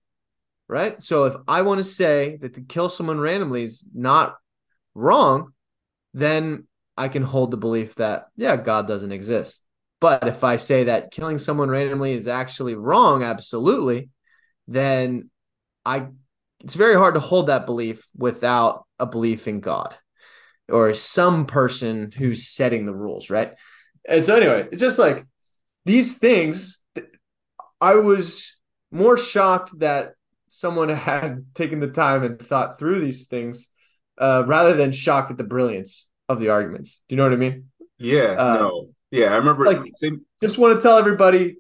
Right. 0.70 1.02
So 1.04 1.26
if 1.26 1.36
I 1.48 1.64
want 1.64 1.80
to 1.80 1.84
say 1.84 2.38
that 2.38 2.54
to 2.54 2.62
kill 2.62 2.90
someone 2.90 3.20
randomly 3.20 3.64
is 3.64 3.84
not 3.94 4.38
wrong, 4.94 5.54
then 6.14 6.68
I 6.96 7.08
can 7.08 7.24
hold 7.24 7.50
the 7.50 7.58
belief 7.58 7.96
that, 7.96 8.28
yeah, 8.36 8.56
God 8.56 8.88
doesn't 8.88 9.12
exist. 9.12 9.64
But 10.00 10.28
if 10.28 10.44
I 10.44 10.58
say 10.58 10.86
that 10.86 11.12
killing 11.12 11.40
someone 11.40 11.70
randomly 11.70 12.14
is 12.14 12.28
actually 12.28 12.76
wrong, 12.76 13.24
absolutely, 13.24 14.10
then 14.68 15.32
I 15.86 16.08
it's 16.64 16.76
very 16.76 16.94
hard 16.94 17.16
to 17.16 17.20
hold 17.20 17.48
that 17.48 17.66
belief 17.66 18.08
without 18.16 18.86
a 19.00 19.08
belief 19.08 19.48
in 19.48 19.60
God 19.60 19.98
or 20.74 20.94
some 20.94 21.46
person 21.46 22.12
who's 22.12 22.48
setting 22.48 22.86
the 22.86 22.94
rules, 22.94 23.30
right? 23.30 23.54
And 24.10 24.26
so 24.26 24.36
anyway, 24.36 24.68
it's 24.72 24.82
just 24.82 25.00
like 25.00 25.26
these 25.86 26.18
things 26.18 26.82
I 27.80 27.96
was 27.96 28.56
more 28.92 29.18
shocked 29.18 29.78
that 29.80 30.14
someone 30.50 30.90
had 31.10 31.46
taken 31.54 31.80
the 31.80 31.90
time 31.90 32.24
and 32.24 32.40
thought 32.40 32.80
through 32.80 33.00
these 33.00 33.28
things 33.28 33.70
uh, 34.20 34.44
rather 34.46 34.74
than 34.76 34.92
shocked 34.92 35.32
at 35.32 35.38
the 35.38 35.44
brilliance 35.44 36.10
of 36.30 36.40
the 36.40 36.50
arguments. 36.50 37.02
Do 37.08 37.16
you 37.16 37.18
know 37.18 37.24
what 37.24 37.34
I 37.34 37.38
mean? 37.38 37.70
Yeah, 37.98 38.36
uh, 38.38 38.54
no. 38.56 38.90
Yeah, 39.12 39.34
I 39.34 39.36
remember. 39.36 39.66
Like, 39.66 39.82
same... 39.96 40.26
just 40.42 40.58
want 40.58 40.76
to 40.76 40.82
tell 40.82 40.98
everybody 40.98 41.58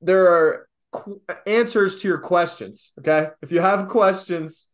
there 0.00 0.32
are 0.32 0.68
qu- 0.92 1.20
answers 1.46 2.00
to 2.00 2.08
your 2.08 2.18
questions. 2.18 2.92
Okay, 2.98 3.28
if 3.42 3.52
you 3.52 3.60
have 3.60 3.88
questions, 3.88 4.68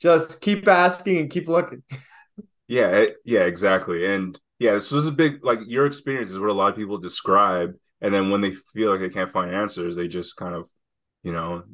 just 0.00 0.40
keep 0.40 0.66
asking 0.66 1.18
and 1.18 1.30
keep 1.30 1.46
looking. 1.46 1.82
yeah, 2.68 2.88
it, 2.88 3.16
yeah, 3.24 3.40
exactly. 3.40 4.06
And 4.06 4.38
yeah, 4.58 4.72
this 4.72 4.92
was 4.92 5.06
a 5.06 5.12
big 5.12 5.44
like 5.44 5.60
your 5.66 5.86
experience 5.86 6.30
is 6.30 6.38
what 6.40 6.50
a 6.50 6.54
lot 6.54 6.72
of 6.72 6.76
people 6.76 6.98
describe, 6.98 7.74
and 8.00 8.12
then 8.12 8.30
when 8.30 8.40
they 8.40 8.52
feel 8.52 8.90
like 8.90 9.00
they 9.00 9.08
can't 9.08 9.30
find 9.30 9.50
answers, 9.50 9.96
they 9.96 10.08
just 10.08 10.36
kind 10.36 10.54
of, 10.54 10.68
you 11.22 11.32
know, 11.32 11.64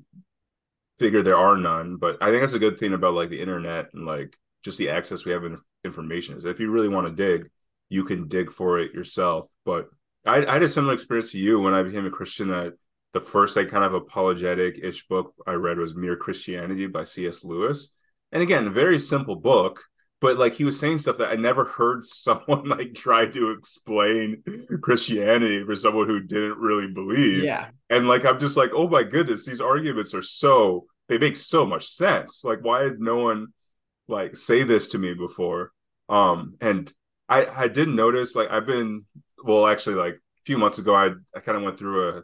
figure 0.98 1.22
there 1.22 1.36
are 1.36 1.56
none. 1.56 1.96
But 1.96 2.18
I 2.20 2.30
think 2.30 2.42
that's 2.42 2.54
a 2.54 2.58
good 2.58 2.78
thing 2.78 2.92
about 2.92 3.14
like 3.14 3.30
the 3.30 3.40
internet 3.40 3.90
and 3.94 4.06
like 4.06 4.36
just 4.64 4.78
the 4.78 4.90
access 4.90 5.24
we 5.24 5.32
have 5.32 5.44
in 5.44 5.58
information 5.84 6.36
is 6.36 6.44
if 6.44 6.60
you 6.60 6.70
really 6.70 6.88
want 6.88 7.06
to 7.06 7.12
dig, 7.12 7.50
you 7.88 8.04
can 8.04 8.28
dig 8.28 8.50
for 8.50 8.78
it 8.78 8.92
yourself. 8.94 9.48
But 9.64 9.88
I, 10.24 10.44
I 10.46 10.52
had 10.54 10.62
a 10.62 10.68
similar 10.68 10.94
experience 10.94 11.32
to 11.32 11.38
you 11.38 11.60
when 11.60 11.74
I 11.74 11.82
became 11.82 12.06
a 12.06 12.10
Christian. 12.10 12.48
That 12.48 12.74
the 13.12 13.20
first 13.20 13.56
like 13.56 13.68
kind 13.68 13.84
of 13.84 13.94
apologetic 13.94 14.78
ish 14.82 15.06
book 15.08 15.34
I 15.46 15.52
read 15.52 15.78
was 15.78 15.94
Mere 15.94 16.16
Christianity 16.16 16.86
by 16.86 17.04
C.S. 17.04 17.44
Lewis, 17.44 17.94
and 18.30 18.42
again, 18.42 18.72
very 18.72 18.98
simple 18.98 19.36
book. 19.36 19.82
But 20.22 20.38
like 20.38 20.54
he 20.54 20.64
was 20.64 20.78
saying 20.78 20.98
stuff 20.98 21.18
that 21.18 21.30
I 21.30 21.34
never 21.34 21.64
heard 21.64 22.06
someone 22.06 22.68
like 22.68 22.94
try 22.94 23.26
to 23.26 23.50
explain 23.50 24.42
Christianity 24.80 25.64
for 25.64 25.74
someone 25.74 26.06
who 26.06 26.20
didn't 26.20 26.58
really 26.58 26.86
believe. 26.86 27.44
Yeah. 27.44 27.68
And 27.90 28.08
like 28.08 28.24
I'm 28.24 28.38
just 28.38 28.56
like, 28.56 28.70
oh 28.72 28.88
my 28.88 29.02
goodness, 29.02 29.44
these 29.44 29.60
arguments 29.60 30.14
are 30.14 30.22
so 30.22 30.86
they 31.08 31.18
make 31.18 31.36
so 31.36 31.66
much 31.66 31.88
sense. 31.88 32.44
Like, 32.44 32.60
why 32.62 32.84
had 32.84 33.00
no 33.00 33.18
one 33.18 33.48
like 34.08 34.36
say 34.36 34.62
this 34.62 34.88
to 34.90 34.98
me 34.98 35.14
before. 35.14 35.72
Um, 36.08 36.54
and 36.60 36.90
I 37.28 37.46
I 37.46 37.68
didn't 37.68 37.96
notice 37.96 38.36
like 38.36 38.50
I've 38.50 38.66
been 38.66 39.04
well 39.42 39.66
actually 39.66 39.96
like 39.96 40.14
a 40.14 40.44
few 40.44 40.58
months 40.58 40.78
ago 40.78 40.94
I 40.94 41.10
I 41.34 41.40
kind 41.40 41.56
of 41.56 41.64
went 41.64 41.78
through 41.78 42.08
a 42.10 42.22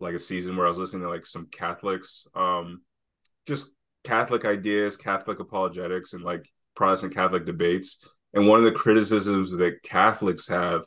like 0.00 0.14
a 0.14 0.18
season 0.20 0.56
where 0.56 0.66
I 0.66 0.68
was 0.68 0.78
listening 0.78 1.02
to 1.02 1.08
like 1.08 1.26
some 1.26 1.46
Catholics, 1.46 2.28
um, 2.34 2.82
just 3.46 3.68
Catholic 4.04 4.44
ideas, 4.44 4.96
Catholic 4.96 5.40
apologetics, 5.40 6.12
and 6.12 6.22
like 6.22 6.48
Protestant 6.78 7.12
Catholic 7.12 7.44
debates. 7.44 8.06
And 8.32 8.46
one 8.46 8.60
of 8.60 8.64
the 8.64 8.72
criticisms 8.72 9.50
that 9.50 9.82
Catholics 9.82 10.46
have 10.46 10.84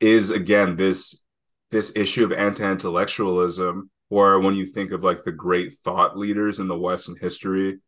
is 0.00 0.32
again 0.32 0.76
this 0.76 1.22
this 1.70 1.92
issue 1.94 2.24
of 2.24 2.32
anti-intellectualism, 2.32 3.90
where 4.08 4.40
when 4.40 4.56
you 4.56 4.66
think 4.66 4.90
of 4.90 5.04
like 5.04 5.22
the 5.22 5.30
great 5.30 5.74
thought 5.84 6.18
leaders 6.18 6.58
in 6.58 6.66
the 6.66 6.76
Western 6.76 7.14
history, 7.14 7.78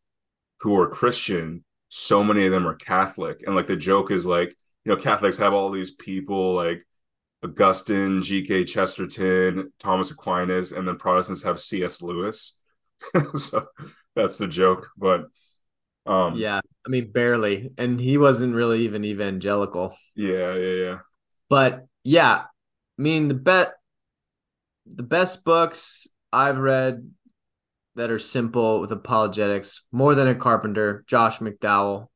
who 0.60 0.78
are 0.78 0.88
Christian, 0.88 1.64
so 1.88 2.22
many 2.22 2.46
of 2.46 2.52
them 2.52 2.66
are 2.66 2.76
Catholic. 2.76 3.42
And 3.44 3.56
like 3.56 3.66
the 3.66 3.74
joke 3.74 4.12
is 4.12 4.24
like, 4.24 4.54
you 4.84 4.94
know, 4.94 5.00
Catholics 5.00 5.38
have 5.38 5.52
all 5.52 5.70
these 5.70 5.90
people 5.90 6.54
like 6.54 6.86
Augustine, 7.42 8.22
G.K. 8.22 8.64
Chesterton, 8.64 9.72
Thomas 9.80 10.12
Aquinas, 10.12 10.70
and 10.70 10.86
then 10.86 10.96
Protestants 10.96 11.42
have 11.42 11.58
C.S. 11.58 12.02
Lewis. 12.02 12.60
so 13.34 13.66
that's 14.14 14.38
the 14.38 14.46
joke. 14.46 14.90
But 14.96 15.24
um 16.06 16.36
yeah, 16.36 16.60
I 16.86 16.88
mean 16.88 17.12
barely. 17.12 17.72
And 17.78 18.00
he 18.00 18.18
wasn't 18.18 18.54
really 18.54 18.84
even 18.84 19.04
evangelical. 19.04 19.96
Yeah, 20.14 20.54
yeah, 20.54 20.74
yeah. 20.84 20.98
But 21.48 21.86
yeah, 22.04 22.44
I 22.98 23.02
mean 23.02 23.28
the 23.28 23.34
bet 23.34 23.74
the 24.86 25.02
best 25.02 25.44
books 25.44 26.06
I've 26.32 26.58
read 26.58 27.10
that 27.94 28.10
are 28.10 28.18
simple 28.18 28.80
with 28.80 28.92
apologetics. 28.92 29.82
More 29.92 30.14
than 30.14 30.28
a 30.28 30.34
carpenter, 30.34 31.04
Josh 31.06 31.38
McDowell, 31.38 32.08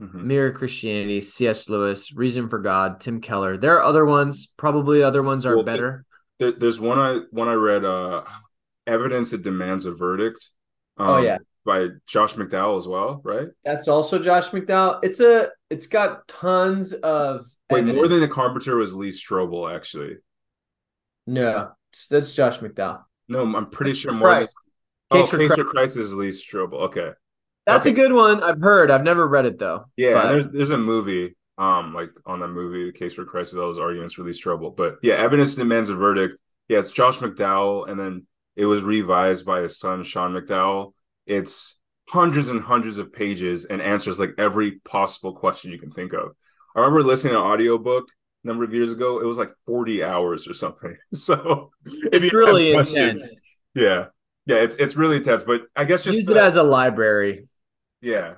mm-hmm. 0.00 0.26
Mere 0.26 0.52
Christianity, 0.52 1.20
C.S. 1.20 1.68
Lewis, 1.68 2.12
Reason 2.12 2.48
for 2.48 2.58
God, 2.58 3.00
Tim 3.00 3.20
Keller. 3.20 3.56
There 3.56 3.76
are 3.76 3.82
other 3.82 4.04
ones. 4.04 4.52
Probably 4.56 5.02
other 5.02 5.22
ones 5.22 5.46
are 5.46 5.56
well, 5.56 5.64
better. 5.64 6.04
There, 6.38 6.52
there's 6.52 6.80
one 6.80 6.98
I 6.98 7.20
one 7.30 7.48
I 7.48 7.54
read. 7.54 7.84
Uh, 7.84 8.22
Evidence 8.84 9.30
that 9.30 9.42
demands 9.42 9.86
a 9.86 9.92
verdict. 9.92 10.50
Um, 10.96 11.08
oh 11.08 11.18
yeah, 11.18 11.38
by 11.64 11.88
Josh 12.06 12.34
McDowell 12.34 12.76
as 12.76 12.88
well, 12.88 13.20
right? 13.24 13.48
That's 13.64 13.88
also 13.88 14.18
Josh 14.18 14.50
McDowell. 14.50 15.00
It's 15.02 15.20
a 15.20 15.50
it's 15.70 15.86
got 15.86 16.26
tons 16.28 16.92
of 16.92 17.46
Wait, 17.70 17.80
evidence. 17.80 17.96
more 17.96 18.08
than 18.08 18.20
the 18.20 18.28
carpenter 18.28 18.76
was 18.76 18.94
Lee 18.94 19.10
Strobel 19.10 19.74
actually. 19.74 20.16
No, 21.26 21.72
that's 22.10 22.34
Josh 22.34 22.58
McDowell. 22.58 23.04
No, 23.28 23.42
I'm 23.42 23.66
pretty 23.66 23.92
that's 23.92 24.00
sure 24.00 24.12
more 24.12 24.30
than, 24.30 24.40
Case, 24.40 24.54
oh, 25.10 25.24
for, 25.24 25.38
Case 25.38 25.46
Christ. 25.48 25.60
for 25.60 25.64
Christ 25.64 25.96
is 25.96 26.14
Lee 26.14 26.28
Strobel. 26.30 26.80
Okay. 26.82 27.10
That's 27.64 27.86
okay. 27.86 27.92
a 27.92 27.94
good 27.94 28.12
one. 28.12 28.42
I've 28.42 28.60
heard. 28.60 28.90
I've 28.90 29.04
never 29.04 29.26
read 29.26 29.46
it 29.46 29.58
though. 29.58 29.84
Yeah, 29.96 30.14
but... 30.14 30.28
there's, 30.28 30.44
there's 30.52 30.70
a 30.72 30.78
movie, 30.78 31.36
um, 31.58 31.94
like 31.94 32.10
on 32.26 32.40
that 32.40 32.48
movie, 32.48 32.86
The 32.86 32.92
Case 32.92 33.14
for 33.14 33.24
Christ, 33.24 33.52
with 33.52 33.62
all 33.62 33.68
those 33.68 33.78
arguments 33.78 34.14
for 34.14 34.24
Lee 34.24 34.32
Strobel. 34.32 34.76
But 34.76 34.96
yeah, 35.02 35.14
evidence 35.14 35.54
demands 35.54 35.88
a 35.88 35.94
verdict. 35.94 36.38
Yeah, 36.68 36.80
it's 36.80 36.92
Josh 36.92 37.18
McDowell, 37.18 37.88
and 37.88 37.98
then 37.98 38.26
it 38.56 38.66
was 38.66 38.82
revised 38.82 39.46
by 39.46 39.60
his 39.60 39.78
son 39.78 40.02
Sean 40.02 40.32
McDowell. 40.32 40.92
It's 41.26 41.80
hundreds 42.08 42.48
and 42.48 42.60
hundreds 42.60 42.98
of 42.98 43.12
pages 43.12 43.64
and 43.64 43.80
answers 43.80 44.18
like 44.18 44.34
every 44.38 44.72
possible 44.80 45.34
question 45.34 45.72
you 45.72 45.78
can 45.78 45.90
think 45.90 46.12
of. 46.12 46.32
I 46.74 46.80
remember 46.80 47.02
listening 47.02 47.34
to 47.34 47.40
an 47.40 47.46
audiobook 47.46 48.08
a 48.44 48.46
number 48.46 48.64
of 48.64 48.74
years 48.74 48.92
ago. 48.92 49.20
It 49.20 49.26
was 49.26 49.38
like 49.38 49.52
40 49.66 50.02
hours 50.04 50.48
or 50.48 50.54
something. 50.54 50.96
So 51.14 51.70
it's 51.84 52.32
really 52.32 52.72
intense. 52.72 53.42
Yeah 53.74 54.06
yeah, 54.46 54.56
it's 54.56 54.74
it's 54.76 54.96
really 54.96 55.16
intense. 55.16 55.44
But 55.44 55.62
I 55.76 55.84
guess 55.84 56.02
just 56.04 56.18
use 56.18 56.26
the, 56.26 56.36
it 56.36 56.38
as 56.38 56.56
a 56.56 56.62
library. 56.62 57.48
Yeah. 58.00 58.34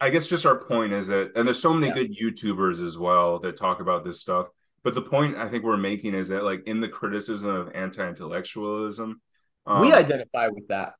I 0.00 0.10
guess 0.10 0.26
just 0.26 0.46
our 0.46 0.58
point 0.58 0.92
is 0.92 1.08
that, 1.08 1.32
and 1.34 1.46
there's 1.46 1.60
so 1.60 1.74
many 1.74 1.88
yeah. 1.88 1.94
good 1.94 2.16
YouTubers 2.16 2.82
as 2.86 2.96
well 2.96 3.40
that 3.40 3.56
talk 3.56 3.80
about 3.80 4.04
this 4.04 4.20
stuff. 4.20 4.46
But 4.84 4.94
the 4.94 5.02
point 5.02 5.36
I 5.36 5.48
think 5.48 5.64
we're 5.64 5.76
making 5.76 6.14
is 6.14 6.28
that, 6.28 6.44
like, 6.44 6.68
in 6.68 6.80
the 6.80 6.88
criticism 6.88 7.50
of 7.50 7.72
anti-intellectualism, 7.74 9.20
um, 9.66 9.80
we 9.80 9.92
identify 9.92 10.48
with 10.48 10.68
that. 10.68 10.92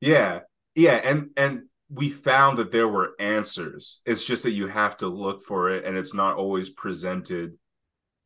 Yeah, 0.00 0.40
yeah, 0.74 0.94
and 0.96 1.30
and 1.36 1.62
we 1.90 2.08
found 2.08 2.58
that 2.58 2.72
there 2.72 2.88
were 2.88 3.12
answers. 3.18 4.00
It's 4.06 4.24
just 4.24 4.44
that 4.44 4.52
you 4.52 4.68
have 4.68 4.96
to 4.98 5.08
look 5.08 5.42
for 5.42 5.70
it, 5.70 5.84
and 5.84 5.96
it's 5.96 6.14
not 6.14 6.36
always 6.36 6.68
presented 6.70 7.58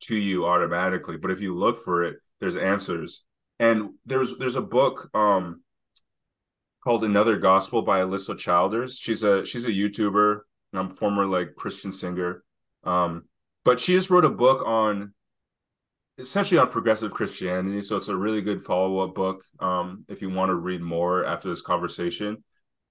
to 0.03 0.16
you 0.16 0.47
automatically. 0.47 1.16
But 1.16 1.31
if 1.31 1.41
you 1.41 1.55
look 1.55 1.83
for 1.83 2.05
it, 2.05 2.16
there's 2.41 2.57
answers. 2.57 3.25
And 3.59 3.91
there's 4.05 4.37
there's 4.39 4.57
a 4.57 4.62
book 4.62 5.09
um 5.14 5.62
called 6.83 7.05
Another 7.05 7.39
Gospel 7.39 7.83
by 7.83 8.01
Alisa 8.01 8.37
Childers. 8.37 8.99
She's 8.99 9.22
a 9.22 9.45
she's 9.45 9.66
a 9.66 9.70
YouTuber 9.70 10.41
and 10.72 10.81
I'm 10.81 10.97
former 10.97 11.27
like 11.27 11.55
Christian 11.55 11.93
singer. 11.93 12.43
Um, 12.83 13.25
but 13.64 13.81
she 13.81 13.95
just 13.95 14.11
wrote 14.11 14.25
a 14.25 14.31
book 14.31 14.62
on 14.66 15.14
essentially 16.19 16.59
on 16.59 16.71
progressive 16.71 17.12
Christianity. 17.12 17.83
So 17.83 17.97
it's 17.97 18.09
a 18.09 18.17
really 18.17 18.43
good 18.43 18.65
follow-up 18.65 19.15
book 19.15 19.45
um, 19.61 20.05
if 20.09 20.23
you 20.23 20.31
want 20.31 20.51
to 20.51 20.55
read 20.55 20.81
more 20.81 21.25
after 21.25 21.49
this 21.49 21.62
conversation. 21.62 22.45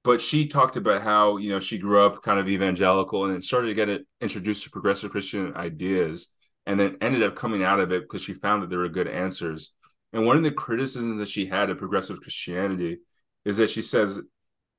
But 0.04 0.20
she 0.20 0.48
talked 0.48 0.76
about 0.76 1.02
how, 1.02 1.38
you 1.38 1.50
know, 1.50 1.62
she 1.62 1.78
grew 1.78 2.06
up 2.06 2.22
kind 2.22 2.38
of 2.40 2.50
evangelical 2.50 3.24
and 3.24 3.34
then 3.34 3.42
started 3.42 3.68
to 3.68 3.74
get 3.74 3.88
it 3.88 4.06
introduced 4.20 4.64
to 4.64 4.70
progressive 4.70 5.12
Christian 5.12 5.56
ideas 5.56 6.28
and 6.66 6.78
then 6.80 6.98
ended 7.00 7.24
up 7.24 7.36
coming 7.36 7.64
out 7.64 7.80
of 7.80 7.92
it 7.92 8.04
because 8.04 8.22
she 8.22 8.34
found 8.34 8.62
that 8.62 8.70
there 8.70 8.80
were 8.80 8.90
good 8.90 9.08
answers. 9.08 9.74
And 10.12 10.26
one 10.26 10.36
of 10.36 10.44
the 10.44 10.52
criticisms 10.52 11.20
that 11.20 11.30
she 11.30 11.46
had 11.46 11.70
of 11.70 11.78
progressive 11.78 12.20
Christianity 12.20 13.00
is 13.46 13.58
that 13.58 13.70
she 13.70 13.82
says 13.82 14.20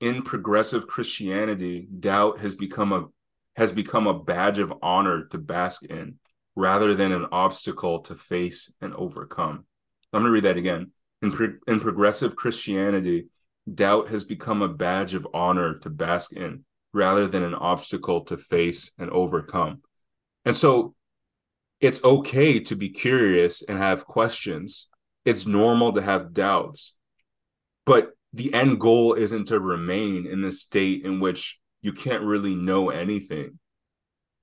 in 0.00 0.22
progressive 0.22 0.86
Christianity, 0.86 1.88
doubt 2.00 2.40
has 2.40 2.54
become 2.54 2.92
a 2.92 3.06
has 3.56 3.70
become 3.70 4.08
a 4.08 4.18
badge 4.18 4.58
of 4.58 4.74
honor 4.82 5.26
to 5.26 5.38
bask 5.38 5.84
in 5.84 6.18
rather 6.56 6.94
than 6.94 7.12
an 7.12 7.26
obstacle 7.32 8.00
to 8.00 8.14
face 8.14 8.72
and 8.80 8.94
overcome. 8.94 9.64
I'm 10.12 10.22
going 10.22 10.24
to 10.26 10.30
read 10.30 10.44
that 10.44 10.56
again. 10.56 10.92
In, 11.22 11.32
pro- 11.32 11.58
in 11.66 11.80
progressive 11.80 12.36
Christianity, 12.36 13.26
doubt 13.72 14.08
has 14.08 14.24
become 14.24 14.62
a 14.62 14.68
badge 14.68 15.14
of 15.14 15.26
honor 15.34 15.78
to 15.78 15.90
bask 15.90 16.32
in 16.32 16.64
rather 16.92 17.26
than 17.26 17.42
an 17.42 17.54
obstacle 17.54 18.20
to 18.22 18.36
face 18.36 18.92
and 18.98 19.10
overcome. 19.10 19.82
And 20.44 20.54
so 20.54 20.94
it's 21.80 22.04
okay 22.04 22.60
to 22.60 22.76
be 22.76 22.90
curious 22.90 23.62
and 23.62 23.78
have 23.78 24.06
questions. 24.06 24.88
It's 25.24 25.46
normal 25.46 25.92
to 25.94 26.02
have 26.02 26.32
doubts. 26.32 26.96
But 27.84 28.12
the 28.32 28.54
end 28.54 28.80
goal 28.80 29.14
isn't 29.14 29.46
to 29.46 29.60
remain 29.60 30.26
in 30.26 30.40
the 30.40 30.50
state 30.50 31.04
in 31.04 31.20
which 31.20 31.58
you 31.82 31.92
can't 31.92 32.22
really 32.22 32.54
know 32.54 32.90
anything. 32.90 33.58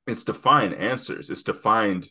It's 0.08 0.24
to 0.24 0.34
find 0.34 0.74
answers. 0.74 1.30
It's 1.30 1.44
to 1.44 1.54
find 1.54 2.08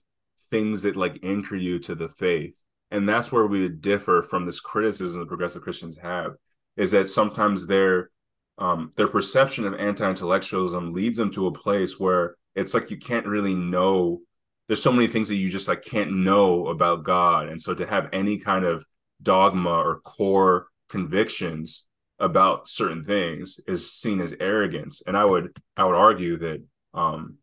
things 0.50 0.82
that 0.82 0.96
like 0.96 1.18
anchor 1.22 1.56
you 1.56 1.78
to 1.80 1.94
the 1.94 2.08
faith. 2.08 2.60
And 2.90 3.08
that's 3.08 3.30
where 3.30 3.46
we 3.46 3.62
would 3.62 3.80
differ 3.80 4.22
from 4.22 4.46
this 4.46 4.60
criticism 4.60 5.20
that 5.20 5.28
progressive 5.28 5.62
Christians 5.62 5.96
have, 5.98 6.32
is 6.76 6.90
that 6.90 7.08
sometimes 7.08 7.66
their 7.66 8.10
um, 8.58 8.92
their 8.96 9.08
perception 9.08 9.64
of 9.64 9.74
anti-intellectualism 9.74 10.92
leads 10.92 11.16
them 11.16 11.30
to 11.32 11.46
a 11.46 11.52
place 11.52 11.98
where 11.98 12.36
it's 12.54 12.74
like 12.74 12.90
you 12.90 12.98
can't 12.98 13.26
really 13.26 13.54
know. 13.54 14.20
There's 14.66 14.82
so 14.82 14.92
many 14.92 15.06
things 15.06 15.28
that 15.28 15.36
you 15.36 15.48
just 15.48 15.68
like 15.68 15.82
can't 15.82 16.12
know 16.12 16.66
about 16.66 17.04
God, 17.04 17.48
and 17.48 17.60
so 17.60 17.74
to 17.74 17.86
have 17.86 18.08
any 18.12 18.38
kind 18.38 18.64
of 18.64 18.84
dogma 19.22 19.70
or 19.70 20.00
core 20.00 20.66
convictions 20.88 21.86
about 22.18 22.68
certain 22.68 23.02
things 23.02 23.58
is 23.66 23.92
seen 23.92 24.20
as 24.20 24.34
arrogance 24.40 25.02
and 25.06 25.16
i 25.16 25.24
would 25.24 25.56
i 25.76 25.84
would 25.84 25.94
argue 25.94 26.36
that 26.36 26.62
um 26.94 27.36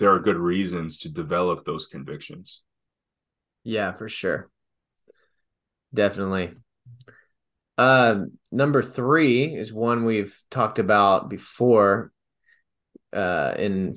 there 0.00 0.10
are 0.10 0.18
good 0.18 0.38
reasons 0.38 0.96
to 0.96 1.10
develop 1.10 1.64
those 1.64 1.86
convictions. 1.86 2.62
Yeah 3.62 3.92
for 3.92 4.08
sure. 4.08 4.50
Definitely. 5.94 6.54
Uh 7.76 8.24
number 8.50 8.82
three 8.82 9.54
is 9.54 9.72
one 9.72 10.04
we've 10.04 10.36
talked 10.50 10.78
about 10.78 11.28
before 11.28 12.12
uh 13.12 13.54
in 13.58 13.96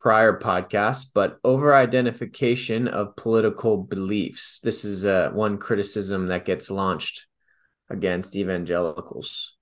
prior 0.00 0.40
podcasts 0.40 1.06
but 1.14 1.38
over 1.44 1.72
identification 1.72 2.88
of 2.88 3.14
political 3.14 3.76
beliefs. 3.78 4.58
This 4.60 4.84
is 4.84 5.04
uh 5.04 5.30
one 5.32 5.56
criticism 5.58 6.26
that 6.26 6.44
gets 6.44 6.68
launched 6.68 7.26
against 7.88 8.34
evangelicals. 8.34 9.56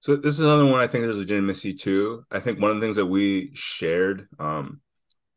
So 0.00 0.16
this 0.16 0.34
is 0.34 0.40
another 0.40 0.64
one 0.64 0.80
I 0.80 0.86
think 0.86 1.04
there's 1.04 1.18
legitimacy 1.18 1.74
too. 1.74 2.24
I 2.30 2.40
think 2.40 2.58
one 2.58 2.70
of 2.70 2.76
the 2.78 2.80
things 2.82 2.96
that 2.96 3.06
we 3.06 3.50
shared, 3.54 4.28
um, 4.38 4.80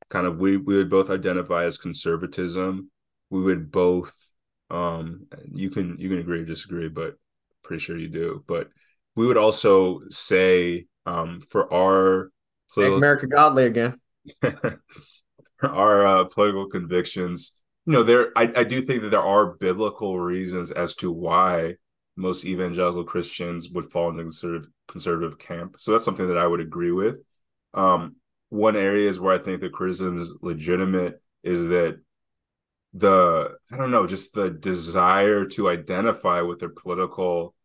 kind 0.09 0.25
of 0.25 0.37
we 0.37 0.57
we 0.57 0.77
would 0.77 0.89
both 0.89 1.09
identify 1.09 1.65
as 1.65 1.77
conservatism. 1.77 2.89
We 3.29 3.41
would 3.41 3.71
both 3.71 4.13
um 4.69 5.27
you 5.51 5.69
can 5.69 5.97
you 5.99 6.09
can 6.09 6.19
agree 6.19 6.41
or 6.41 6.45
disagree, 6.45 6.87
but 6.87 7.15
pretty 7.63 7.81
sure 7.81 7.97
you 7.97 8.07
do. 8.07 8.43
But 8.47 8.69
we 9.15 9.27
would 9.27 9.37
also 9.37 10.01
say 10.09 10.87
um 11.05 11.41
for 11.49 11.71
our 11.73 12.31
political, 12.73 12.97
America 12.97 13.27
godly 13.27 13.65
again. 13.65 13.99
our 15.63 16.07
uh, 16.07 16.23
political 16.25 16.67
convictions, 16.69 17.55
you 17.85 17.93
know 17.93 18.03
there 18.03 18.31
I, 18.37 18.51
I 18.55 18.63
do 18.63 18.81
think 18.81 19.01
that 19.01 19.09
there 19.09 19.19
are 19.19 19.55
biblical 19.55 20.17
reasons 20.19 20.71
as 20.71 20.95
to 20.95 21.11
why 21.11 21.75
most 22.15 22.45
evangelical 22.45 23.03
christians 23.03 23.69
would 23.69 23.85
fall 23.85 24.09
into 24.09 24.23
conservative 24.23 24.69
conservative 24.87 25.39
camp. 25.39 25.75
So 25.79 25.91
that's 25.91 26.05
something 26.05 26.27
that 26.27 26.37
i 26.37 26.47
would 26.47 26.59
agree 26.59 26.91
with. 26.91 27.17
Um, 27.73 28.17
one 28.49 28.75
area 28.75 29.09
is 29.09 29.19
where 29.19 29.33
i 29.33 29.43
think 29.43 29.61
the 29.61 29.69
criticism 29.69 30.19
is 30.19 30.35
legitimate 30.41 31.21
is 31.41 31.67
that 31.67 31.99
the 32.93 33.57
i 33.71 33.77
don't 33.77 33.89
know 33.89 34.05
just 34.05 34.33
the 34.33 34.51
desire 34.51 35.45
to 35.45 35.69
identify 35.69 36.41
with 36.41 36.59
their 36.59 36.69
political 36.69 37.55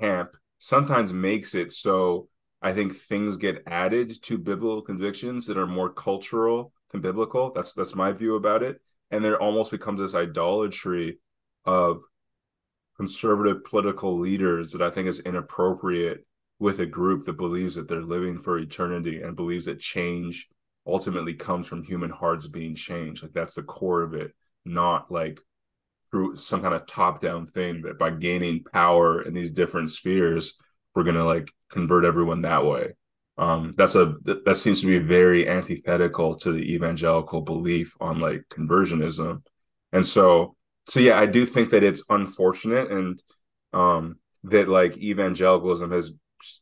camp 0.00 0.34
sometimes 0.58 1.12
makes 1.12 1.54
it 1.54 1.70
so 1.72 2.26
i 2.62 2.72
think 2.72 2.94
things 2.94 3.36
get 3.36 3.62
added 3.66 4.22
to 4.22 4.38
biblical 4.38 4.80
convictions 4.80 5.46
that 5.46 5.58
are 5.58 5.66
more 5.66 5.92
cultural 5.92 6.72
than 6.90 7.00
biblical. 7.00 7.52
That's 7.52 7.72
that's 7.72 7.94
my 7.94 8.12
view 8.12 8.36
about 8.36 8.62
it. 8.62 8.80
And 9.10 9.24
there 9.24 9.40
almost 9.40 9.70
becomes 9.70 10.00
this 10.00 10.14
idolatry 10.14 11.18
of 11.64 12.02
conservative 12.98 13.64
political 13.64 14.18
leaders 14.18 14.72
that 14.72 14.82
I 14.82 14.90
think 14.90 15.08
is 15.08 15.20
inappropriate 15.20 16.26
with 16.58 16.80
a 16.80 16.86
group 16.86 17.24
that 17.24 17.36
believes 17.36 17.76
that 17.76 17.88
they're 17.88 18.02
living 18.02 18.38
for 18.38 18.58
eternity 18.58 19.22
and 19.22 19.36
believes 19.36 19.66
that 19.66 19.80
change 19.80 20.48
ultimately 20.86 21.34
comes 21.34 21.66
from 21.66 21.84
human 21.84 22.10
hearts 22.10 22.48
being 22.48 22.74
changed. 22.74 23.22
Like 23.22 23.32
that's 23.32 23.54
the 23.54 23.62
core 23.62 24.02
of 24.02 24.14
it, 24.14 24.32
not 24.64 25.12
like 25.12 25.40
through 26.10 26.36
some 26.36 26.62
kind 26.62 26.74
of 26.74 26.86
top 26.86 27.20
down 27.20 27.46
thing 27.46 27.82
that 27.82 27.98
by 27.98 28.10
gaining 28.10 28.64
power 28.64 29.22
in 29.22 29.34
these 29.34 29.50
different 29.50 29.90
spheres, 29.90 30.58
we're 30.94 31.04
going 31.04 31.16
to 31.16 31.24
like 31.24 31.52
convert 31.70 32.04
everyone 32.04 32.42
that 32.42 32.64
way. 32.64 32.94
Um, 33.36 33.74
that's 33.76 33.94
a 33.94 34.16
that 34.24 34.56
seems 34.56 34.80
to 34.80 34.88
be 34.88 34.98
very 34.98 35.48
antithetical 35.48 36.34
to 36.38 36.50
the 36.50 36.74
evangelical 36.74 37.42
belief 37.42 37.94
on 38.00 38.18
like 38.18 38.42
conversionism, 38.50 39.42
and 39.92 40.04
so 40.04 40.56
so 40.88 41.00
yeah, 41.00 41.18
I 41.18 41.26
do 41.26 41.44
think 41.44 41.70
that 41.70 41.84
it's 41.84 42.02
unfortunate 42.08 42.90
and 42.90 43.22
um, 43.72 44.16
that 44.44 44.68
like 44.68 44.96
evangelicalism 44.96 45.90
has 45.92 46.12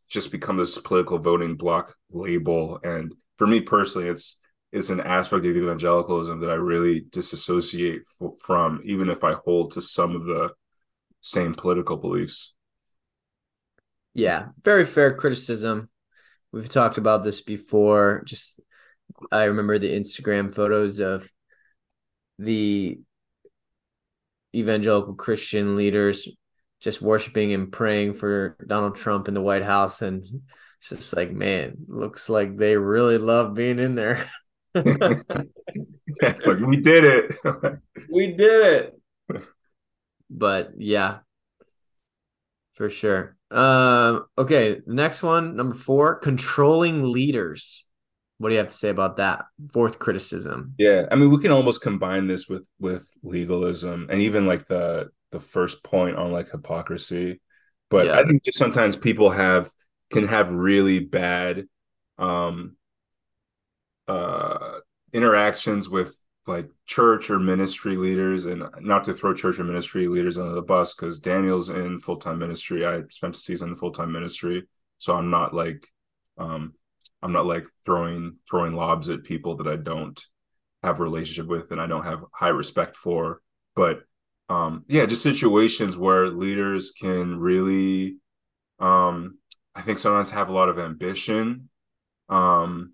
just 0.08 0.32
become 0.32 0.56
this 0.56 0.78
political 0.78 1.18
voting 1.18 1.56
block 1.56 1.94
label, 2.10 2.80
and 2.82 3.14
for 3.38 3.46
me 3.46 3.60
personally, 3.60 4.08
it's 4.08 4.38
it's 4.72 4.90
an 4.90 5.00
aspect 5.00 5.46
of 5.46 5.56
evangelicalism 5.56 6.40
that 6.40 6.50
I 6.50 6.54
really 6.54 7.06
disassociate 7.10 8.02
f- 8.20 8.32
from, 8.40 8.82
even 8.84 9.08
if 9.08 9.22
I 9.22 9.34
hold 9.34 9.70
to 9.72 9.80
some 9.80 10.16
of 10.16 10.24
the 10.24 10.50
same 11.20 11.54
political 11.54 11.96
beliefs. 11.96 12.54
Yeah, 14.12 14.48
very 14.64 14.84
fair 14.84 15.14
criticism. 15.14 15.88
We've 16.52 16.68
talked 16.68 16.98
about 16.98 17.22
this 17.22 17.42
before. 17.42 18.22
Just 18.24 18.60
I 19.30 19.44
remember 19.44 19.78
the 19.78 19.94
Instagram 19.94 20.52
photos 20.52 20.98
of 20.98 21.30
the 22.38 22.98
evangelical 24.56 25.14
Christian 25.14 25.76
leaders 25.76 26.28
just 26.80 27.02
worshiping 27.02 27.52
and 27.52 27.72
praying 27.72 28.14
for 28.14 28.56
Donald 28.66 28.96
Trump 28.96 29.28
in 29.28 29.34
the 29.34 29.40
White 29.40 29.64
House. 29.64 30.02
And 30.02 30.26
it's 30.78 30.88
just 30.90 31.16
like, 31.16 31.32
man, 31.32 31.76
looks 31.88 32.28
like 32.28 32.56
they 32.56 32.76
really 32.76 33.18
love 33.18 33.54
being 33.54 33.78
in 33.78 33.94
there. 33.94 34.28
like 34.74 34.84
we 36.60 36.80
did 36.80 37.04
it. 37.04 37.36
we 38.10 38.32
did 38.32 38.92
it. 39.30 39.42
But 40.28 40.72
yeah, 40.76 41.18
for 42.72 42.90
sure. 42.90 43.36
Um, 43.50 44.26
okay, 44.36 44.80
next 44.86 45.22
one, 45.22 45.56
number 45.56 45.74
four, 45.74 46.16
controlling 46.16 47.10
leaders. 47.10 47.85
What 48.38 48.50
do 48.50 48.54
you 48.54 48.58
have 48.58 48.68
to 48.68 48.74
say 48.74 48.90
about 48.90 49.16
that? 49.16 49.46
Fourth 49.72 49.98
criticism. 49.98 50.74
Yeah, 50.78 51.06
I 51.10 51.16
mean, 51.16 51.30
we 51.30 51.40
can 51.40 51.52
almost 51.52 51.82
combine 51.82 52.26
this 52.26 52.48
with 52.48 52.68
with 52.78 53.08
legalism 53.22 54.08
and 54.10 54.20
even 54.20 54.46
like 54.46 54.66
the 54.66 55.08
the 55.32 55.40
first 55.40 55.82
point 55.82 56.16
on 56.16 56.32
like 56.32 56.50
hypocrisy. 56.50 57.40
But 57.88 58.06
yeah. 58.06 58.18
I 58.18 58.24
think 58.24 58.44
just 58.44 58.58
sometimes 58.58 58.96
people 58.96 59.30
have 59.30 59.70
can 60.10 60.26
have 60.26 60.50
really 60.50 61.00
bad 61.00 61.66
um 62.18 62.76
uh 64.08 64.78
interactions 65.12 65.88
with 65.88 66.16
like 66.46 66.68
church 66.86 67.28
or 67.30 67.38
ministry 67.38 67.96
leaders 67.96 68.46
and 68.46 68.64
not 68.80 69.04
to 69.04 69.14
throw 69.14 69.34
church 69.34 69.58
or 69.58 69.64
ministry 69.64 70.06
leaders 70.06 70.38
under 70.38 70.54
the 70.54 70.62
bus 70.62 70.94
because 70.94 71.18
daniel's 71.18 71.70
in 71.70 71.98
full-time 71.98 72.38
ministry 72.38 72.86
i 72.86 73.02
spent 73.10 73.34
a 73.34 73.38
season 73.38 73.70
in 73.70 73.74
full-time 73.74 74.12
ministry 74.12 74.64
so 74.98 75.16
i'm 75.16 75.28
not 75.28 75.52
like 75.52 75.86
um 76.38 76.72
i'm 77.22 77.32
not 77.32 77.46
like 77.46 77.66
throwing 77.84 78.36
throwing 78.48 78.74
lobs 78.74 79.08
at 79.08 79.24
people 79.24 79.56
that 79.56 79.66
i 79.66 79.76
don't 79.76 80.26
have 80.82 81.00
a 81.00 81.02
relationship 81.02 81.46
with 81.46 81.70
and 81.70 81.80
i 81.80 81.86
don't 81.86 82.04
have 82.04 82.24
high 82.32 82.48
respect 82.48 82.96
for 82.96 83.40
but 83.74 84.00
um 84.48 84.84
yeah 84.88 85.06
just 85.06 85.22
situations 85.22 85.96
where 85.96 86.28
leaders 86.28 86.92
can 86.92 87.38
really 87.38 88.16
um 88.78 89.38
i 89.74 89.82
think 89.82 89.98
sometimes 89.98 90.30
have 90.30 90.48
a 90.48 90.52
lot 90.52 90.68
of 90.68 90.78
ambition 90.78 91.68
um 92.28 92.92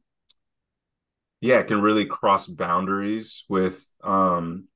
yeah, 1.43 1.59
it 1.59 1.67
can 1.67 1.83
really 1.83 2.07
cross 2.07 2.47
boundaries 2.47 3.45
with 3.49 3.85
um 4.03 4.69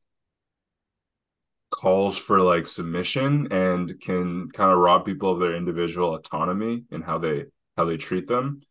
calls 1.70 2.18
for 2.18 2.40
like 2.40 2.66
submission 2.66 3.49
and 3.53 4.01
can 4.01 4.51
kind 4.51 4.72
of 4.72 4.78
rob 4.78 5.07
people 5.07 5.30
of 5.30 5.38
their 5.38 5.55
individual 5.55 6.14
autonomy 6.14 6.84
and 6.90 7.05
how 7.05 7.18
they 7.18 7.44
how 7.76 7.84
they 7.84 7.97
treat 7.97 8.26
them. 8.26 8.62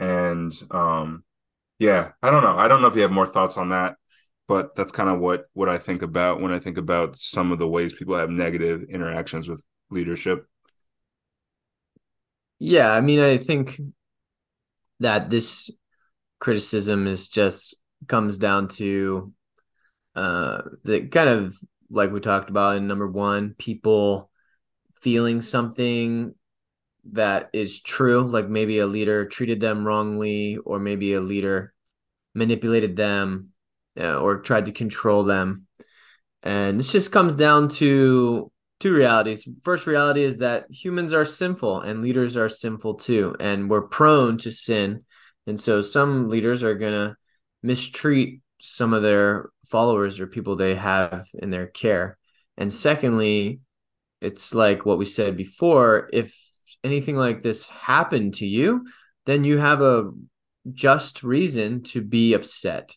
And 0.00 0.52
um 0.72 1.24
yeah, 1.80 2.12
I 2.22 2.30
don't 2.30 2.42
know. 2.44 2.58
I 2.58 2.68
don't 2.68 2.82
know 2.82 2.88
if 2.88 2.96
you 2.96 3.02
have 3.02 3.12
more 3.12 3.26
thoughts 3.26 3.58
on 3.58 3.70
that, 3.70 3.96
but 4.48 4.74
that's 4.76 4.92
kind 4.92 5.10
of 5.10 5.20
what 5.20 5.46
what 5.54 5.68
I 5.68 5.78
think 5.78 6.02
about 6.02 6.40
when 6.40 6.52
I 6.52 6.60
think 6.60 6.78
about 6.78 7.16
some 7.16 7.52
of 7.52 7.58
the 7.60 7.68
ways 7.68 7.92
people 7.94 8.16
have 8.18 8.30
negative 8.30 8.84
interactions 8.90 9.48
with 9.48 9.64
leadership. 9.90 10.46
Yeah, 12.58 12.90
I 12.92 13.00
mean, 13.00 13.20
I 13.20 13.38
think 13.38 13.80
that 15.00 15.30
this 15.30 15.70
criticism 16.40 17.06
is 17.06 17.28
just 17.28 17.76
comes 18.08 18.38
down 18.38 18.68
to 18.68 19.32
uh 20.16 20.62
the 20.84 21.06
kind 21.08 21.28
of 21.28 21.58
like 21.90 22.12
we 22.12 22.20
talked 22.20 22.50
about 22.50 22.76
in 22.76 22.88
number 22.88 23.08
one, 23.08 23.54
people 23.58 24.30
feeling 25.00 25.42
something 25.42 26.34
that 27.12 27.50
is 27.52 27.82
true, 27.82 28.22
like 28.22 28.48
maybe 28.48 28.78
a 28.78 28.86
leader 28.86 29.26
treated 29.26 29.60
them 29.60 29.86
wrongly, 29.86 30.56
or 30.58 30.78
maybe 30.78 31.14
a 31.14 31.20
leader 31.20 31.72
manipulated 32.34 32.96
them 32.96 33.48
uh, 33.98 34.16
or 34.16 34.40
tried 34.40 34.66
to 34.66 34.72
control 34.72 35.24
them. 35.24 35.66
And 36.42 36.78
this 36.78 36.92
just 36.92 37.12
comes 37.12 37.34
down 37.34 37.68
to 37.70 38.50
two 38.78 38.94
realities. 38.94 39.46
First 39.62 39.86
reality 39.86 40.22
is 40.22 40.38
that 40.38 40.66
humans 40.70 41.12
are 41.12 41.24
sinful 41.24 41.82
and 41.82 42.00
leaders 42.00 42.36
are 42.36 42.48
sinful 42.48 42.94
too, 42.94 43.36
and 43.38 43.68
we're 43.68 43.82
prone 43.82 44.38
to 44.38 44.50
sin. 44.50 45.04
And 45.46 45.60
so 45.60 45.82
some 45.82 46.28
leaders 46.28 46.62
are 46.62 46.74
going 46.74 46.92
to 46.92 47.16
mistreat 47.62 48.40
some 48.60 48.92
of 48.94 49.02
their 49.02 49.50
followers 49.66 50.20
or 50.20 50.26
people 50.26 50.56
they 50.56 50.74
have 50.74 51.26
in 51.34 51.50
their 51.50 51.66
care. 51.66 52.18
And 52.56 52.72
secondly, 52.72 53.60
it's 54.20 54.54
like 54.54 54.84
what 54.84 54.98
we 54.98 55.06
said 55.06 55.36
before 55.36 56.08
if 56.12 56.36
anything 56.84 57.16
like 57.16 57.42
this 57.42 57.68
happened 57.68 58.34
to 58.34 58.46
you, 58.46 58.86
then 59.26 59.44
you 59.44 59.58
have 59.58 59.80
a 59.80 60.10
just 60.72 61.22
reason 61.22 61.82
to 61.82 62.00
be 62.02 62.34
upset 62.34 62.96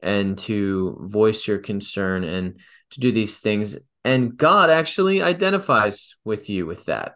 and 0.00 0.36
to 0.36 0.98
voice 1.02 1.46
your 1.46 1.58
concern 1.58 2.24
and 2.24 2.58
to 2.90 3.00
do 3.00 3.12
these 3.12 3.40
things. 3.40 3.78
And 4.04 4.36
God 4.36 4.70
actually 4.70 5.22
identifies 5.22 6.16
with 6.24 6.50
you 6.50 6.66
with 6.66 6.86
that. 6.86 7.14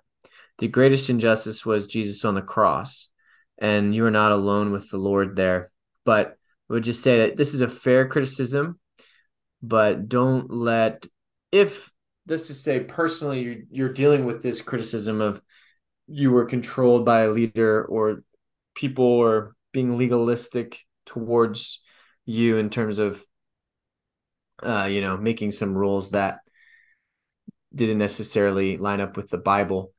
The 0.58 0.68
greatest 0.68 1.10
injustice 1.10 1.66
was 1.66 1.86
Jesus 1.86 2.24
on 2.24 2.34
the 2.34 2.42
cross, 2.42 3.10
and 3.58 3.94
you 3.94 4.06
are 4.06 4.10
not 4.10 4.32
alone 4.32 4.72
with 4.72 4.88
the 4.90 4.96
Lord 4.96 5.36
there. 5.36 5.70
But 6.04 6.36
I 6.70 6.72
would 6.72 6.84
just 6.84 7.02
say 7.02 7.18
that 7.18 7.36
this 7.36 7.54
is 7.54 7.60
a 7.60 7.68
fair 7.68 8.08
criticism, 8.08 8.78
but 9.62 10.08
don't 10.08 10.50
let, 10.50 11.06
if 11.52 11.90
this 12.24 12.50
is 12.50 12.62
say 12.62 12.80
personally, 12.80 13.42
you're, 13.42 13.56
you're 13.70 13.92
dealing 13.92 14.24
with 14.24 14.42
this 14.42 14.62
criticism 14.62 15.20
of 15.20 15.42
you 16.06 16.30
were 16.30 16.44
controlled 16.44 17.04
by 17.04 17.22
a 17.22 17.30
leader 17.30 17.84
or 17.84 18.22
people 18.74 19.18
were 19.18 19.54
being 19.72 19.98
legalistic 19.98 20.78
towards 21.04 21.82
you 22.24 22.56
in 22.56 22.70
terms 22.70 22.98
of 22.98 23.22
uh, 24.62 24.88
you 24.90 25.00
know 25.00 25.16
making 25.16 25.50
some 25.50 25.74
rules 25.74 26.12
that 26.12 26.38
didn't 27.74 27.98
necessarily 27.98 28.76
line 28.76 29.00
up 29.00 29.16
with 29.16 29.28
the 29.28 29.38
bible. 29.38 29.92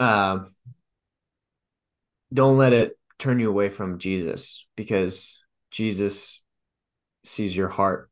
Uh, 0.00 0.40
don't 2.32 2.56
let 2.56 2.72
it 2.72 2.98
turn 3.18 3.38
you 3.38 3.48
away 3.48 3.68
from 3.68 3.98
jesus 3.98 4.66
because 4.74 5.44
jesus 5.70 6.42
sees 7.24 7.56
your 7.56 7.68
heart 7.68 8.10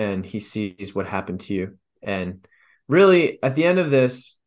and 0.00 0.24
he 0.24 0.40
sees 0.40 0.94
what 0.94 1.06
happened 1.06 1.40
to 1.40 1.54
you. 1.54 1.78
And 2.02 2.46
really 2.88 3.40
at 3.42 3.54
the 3.54 3.64
end 3.64 3.78
of 3.78 3.90
this 3.90 4.38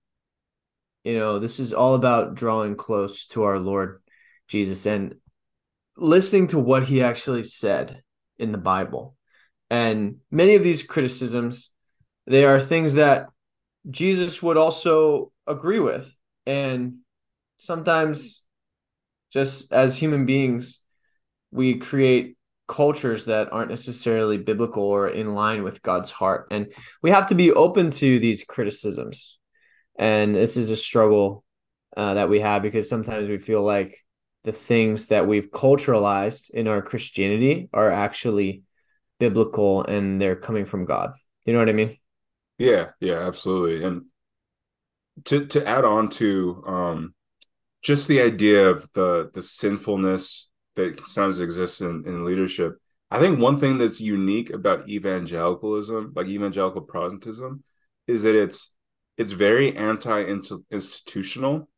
you 1.04 1.18
know, 1.18 1.39
this 1.39 1.60
is 1.60 1.74
all 1.74 1.95
about 1.95 2.36
drawing 2.36 2.76
close 2.76 3.28
to 3.28 3.43
our 3.43 3.60
Lord 3.60 4.01
Jesus 4.47 4.86
and 4.86 5.16
listening 5.97 6.47
to 6.47 6.60
what 6.60 6.86
he 6.86 7.04
actually 7.04 7.43
said 7.43 8.01
in 8.38 8.51
the 8.51 8.58
Bible. 8.58 9.16
And 9.70 10.18
many 10.32 10.56
of 10.56 10.64
these 10.64 10.84
criticisms, 10.84 11.72
they 12.26 12.45
are 12.45 12.60
things 12.60 12.93
that 12.93 13.28
Jesus 13.89 14.41
would 14.41 14.58
also 14.58 15.32
agree 15.45 15.80
with. 15.80 16.16
And 16.45 16.99
sometimes, 17.58 18.43
just 19.32 19.74
as 19.74 19.97
human 19.97 20.26
beings, 20.26 20.82
we 21.51 21.76
create 21.76 22.38
cultures 22.68 23.26
that 23.26 23.51
aren't 23.51 23.70
necessarily 23.70 24.38
biblical 24.38 24.84
or 24.84 25.10
in 25.10 25.36
line 25.36 25.64
with 25.64 25.82
God's 25.82 26.12
heart. 26.12 26.47
And 26.49 26.74
we 27.01 27.10
have 27.10 27.28
to 27.28 27.36
be 27.36 27.51
open 27.51 27.91
to 27.91 28.20
these 28.20 28.43
criticisms 28.43 29.38
and 29.98 30.36
this 30.36 30.58
is 30.58 30.70
a 30.70 30.76
struggle 30.76 31.44
uh, 31.96 32.16
that 32.16 32.30
we 32.30 32.39
have 32.39 32.62
because 32.62 32.89
sometimes 32.89 33.30
we 33.30 33.38
feel 33.38 33.62
like 33.62 33.98
the 34.44 34.52
things 34.52 35.08
that 35.08 35.28
we've 35.28 35.52
culturalized 35.52 36.50
in 36.52 36.68
our 36.68 36.82
Christianity 36.82 37.70
are 37.74 37.89
actually 37.89 38.64
biblical 39.20 39.84
and 39.84 40.20
they're 40.20 40.36
coming 40.36 40.66
from 40.66 40.86
God. 40.86 41.14
You 41.46 41.54
know 41.54 41.60
what 41.60 41.70
I 41.70 41.74
mean? 41.74 41.96
Yeah, 42.58 42.89
yeah, 43.00 43.20
absolutely. 43.20 43.86
And 43.86 44.06
to 45.26 45.46
to 45.46 45.66
add 45.68 45.86
on 45.86 46.10
to 46.10 46.64
um 46.66 47.14
just 47.82 48.08
the 48.08 48.22
idea 48.22 48.70
of 48.70 48.91
the 48.94 49.30
the 49.34 49.41
sinfulness 49.41 50.52
that 50.76 51.00
sometimes 51.00 51.41
exists 51.41 51.82
in, 51.82 52.04
in 52.06 52.26
leadership. 52.26 52.78
I 53.12 53.20
think 53.20 53.39
one 53.39 53.60
thing 53.60 53.78
that's 53.78 54.02
unique 54.02 54.50
about 54.50 54.89
evangelicalism, 54.89 56.14
like 56.16 56.28
evangelical 56.28 56.82
Protestantism, 56.82 57.64
is 58.08 58.24
that 58.24 58.36
it's 58.36 58.73
it's 59.18 59.32
very 59.32 59.76
anti-institutional. 59.76 61.70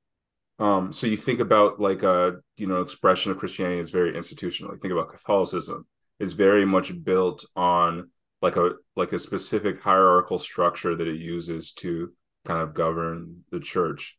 Um, 0.58 0.92
so 0.92 1.08
you 1.08 1.18
think 1.18 1.40
about 1.40 1.80
like 1.80 2.04
a 2.04 2.38
you 2.58 2.68
know 2.68 2.82
expression 2.82 3.32
of 3.32 3.38
Christianity 3.38 3.80
is 3.80 3.92
very 3.92 4.16
institutional. 4.16 4.74
You 4.74 4.80
think 4.80 4.94
about 4.94 5.10
Catholicism; 5.10 5.86
it's 6.20 6.34
very 6.34 6.66
much 6.66 7.04
built 7.04 7.46
on 7.56 8.10
like 8.42 8.56
a 8.56 8.72
like 8.96 9.12
a 9.12 9.20
specific 9.20 9.82
hierarchical 9.82 10.38
structure 10.38 10.96
that 10.96 11.08
it 11.08 11.20
uses 11.20 11.72
to 11.74 12.14
kind 12.46 12.62
of 12.62 12.74
govern 12.74 13.44
the 13.52 13.60
church. 13.60 14.18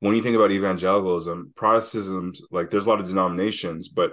When 0.00 0.14
you 0.14 0.22
think 0.22 0.36
about 0.36 0.52
evangelicalism, 0.52 1.54
Protestantism, 1.56 2.32
like 2.50 2.70
there's 2.70 2.86
a 2.86 2.88
lot 2.88 3.00
of 3.00 3.06
denominations, 3.06 3.88
but 3.88 4.12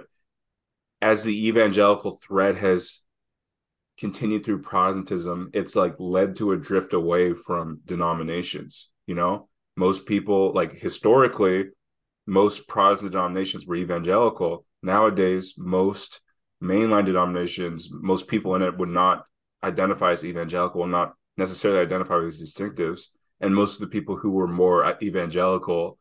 as 1.00 1.24
the 1.24 1.48
evangelical 1.48 2.18
thread 2.26 2.56
has 2.56 3.02
continued 4.02 4.44
through 4.44 4.60
Protestantism, 4.60 5.48
it's 5.54 5.76
like 5.76 5.94
led 6.00 6.34
to 6.34 6.50
a 6.50 6.56
drift 6.56 6.92
away 6.92 7.34
from 7.34 7.80
denominations. 7.84 8.90
You 9.06 9.14
know, 9.14 9.48
most 9.76 10.06
people, 10.06 10.52
like 10.52 10.72
historically, 10.72 11.66
most 12.26 12.66
Protestant 12.66 13.12
denominations 13.12 13.64
were 13.64 13.76
evangelical. 13.76 14.66
Nowadays, 14.82 15.54
most 15.56 16.20
mainline 16.60 17.06
denominations, 17.06 17.90
most 17.92 18.26
people 18.26 18.56
in 18.56 18.62
it 18.62 18.76
would 18.76 18.88
not 18.88 19.24
identify 19.62 20.10
as 20.10 20.24
evangelical, 20.24 20.80
will 20.80 20.88
not 20.88 21.14
necessarily 21.36 21.80
identify 21.80 22.16
with 22.16 22.24
these 22.24 22.42
distinctives. 22.42 23.10
And 23.40 23.54
most 23.54 23.74
of 23.74 23.82
the 23.82 23.92
people 23.96 24.16
who 24.16 24.32
were 24.32 24.48
more 24.48 24.96
evangelical, 25.00 25.96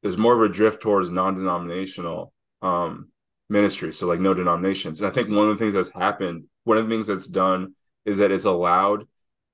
there's 0.00 0.16
more 0.16 0.36
of 0.36 0.48
a 0.48 0.54
drift 0.54 0.80
towards 0.80 1.10
non-denominational 1.10 2.32
um, 2.62 3.08
ministry. 3.52 3.92
So 3.92 4.08
like 4.08 4.20
no 4.20 4.34
denominations. 4.34 5.00
And 5.00 5.08
I 5.08 5.12
think 5.12 5.28
one 5.28 5.48
of 5.48 5.56
the 5.56 5.62
things 5.62 5.74
that's 5.74 5.90
happened 5.90 6.44
one 6.64 6.78
of 6.78 6.88
the 6.88 6.94
things 6.94 7.06
that's 7.06 7.26
done 7.26 7.74
is 8.04 8.18
that 8.18 8.30
it's 8.30 8.44
allowed 8.44 9.06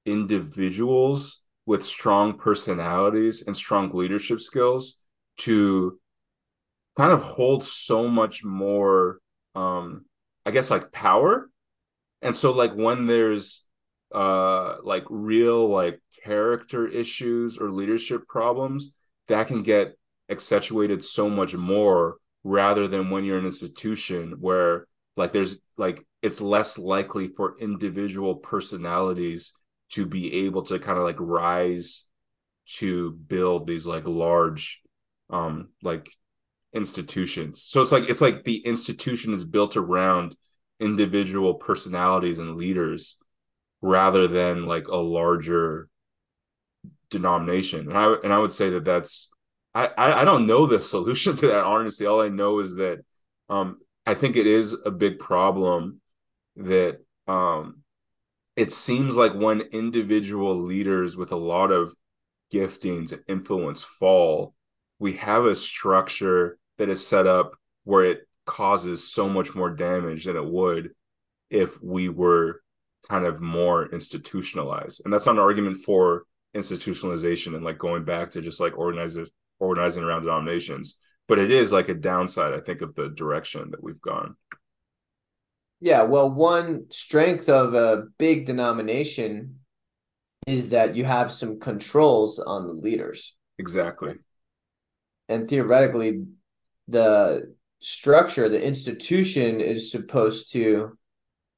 individuals 0.05 1.43
with 1.67 1.85
strong 1.85 2.39
personalities 2.39 3.43
and 3.47 3.57
strong 3.57 3.91
leadership 3.91 4.41
skills 4.41 5.01
to 5.39 5.99
kind 6.97 7.13
of 7.13 7.23
hold 7.23 7.63
so 7.63 8.09
much 8.09 8.43
more 8.45 9.19
um 9.55 10.05
i 10.47 10.51
guess 10.51 10.71
like 10.71 10.91
power 10.93 11.51
and 12.23 12.35
so 12.35 12.53
like 12.53 12.73
when 12.73 13.07
there's 13.07 13.65
uh 14.15 14.77
like 14.83 15.05
real 15.11 15.69
like 15.69 16.01
character 16.25 16.87
issues 16.89 17.59
or 17.59 17.71
leadership 17.71 18.27
problems 18.27 18.95
that 19.29 19.47
can 19.47 19.63
get 19.63 19.97
accentuated 20.31 21.05
so 21.05 21.29
much 21.29 21.55
more 21.55 22.17
rather 22.49 22.89
than 22.89 23.11
when 23.11 23.25
you're 23.25 23.39
an 23.39 23.45
institution 23.45 24.37
where 24.41 24.87
like 25.17 25.33
there's 25.33 25.59
like 25.77 26.05
it's 26.23 26.41
less 26.41 26.79
likely 26.79 27.29
for 27.29 27.59
individual 27.61 28.37
personalities 28.37 29.53
to 29.91 30.07
be 30.07 30.47
able 30.47 30.63
to 30.63 30.79
kind 30.79 30.97
of 30.99 31.05
like 31.05 31.17
rise 31.19 32.07
to 32.67 33.13
build 33.13 33.67
these 33.67 33.87
like 33.87 34.07
large 34.07 34.81
um 35.31 35.69
like 35.83 36.09
institutions. 36.73 37.63
So 37.63 37.83
it's 37.83 37.93
like 37.93 38.05
it's 38.09 38.23
like 38.23 38.45
the 38.45 38.59
institution 38.65 39.35
is 39.35 39.45
built 39.45 39.77
around 39.77 40.35
individual 40.81 41.55
personalities 41.55 42.39
and 42.39 42.57
leaders 42.57 43.19
rather 43.83 44.27
than 44.27 44.65
like 44.65 44.89
a 44.89 44.97
larger 44.97 45.89
denomination. 47.11 47.89
And 47.91 47.99
i 47.99 48.15
and 48.25 48.33
i 48.33 48.39
would 48.39 48.53
say 48.53 48.71
that 48.71 48.85
that's 48.85 49.31
i 49.87 50.21
i 50.21 50.25
don't 50.25 50.47
know 50.47 50.67
the 50.67 50.81
solution 50.81 51.37
to 51.37 51.49
that 51.49 51.65
honestly 51.65 52.07
all 52.07 52.21
i 52.21 52.29
know 52.29 52.61
is 52.61 52.77
that 52.77 52.99
um 53.49 53.79
I 54.09 54.15
think 54.15 54.37
it 54.37 54.47
is 54.47 54.75
a 54.87 54.91
big 54.91 55.19
problem 55.19 56.01
that 56.57 57.01
um, 57.27 57.83
it 58.57 58.73
seems 58.73 59.19
like 59.19 59.35
when 59.35 59.61
individual 59.61 60.63
leaders 60.63 61.15
with 61.15 61.31
a 61.31 61.37
lot 61.37 61.71
of 61.71 61.95
giftings 62.51 63.13
and 63.13 63.21
influence 63.29 63.83
fall, 63.83 64.55
we 64.99 65.13
have 65.13 65.45
a 65.45 65.55
structure 65.55 66.59
that 66.79 66.89
is 66.89 67.07
set 67.07 67.27
up 67.27 67.53
where 67.85 68.07
it 68.07 68.21
causes 68.47 69.13
so 69.13 69.29
much 69.29 69.55
more 69.55 69.69
damage 69.69 70.25
than 70.25 70.37
it 70.37 70.47
would 70.47 70.93
if 71.51 71.79
we 71.83 72.09
were 72.09 72.63
kind 73.11 73.27
of 73.27 73.43
more 73.43 73.93
institutionalized. 73.93 75.03
And 75.05 75.13
that's 75.13 75.27
not 75.27 75.33
an 75.33 75.43
argument 75.43 75.77
for 75.85 76.23
institutionalization 76.57 77.55
and 77.55 77.63
like 77.63 77.77
going 77.77 78.05
back 78.05 78.31
to 78.31 78.41
just 78.41 78.59
like 78.59 78.79
organize 78.79 79.19
organizing 79.59 80.05
around 80.05 80.23
denominations. 80.23 80.99
But 81.27 81.39
it 81.39 81.51
is 81.51 81.73
like 81.73 81.89
a 81.89 81.95
downside, 81.95 82.55
I 82.55 82.61
think, 82.61 82.81
of 82.81 82.95
the 82.95 83.11
direction 83.11 83.71
that 83.71 83.83
we've 83.83 84.01
gone. 84.01 84.37
Yeah, 85.81 86.03
well, 86.03 86.33
one 86.33 86.87
strength 86.91 87.49
of 87.49 87.75
a 87.75 88.05
big 88.19 88.47
denomination 88.47 89.61
is 90.47 90.71
that 90.71 90.97
you 90.97 91.05
have 91.05 91.33
some 91.33 91.61
controls 91.61 92.39
on 92.39 92.67
the 92.67 92.73
leaders. 92.73 93.35
Exactly. 93.59 94.15
And 95.29 95.47
theoretically, 95.47 96.25
the 96.89 97.55
structure, 97.81 98.49
the 98.49 98.65
institution 98.65 99.61
is 99.61 99.93
supposed 99.93 100.53
to 100.53 100.97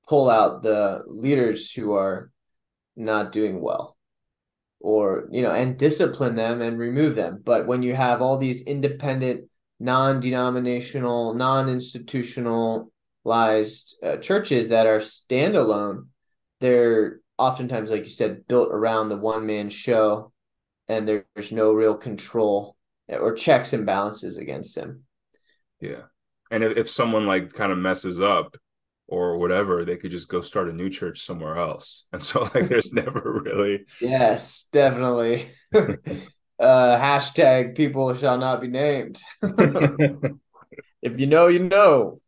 pull 0.09 0.29
out 0.29 0.63
the 0.63 1.03
leaders 1.07 1.71
who 1.71 1.93
are 1.93 2.33
not 2.97 3.31
doing 3.33 3.61
well 3.61 3.97
or 4.81 5.29
you 5.31 5.43
know 5.43 5.53
and 5.53 5.79
discipline 5.79 6.35
them 6.35 6.61
and 6.61 6.79
remove 6.79 7.15
them. 7.15 7.41
But 7.45 7.67
when 7.67 7.83
you 7.83 7.95
have 7.95 8.23
all 8.23 8.39
these 8.39 8.63
independent 8.63 9.49
non-denominational 9.79 11.35
non-institutionalized 11.35 13.97
uh, 14.03 14.17
churches 14.19 14.69
that 14.69 14.87
are 14.87 14.99
standalone 14.99 16.07
they're 16.61 17.21
oftentimes 17.39 17.89
like 17.89 18.03
you 18.03 18.11
said 18.11 18.47
built 18.47 18.69
around 18.71 19.09
the 19.09 19.17
one 19.17 19.47
man 19.47 19.71
show 19.71 20.31
and 20.87 21.09
there's 21.09 21.51
no 21.51 21.73
real 21.73 21.97
control 21.97 22.77
or 23.09 23.33
checks 23.33 23.73
and 23.73 23.87
balances 23.87 24.37
against 24.37 24.77
him 24.77 25.03
yeah. 25.81 26.03
And 26.51 26.63
if, 26.63 26.77
if 26.77 26.91
someone 26.91 27.27
like 27.27 27.53
kind 27.53 27.73
of 27.73 27.79
messes 27.79 28.21
up 28.21 28.57
or 29.11 29.37
whatever, 29.39 29.85
they 29.85 29.97
could 29.97 30.13
just 30.13 30.29
go 30.29 30.41
start 30.41 30.69
a 30.69 30.73
new 30.73 30.89
church 30.89 31.21
somewhere 31.21 31.57
else. 31.59 32.07
And 32.13 32.23
so 32.23 32.49
like 32.55 32.69
there's 32.69 32.93
never 32.93 33.43
really 33.45 33.85
Yes, 34.01 34.69
definitely. 34.73 35.51
uh 35.75 36.97
hashtag 36.99 37.77
people 37.77 38.15
shall 38.15 38.39
not 38.39 38.61
be 38.61 38.69
named. 38.69 39.21
if 41.03 41.19
you 41.19 41.27
know, 41.27 41.49
you 41.49 41.59
know. 41.59 42.21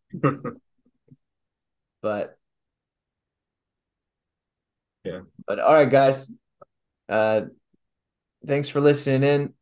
but 2.03 2.37
yeah. 5.05 5.21
But 5.47 5.61
all 5.61 5.75
right, 5.75 5.91
guys. 5.91 6.37
Uh 7.09 7.43
thanks 8.47 8.69
for 8.69 8.81
listening 8.81 9.23
in. 9.23 9.55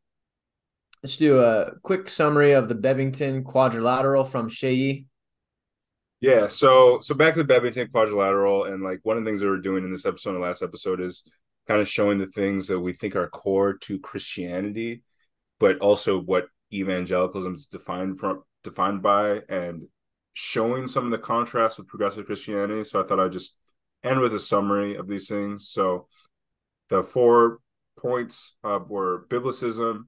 Let's 1.02 1.16
do 1.16 1.40
a 1.40 1.72
quick 1.82 2.08
summary 2.08 2.52
of 2.52 2.68
the 2.68 2.74
Bebbington 2.74 3.44
quadrilateral 3.44 4.24
from 4.24 4.48
Seyi. 4.48 5.06
Yeah, 6.20 6.48
so 6.48 7.00
so 7.00 7.14
back 7.14 7.34
to 7.34 7.42
the 7.42 7.52
Bebbington 7.52 7.90
quadrilateral, 7.90 8.64
and 8.64 8.82
like 8.82 9.00
one 9.04 9.16
of 9.16 9.24
the 9.24 9.28
things 9.28 9.40
that 9.40 9.46
we're 9.46 9.56
doing 9.58 9.84
in 9.84 9.90
this 9.90 10.04
episode 10.04 10.30
and 10.30 10.38
the 10.38 10.46
last 10.46 10.62
episode 10.62 11.00
is 11.00 11.22
kind 11.66 11.80
of 11.80 11.88
showing 11.88 12.18
the 12.18 12.26
things 12.26 12.68
that 12.68 12.78
we 12.78 12.92
think 12.92 13.16
are 13.16 13.28
core 13.28 13.74
to 13.78 13.98
Christianity, 14.00 15.02
but 15.58 15.78
also 15.78 16.20
what 16.20 16.46
evangelicalism 16.72 17.54
is 17.54 17.66
defined 17.66 18.18
from 18.18 18.42
defined 18.62 19.02
by, 19.02 19.40
and 19.48 19.84
showing 20.34 20.86
some 20.86 21.06
of 21.06 21.10
the 21.10 21.18
contrast 21.18 21.78
with 21.78 21.88
progressive 21.88 22.26
Christianity. 22.26 22.84
So 22.84 23.02
I 23.02 23.06
thought 23.06 23.18
I'd 23.20 23.32
just 23.32 23.56
end 24.04 24.20
with 24.20 24.34
a 24.34 24.38
summary 24.38 24.96
of 24.96 25.08
these 25.08 25.28
things. 25.28 25.68
So 25.68 26.06
the 26.90 27.02
four 27.02 27.60
points 27.98 28.56
uh, 28.62 28.80
were 28.86 29.26
biblicism, 29.28 30.02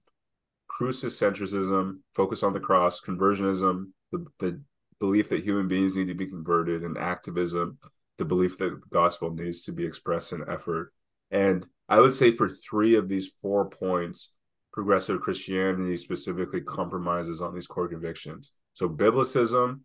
crucicentrism, 0.70 2.00
focus 2.14 2.42
on 2.42 2.52
the 2.52 2.60
cross, 2.60 3.00
conversionism, 3.00 3.92
the, 4.10 4.26
the 4.38 4.60
belief 5.02 5.28
that 5.28 5.42
human 5.42 5.66
beings 5.66 5.96
need 5.96 6.06
to 6.06 6.14
be 6.14 6.28
converted 6.28 6.84
and 6.84 6.96
activism, 6.96 7.76
the 8.18 8.24
belief 8.24 8.56
that 8.58 8.88
gospel 8.88 9.34
needs 9.34 9.62
to 9.62 9.72
be 9.72 9.84
expressed 9.84 10.32
in 10.32 10.48
effort. 10.48 10.92
And 11.32 11.66
I 11.88 11.98
would 11.98 12.12
say 12.12 12.30
for 12.30 12.48
three 12.48 12.94
of 12.94 13.08
these 13.08 13.26
four 13.28 13.68
points, 13.68 14.36
progressive 14.72 15.20
Christianity 15.20 15.96
specifically 15.96 16.60
compromises 16.60 17.42
on 17.42 17.52
these 17.52 17.66
core 17.66 17.88
convictions. 17.88 18.52
So, 18.74 18.88
biblicism, 18.88 19.80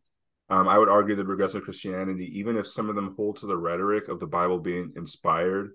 um, 0.51 0.67
I 0.67 0.77
would 0.77 0.87
argue 0.87 1.15
that 1.15 1.25
progressive 1.25 1.63
Christianity, 1.63 2.37
even 2.37 2.55
if 2.55 2.67
some 2.67 2.87
of 2.87 2.95
them 2.95 3.15
hold 3.17 3.37
to 3.37 3.47
the 3.47 3.57
rhetoric 3.57 4.09
of 4.09 4.19
the 4.19 4.27
Bible 4.27 4.59
being 4.59 4.93
inspired, 4.95 5.71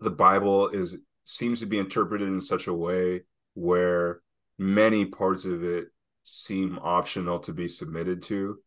the 0.00 0.10
Bible 0.10 0.70
is 0.70 0.98
seems 1.22 1.60
to 1.60 1.66
be 1.66 1.78
interpreted 1.78 2.26
in 2.26 2.40
such 2.40 2.66
a 2.66 2.74
way 2.74 3.22
where 3.54 4.22
many 4.58 5.04
parts 5.04 5.44
of 5.44 5.62
it 5.62 5.86
seem 6.26 6.76
optional 6.82 7.38
to 7.38 7.52
be 7.52 7.68
submitted 7.68 8.20
to. 8.20 8.58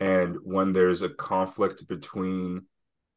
And 0.00 0.36
when 0.42 0.74
there's 0.74 1.00
a 1.00 1.08
conflict 1.08 1.88
between 1.88 2.66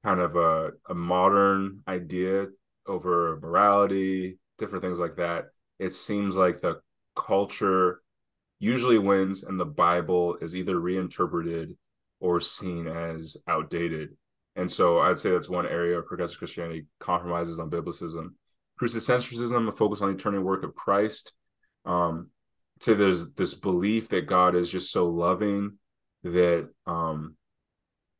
kind 0.05 0.21
of 0.21 0.37
a, 0.37 0.71
a 0.89 0.95
modern 0.95 1.81
idea 1.85 2.47
over 2.87 3.37
morality, 3.41 4.39
different 4.57 4.85
things 4.85 4.99
like 4.99 5.17
that, 5.17 5.47
it 5.79 5.91
seems 5.91 6.37
like 6.37 6.61
the 6.61 6.79
culture 7.13 8.01
usually 8.59 8.97
wins 8.97 9.43
and 9.43 9.59
the 9.59 9.65
Bible 9.65 10.37
is 10.41 10.55
either 10.55 10.79
reinterpreted 10.79 11.75
or 12.21 12.39
seen 12.39 12.87
as 12.87 13.35
outdated. 13.47 14.15
And 14.55 14.71
so 14.71 14.99
I'd 14.99 15.19
say 15.19 15.31
that's 15.31 15.49
one 15.49 15.67
area 15.67 15.99
of 15.99 16.05
progressive 16.05 16.37
Christianity 16.37 16.85
compromises 16.99 17.59
on 17.59 17.69
biblicism. 17.69 18.29
Crucicentrism, 18.81 19.67
a 19.67 19.71
focus 19.73 20.01
on 20.01 20.09
the 20.09 20.15
eternal 20.15 20.41
work 20.41 20.63
of 20.63 20.73
Christ. 20.73 21.33
Um, 21.83 22.29
to 22.81 22.95
there's 22.95 23.33
this 23.33 23.53
belief 23.53 24.09
that 24.09 24.27
God 24.27 24.55
is 24.55 24.69
just 24.69 24.91
so 24.91 25.07
loving 25.07 25.77
that 26.23 26.69
um 26.85 27.35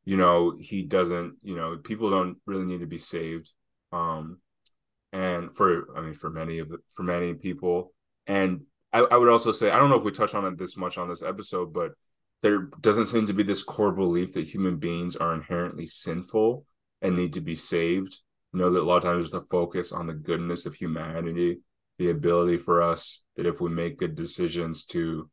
you 0.05 0.18
know 0.18 0.55
he 0.60 0.84
doesn't 0.84 1.36
you 1.41 1.55
know 1.55 1.78
people 1.78 2.10
don't 2.10 2.38
really 2.45 2.66
need 2.66 2.80
to 2.80 2.88
be 2.88 2.97
saved. 2.97 3.51
Um 3.91 4.39
and 5.12 5.51
for 5.51 5.97
i 5.97 6.01
mean 6.01 6.14
for 6.14 6.30
many 6.30 6.60
of 6.60 6.70
the 6.70 6.78
for 6.93 7.03
many 7.03 7.34
people. 7.34 7.93
And 8.28 8.62
I, 8.93 8.99
I 8.99 9.18
would 9.18 9.30
also 9.30 9.51
say 9.51 9.72
i 9.72 9.78
don't 9.78 9.89
know 9.89 9.97
if 9.97 10.03
we 10.03 10.12
touch 10.12 10.36
on 10.36 10.45
it 10.45 10.57
this 10.57 10.78
much 10.78 10.97
on 10.97 11.10
this 11.10 11.24
episode 11.24 11.74
but 11.74 11.93
there 12.41 12.70
doesn't 12.80 13.07
seem 13.07 13.26
to 13.26 13.34
be 13.34 13.43
this 13.43 13.64
core 13.64 13.91
belief 13.91 14.34
that 14.34 14.47
human 14.47 14.78
beings 14.78 15.16
are 15.16 15.34
inherently 15.34 15.86
sinful 15.86 16.66
and 17.01 17.16
need 17.16 17.34
to 17.34 17.41
be 17.41 17.55
saved. 17.55 18.18
You 18.53 18.60
know 18.60 18.72
that 18.72 18.82
a 18.82 18.84
lot 18.84 18.97
of 18.97 19.03
times 19.03 19.30
the 19.30 19.41
focus 19.41 19.91
on 19.91 20.07
the 20.07 20.14
goodness 20.14 20.66
of 20.66 20.74
humanity 20.74 21.60
the 22.00 22.10
ability 22.10 22.58
for 22.58 22.82
us 22.82 23.24
that 23.36 23.45
if 23.45 23.62
we 23.62 23.70
make 23.70 24.00
good 24.00 24.16
decisions 24.16 24.86
to 24.86 25.30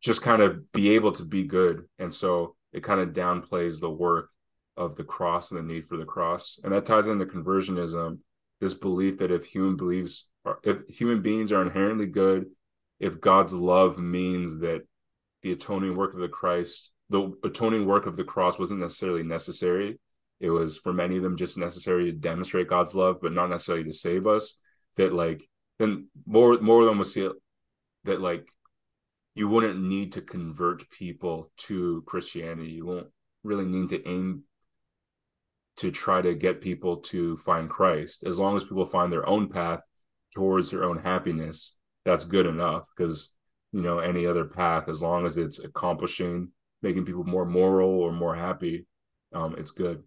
just 0.00 0.22
kind 0.22 0.42
of 0.42 0.70
be 0.70 0.94
able 0.94 1.10
to 1.12 1.24
be 1.24 1.44
good. 1.44 1.84
And 1.98 2.12
so 2.12 2.54
it 2.72 2.84
kind 2.84 3.00
of 3.00 3.14
downplays 3.14 3.80
the 3.80 3.90
work 3.90 4.28
of 4.76 4.94
the 4.96 5.04
cross 5.04 5.50
and 5.50 5.58
the 5.58 5.74
need 5.74 5.86
for 5.86 5.96
the 5.96 6.04
cross. 6.04 6.60
And 6.62 6.72
that 6.72 6.84
ties 6.84 7.06
into 7.06 7.24
conversionism, 7.24 8.18
this 8.60 8.74
belief 8.74 9.18
that 9.18 9.32
if 9.32 9.46
human 9.46 9.76
beliefs 9.76 10.30
are 10.44 10.58
if 10.62 10.86
human 10.88 11.22
beings 11.22 11.50
are 11.50 11.62
inherently 11.62 12.06
good, 12.06 12.46
if 13.00 13.20
God's 13.20 13.54
love 13.54 13.98
means 13.98 14.58
that 14.58 14.82
the 15.42 15.52
atoning 15.52 15.96
work 15.96 16.12
of 16.12 16.20
the 16.20 16.28
Christ, 16.28 16.90
the 17.08 17.32
atoning 17.42 17.86
work 17.86 18.06
of 18.06 18.16
the 18.16 18.24
cross 18.24 18.58
wasn't 18.58 18.80
necessarily 18.80 19.22
necessary. 19.22 19.98
It 20.40 20.50
was 20.50 20.76
for 20.76 20.92
many 20.92 21.16
of 21.16 21.22
them 21.22 21.36
just 21.36 21.56
necessary 21.56 22.04
to 22.06 22.12
demonstrate 22.12 22.68
God's 22.68 22.94
love, 22.94 23.18
but 23.22 23.32
not 23.32 23.48
necessarily 23.48 23.84
to 23.84 23.92
save 23.92 24.26
us. 24.26 24.60
That 24.96 25.14
like 25.14 25.48
then 25.78 26.08
more 26.26 26.58
more 26.60 26.82
of 26.82 26.86
them 26.86 26.98
would 26.98 27.06
see 27.06 27.28
that 28.04 28.20
like 28.20 28.46
you 29.34 29.48
wouldn't 29.48 29.82
need 29.82 30.12
to 30.12 30.20
convert 30.20 30.88
people 30.90 31.50
to 31.56 32.02
Christianity. 32.06 32.70
You 32.70 32.86
won't 32.86 33.08
really 33.42 33.66
need 33.66 33.88
to 33.90 34.08
aim 34.08 34.44
to 35.78 35.90
try 35.90 36.22
to 36.22 36.34
get 36.34 36.60
people 36.60 36.98
to 36.98 37.36
find 37.38 37.68
Christ. 37.68 38.22
As 38.24 38.38
long 38.38 38.54
as 38.54 38.62
people 38.62 38.86
find 38.86 39.12
their 39.12 39.28
own 39.28 39.48
path 39.48 39.80
towards 40.32 40.70
their 40.70 40.84
own 40.84 40.98
happiness, 40.98 41.76
that's 42.04 42.24
good 42.24 42.46
enough 42.46 42.88
because 42.96 43.34
you 43.72 43.82
know 43.82 43.98
any 43.98 44.26
other 44.26 44.44
path 44.44 44.88
as 44.88 45.02
long 45.02 45.26
as 45.26 45.36
it's 45.36 45.58
accomplishing 45.58 46.48
making 46.82 47.04
people 47.04 47.24
more 47.24 47.44
moral 47.44 47.90
or 47.90 48.12
more 48.12 48.34
happy 48.34 48.86
um, 49.34 49.54
it's 49.58 49.70
good 49.70 50.02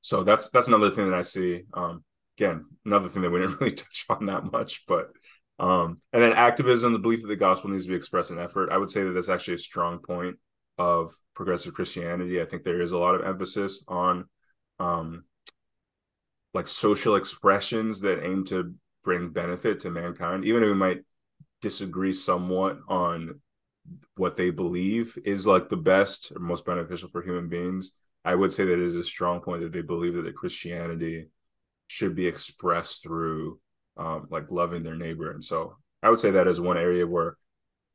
so 0.00 0.22
that's 0.22 0.48
that's 0.50 0.68
another 0.68 0.90
thing 0.90 1.10
that 1.10 1.18
i 1.18 1.22
see 1.22 1.62
um, 1.74 2.04
again, 2.38 2.66
another 2.84 3.08
thing 3.08 3.22
that 3.22 3.30
we 3.30 3.40
didn't 3.40 3.60
really 3.60 3.72
touch 3.72 4.06
on 4.08 4.26
that 4.26 4.50
much, 4.50 4.86
but 4.86 5.10
um, 5.58 6.00
and 6.12 6.22
then 6.22 6.32
activism, 6.32 6.92
the 6.92 6.98
belief 6.98 7.22
that 7.22 7.28
the 7.28 7.36
gospel 7.36 7.70
needs 7.70 7.84
to 7.84 7.90
be 7.90 7.96
expressed 7.96 8.30
in 8.30 8.40
effort. 8.40 8.70
I 8.72 8.78
would 8.78 8.90
say 8.90 9.04
that 9.04 9.12
that's 9.12 9.28
actually 9.28 9.54
a 9.54 9.58
strong 9.58 9.98
point 10.00 10.36
of 10.78 11.12
progressive 11.34 11.74
Christianity. 11.74 12.40
I 12.40 12.44
think 12.44 12.64
there 12.64 12.80
is 12.80 12.92
a 12.92 12.98
lot 12.98 13.14
of 13.14 13.24
emphasis 13.24 13.84
on 13.86 14.24
um, 14.80 15.24
like 16.54 16.66
social 16.66 17.14
expressions 17.14 18.00
that 18.00 18.24
aim 18.24 18.44
to 18.46 18.74
bring 19.04 19.30
benefit 19.30 19.80
to 19.80 19.90
mankind, 19.90 20.44
even 20.44 20.62
if 20.62 20.68
we 20.68 20.74
might 20.74 21.02
disagree 21.60 22.12
somewhat 22.12 22.78
on 22.88 23.40
what 24.16 24.36
they 24.36 24.50
believe 24.50 25.18
is 25.24 25.46
like 25.46 25.68
the 25.68 25.76
best 25.76 26.32
or 26.34 26.40
most 26.40 26.64
beneficial 26.64 27.08
for 27.08 27.22
human 27.22 27.48
beings. 27.48 27.92
I 28.24 28.34
would 28.34 28.52
say 28.52 28.64
that 28.64 28.72
it 28.72 28.80
is 28.80 28.96
a 28.96 29.04
strong 29.04 29.40
point 29.40 29.62
that 29.62 29.72
they 29.72 29.82
believe 29.82 30.14
that 30.14 30.22
the 30.22 30.32
Christianity 30.32 31.28
should 31.86 32.14
be 32.14 32.26
expressed 32.26 33.02
through 33.02 33.58
um, 33.96 34.26
like 34.30 34.50
loving 34.50 34.82
their 34.82 34.96
neighbor. 34.96 35.30
And 35.30 35.42
so 35.42 35.76
I 36.02 36.10
would 36.10 36.18
say 36.18 36.32
that 36.32 36.48
is 36.48 36.60
one 36.60 36.78
area 36.78 37.06
where 37.06 37.36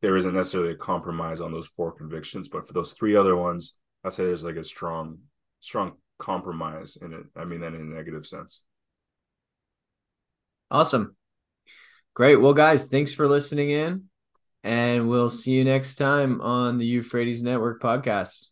there 0.02 0.16
isn't 0.16 0.34
necessarily 0.34 0.72
a 0.74 0.78
compromise 0.78 1.42
on 1.42 1.52
those 1.52 1.68
four 1.68 1.92
convictions, 1.92 2.48
but 2.48 2.68
for 2.68 2.74
those 2.74 2.94
three 2.94 3.16
other 3.16 3.36
ones, 3.36 3.76
I'd 4.04 4.14
say 4.14 4.26
there's 4.26 4.46
like 4.46 4.56
a 4.56 4.64
strong, 4.64 5.20
strong 5.60 5.94
compromise 6.18 6.98
in 7.02 7.14
it. 7.14 7.24
I 7.36 7.46
mean 7.46 7.62
that 7.62 7.74
in 7.74 7.82
a 7.82 7.96
negative 7.96 8.26
sense. 8.26 8.64
Awesome. 10.72 11.16
Great. 12.14 12.38
Well, 12.38 12.54
guys, 12.54 12.86
thanks 12.86 13.14
for 13.14 13.28
listening 13.28 13.72
in, 13.72 14.06
and 14.64 15.10
we'll 15.10 15.30
see 15.30 15.52
you 15.52 15.64
next 15.64 15.96
time 15.96 16.42
on 16.42 16.78
the 16.78 16.86
Euphrates 16.86 17.44
Network 17.44 17.82
podcast. 17.82 18.49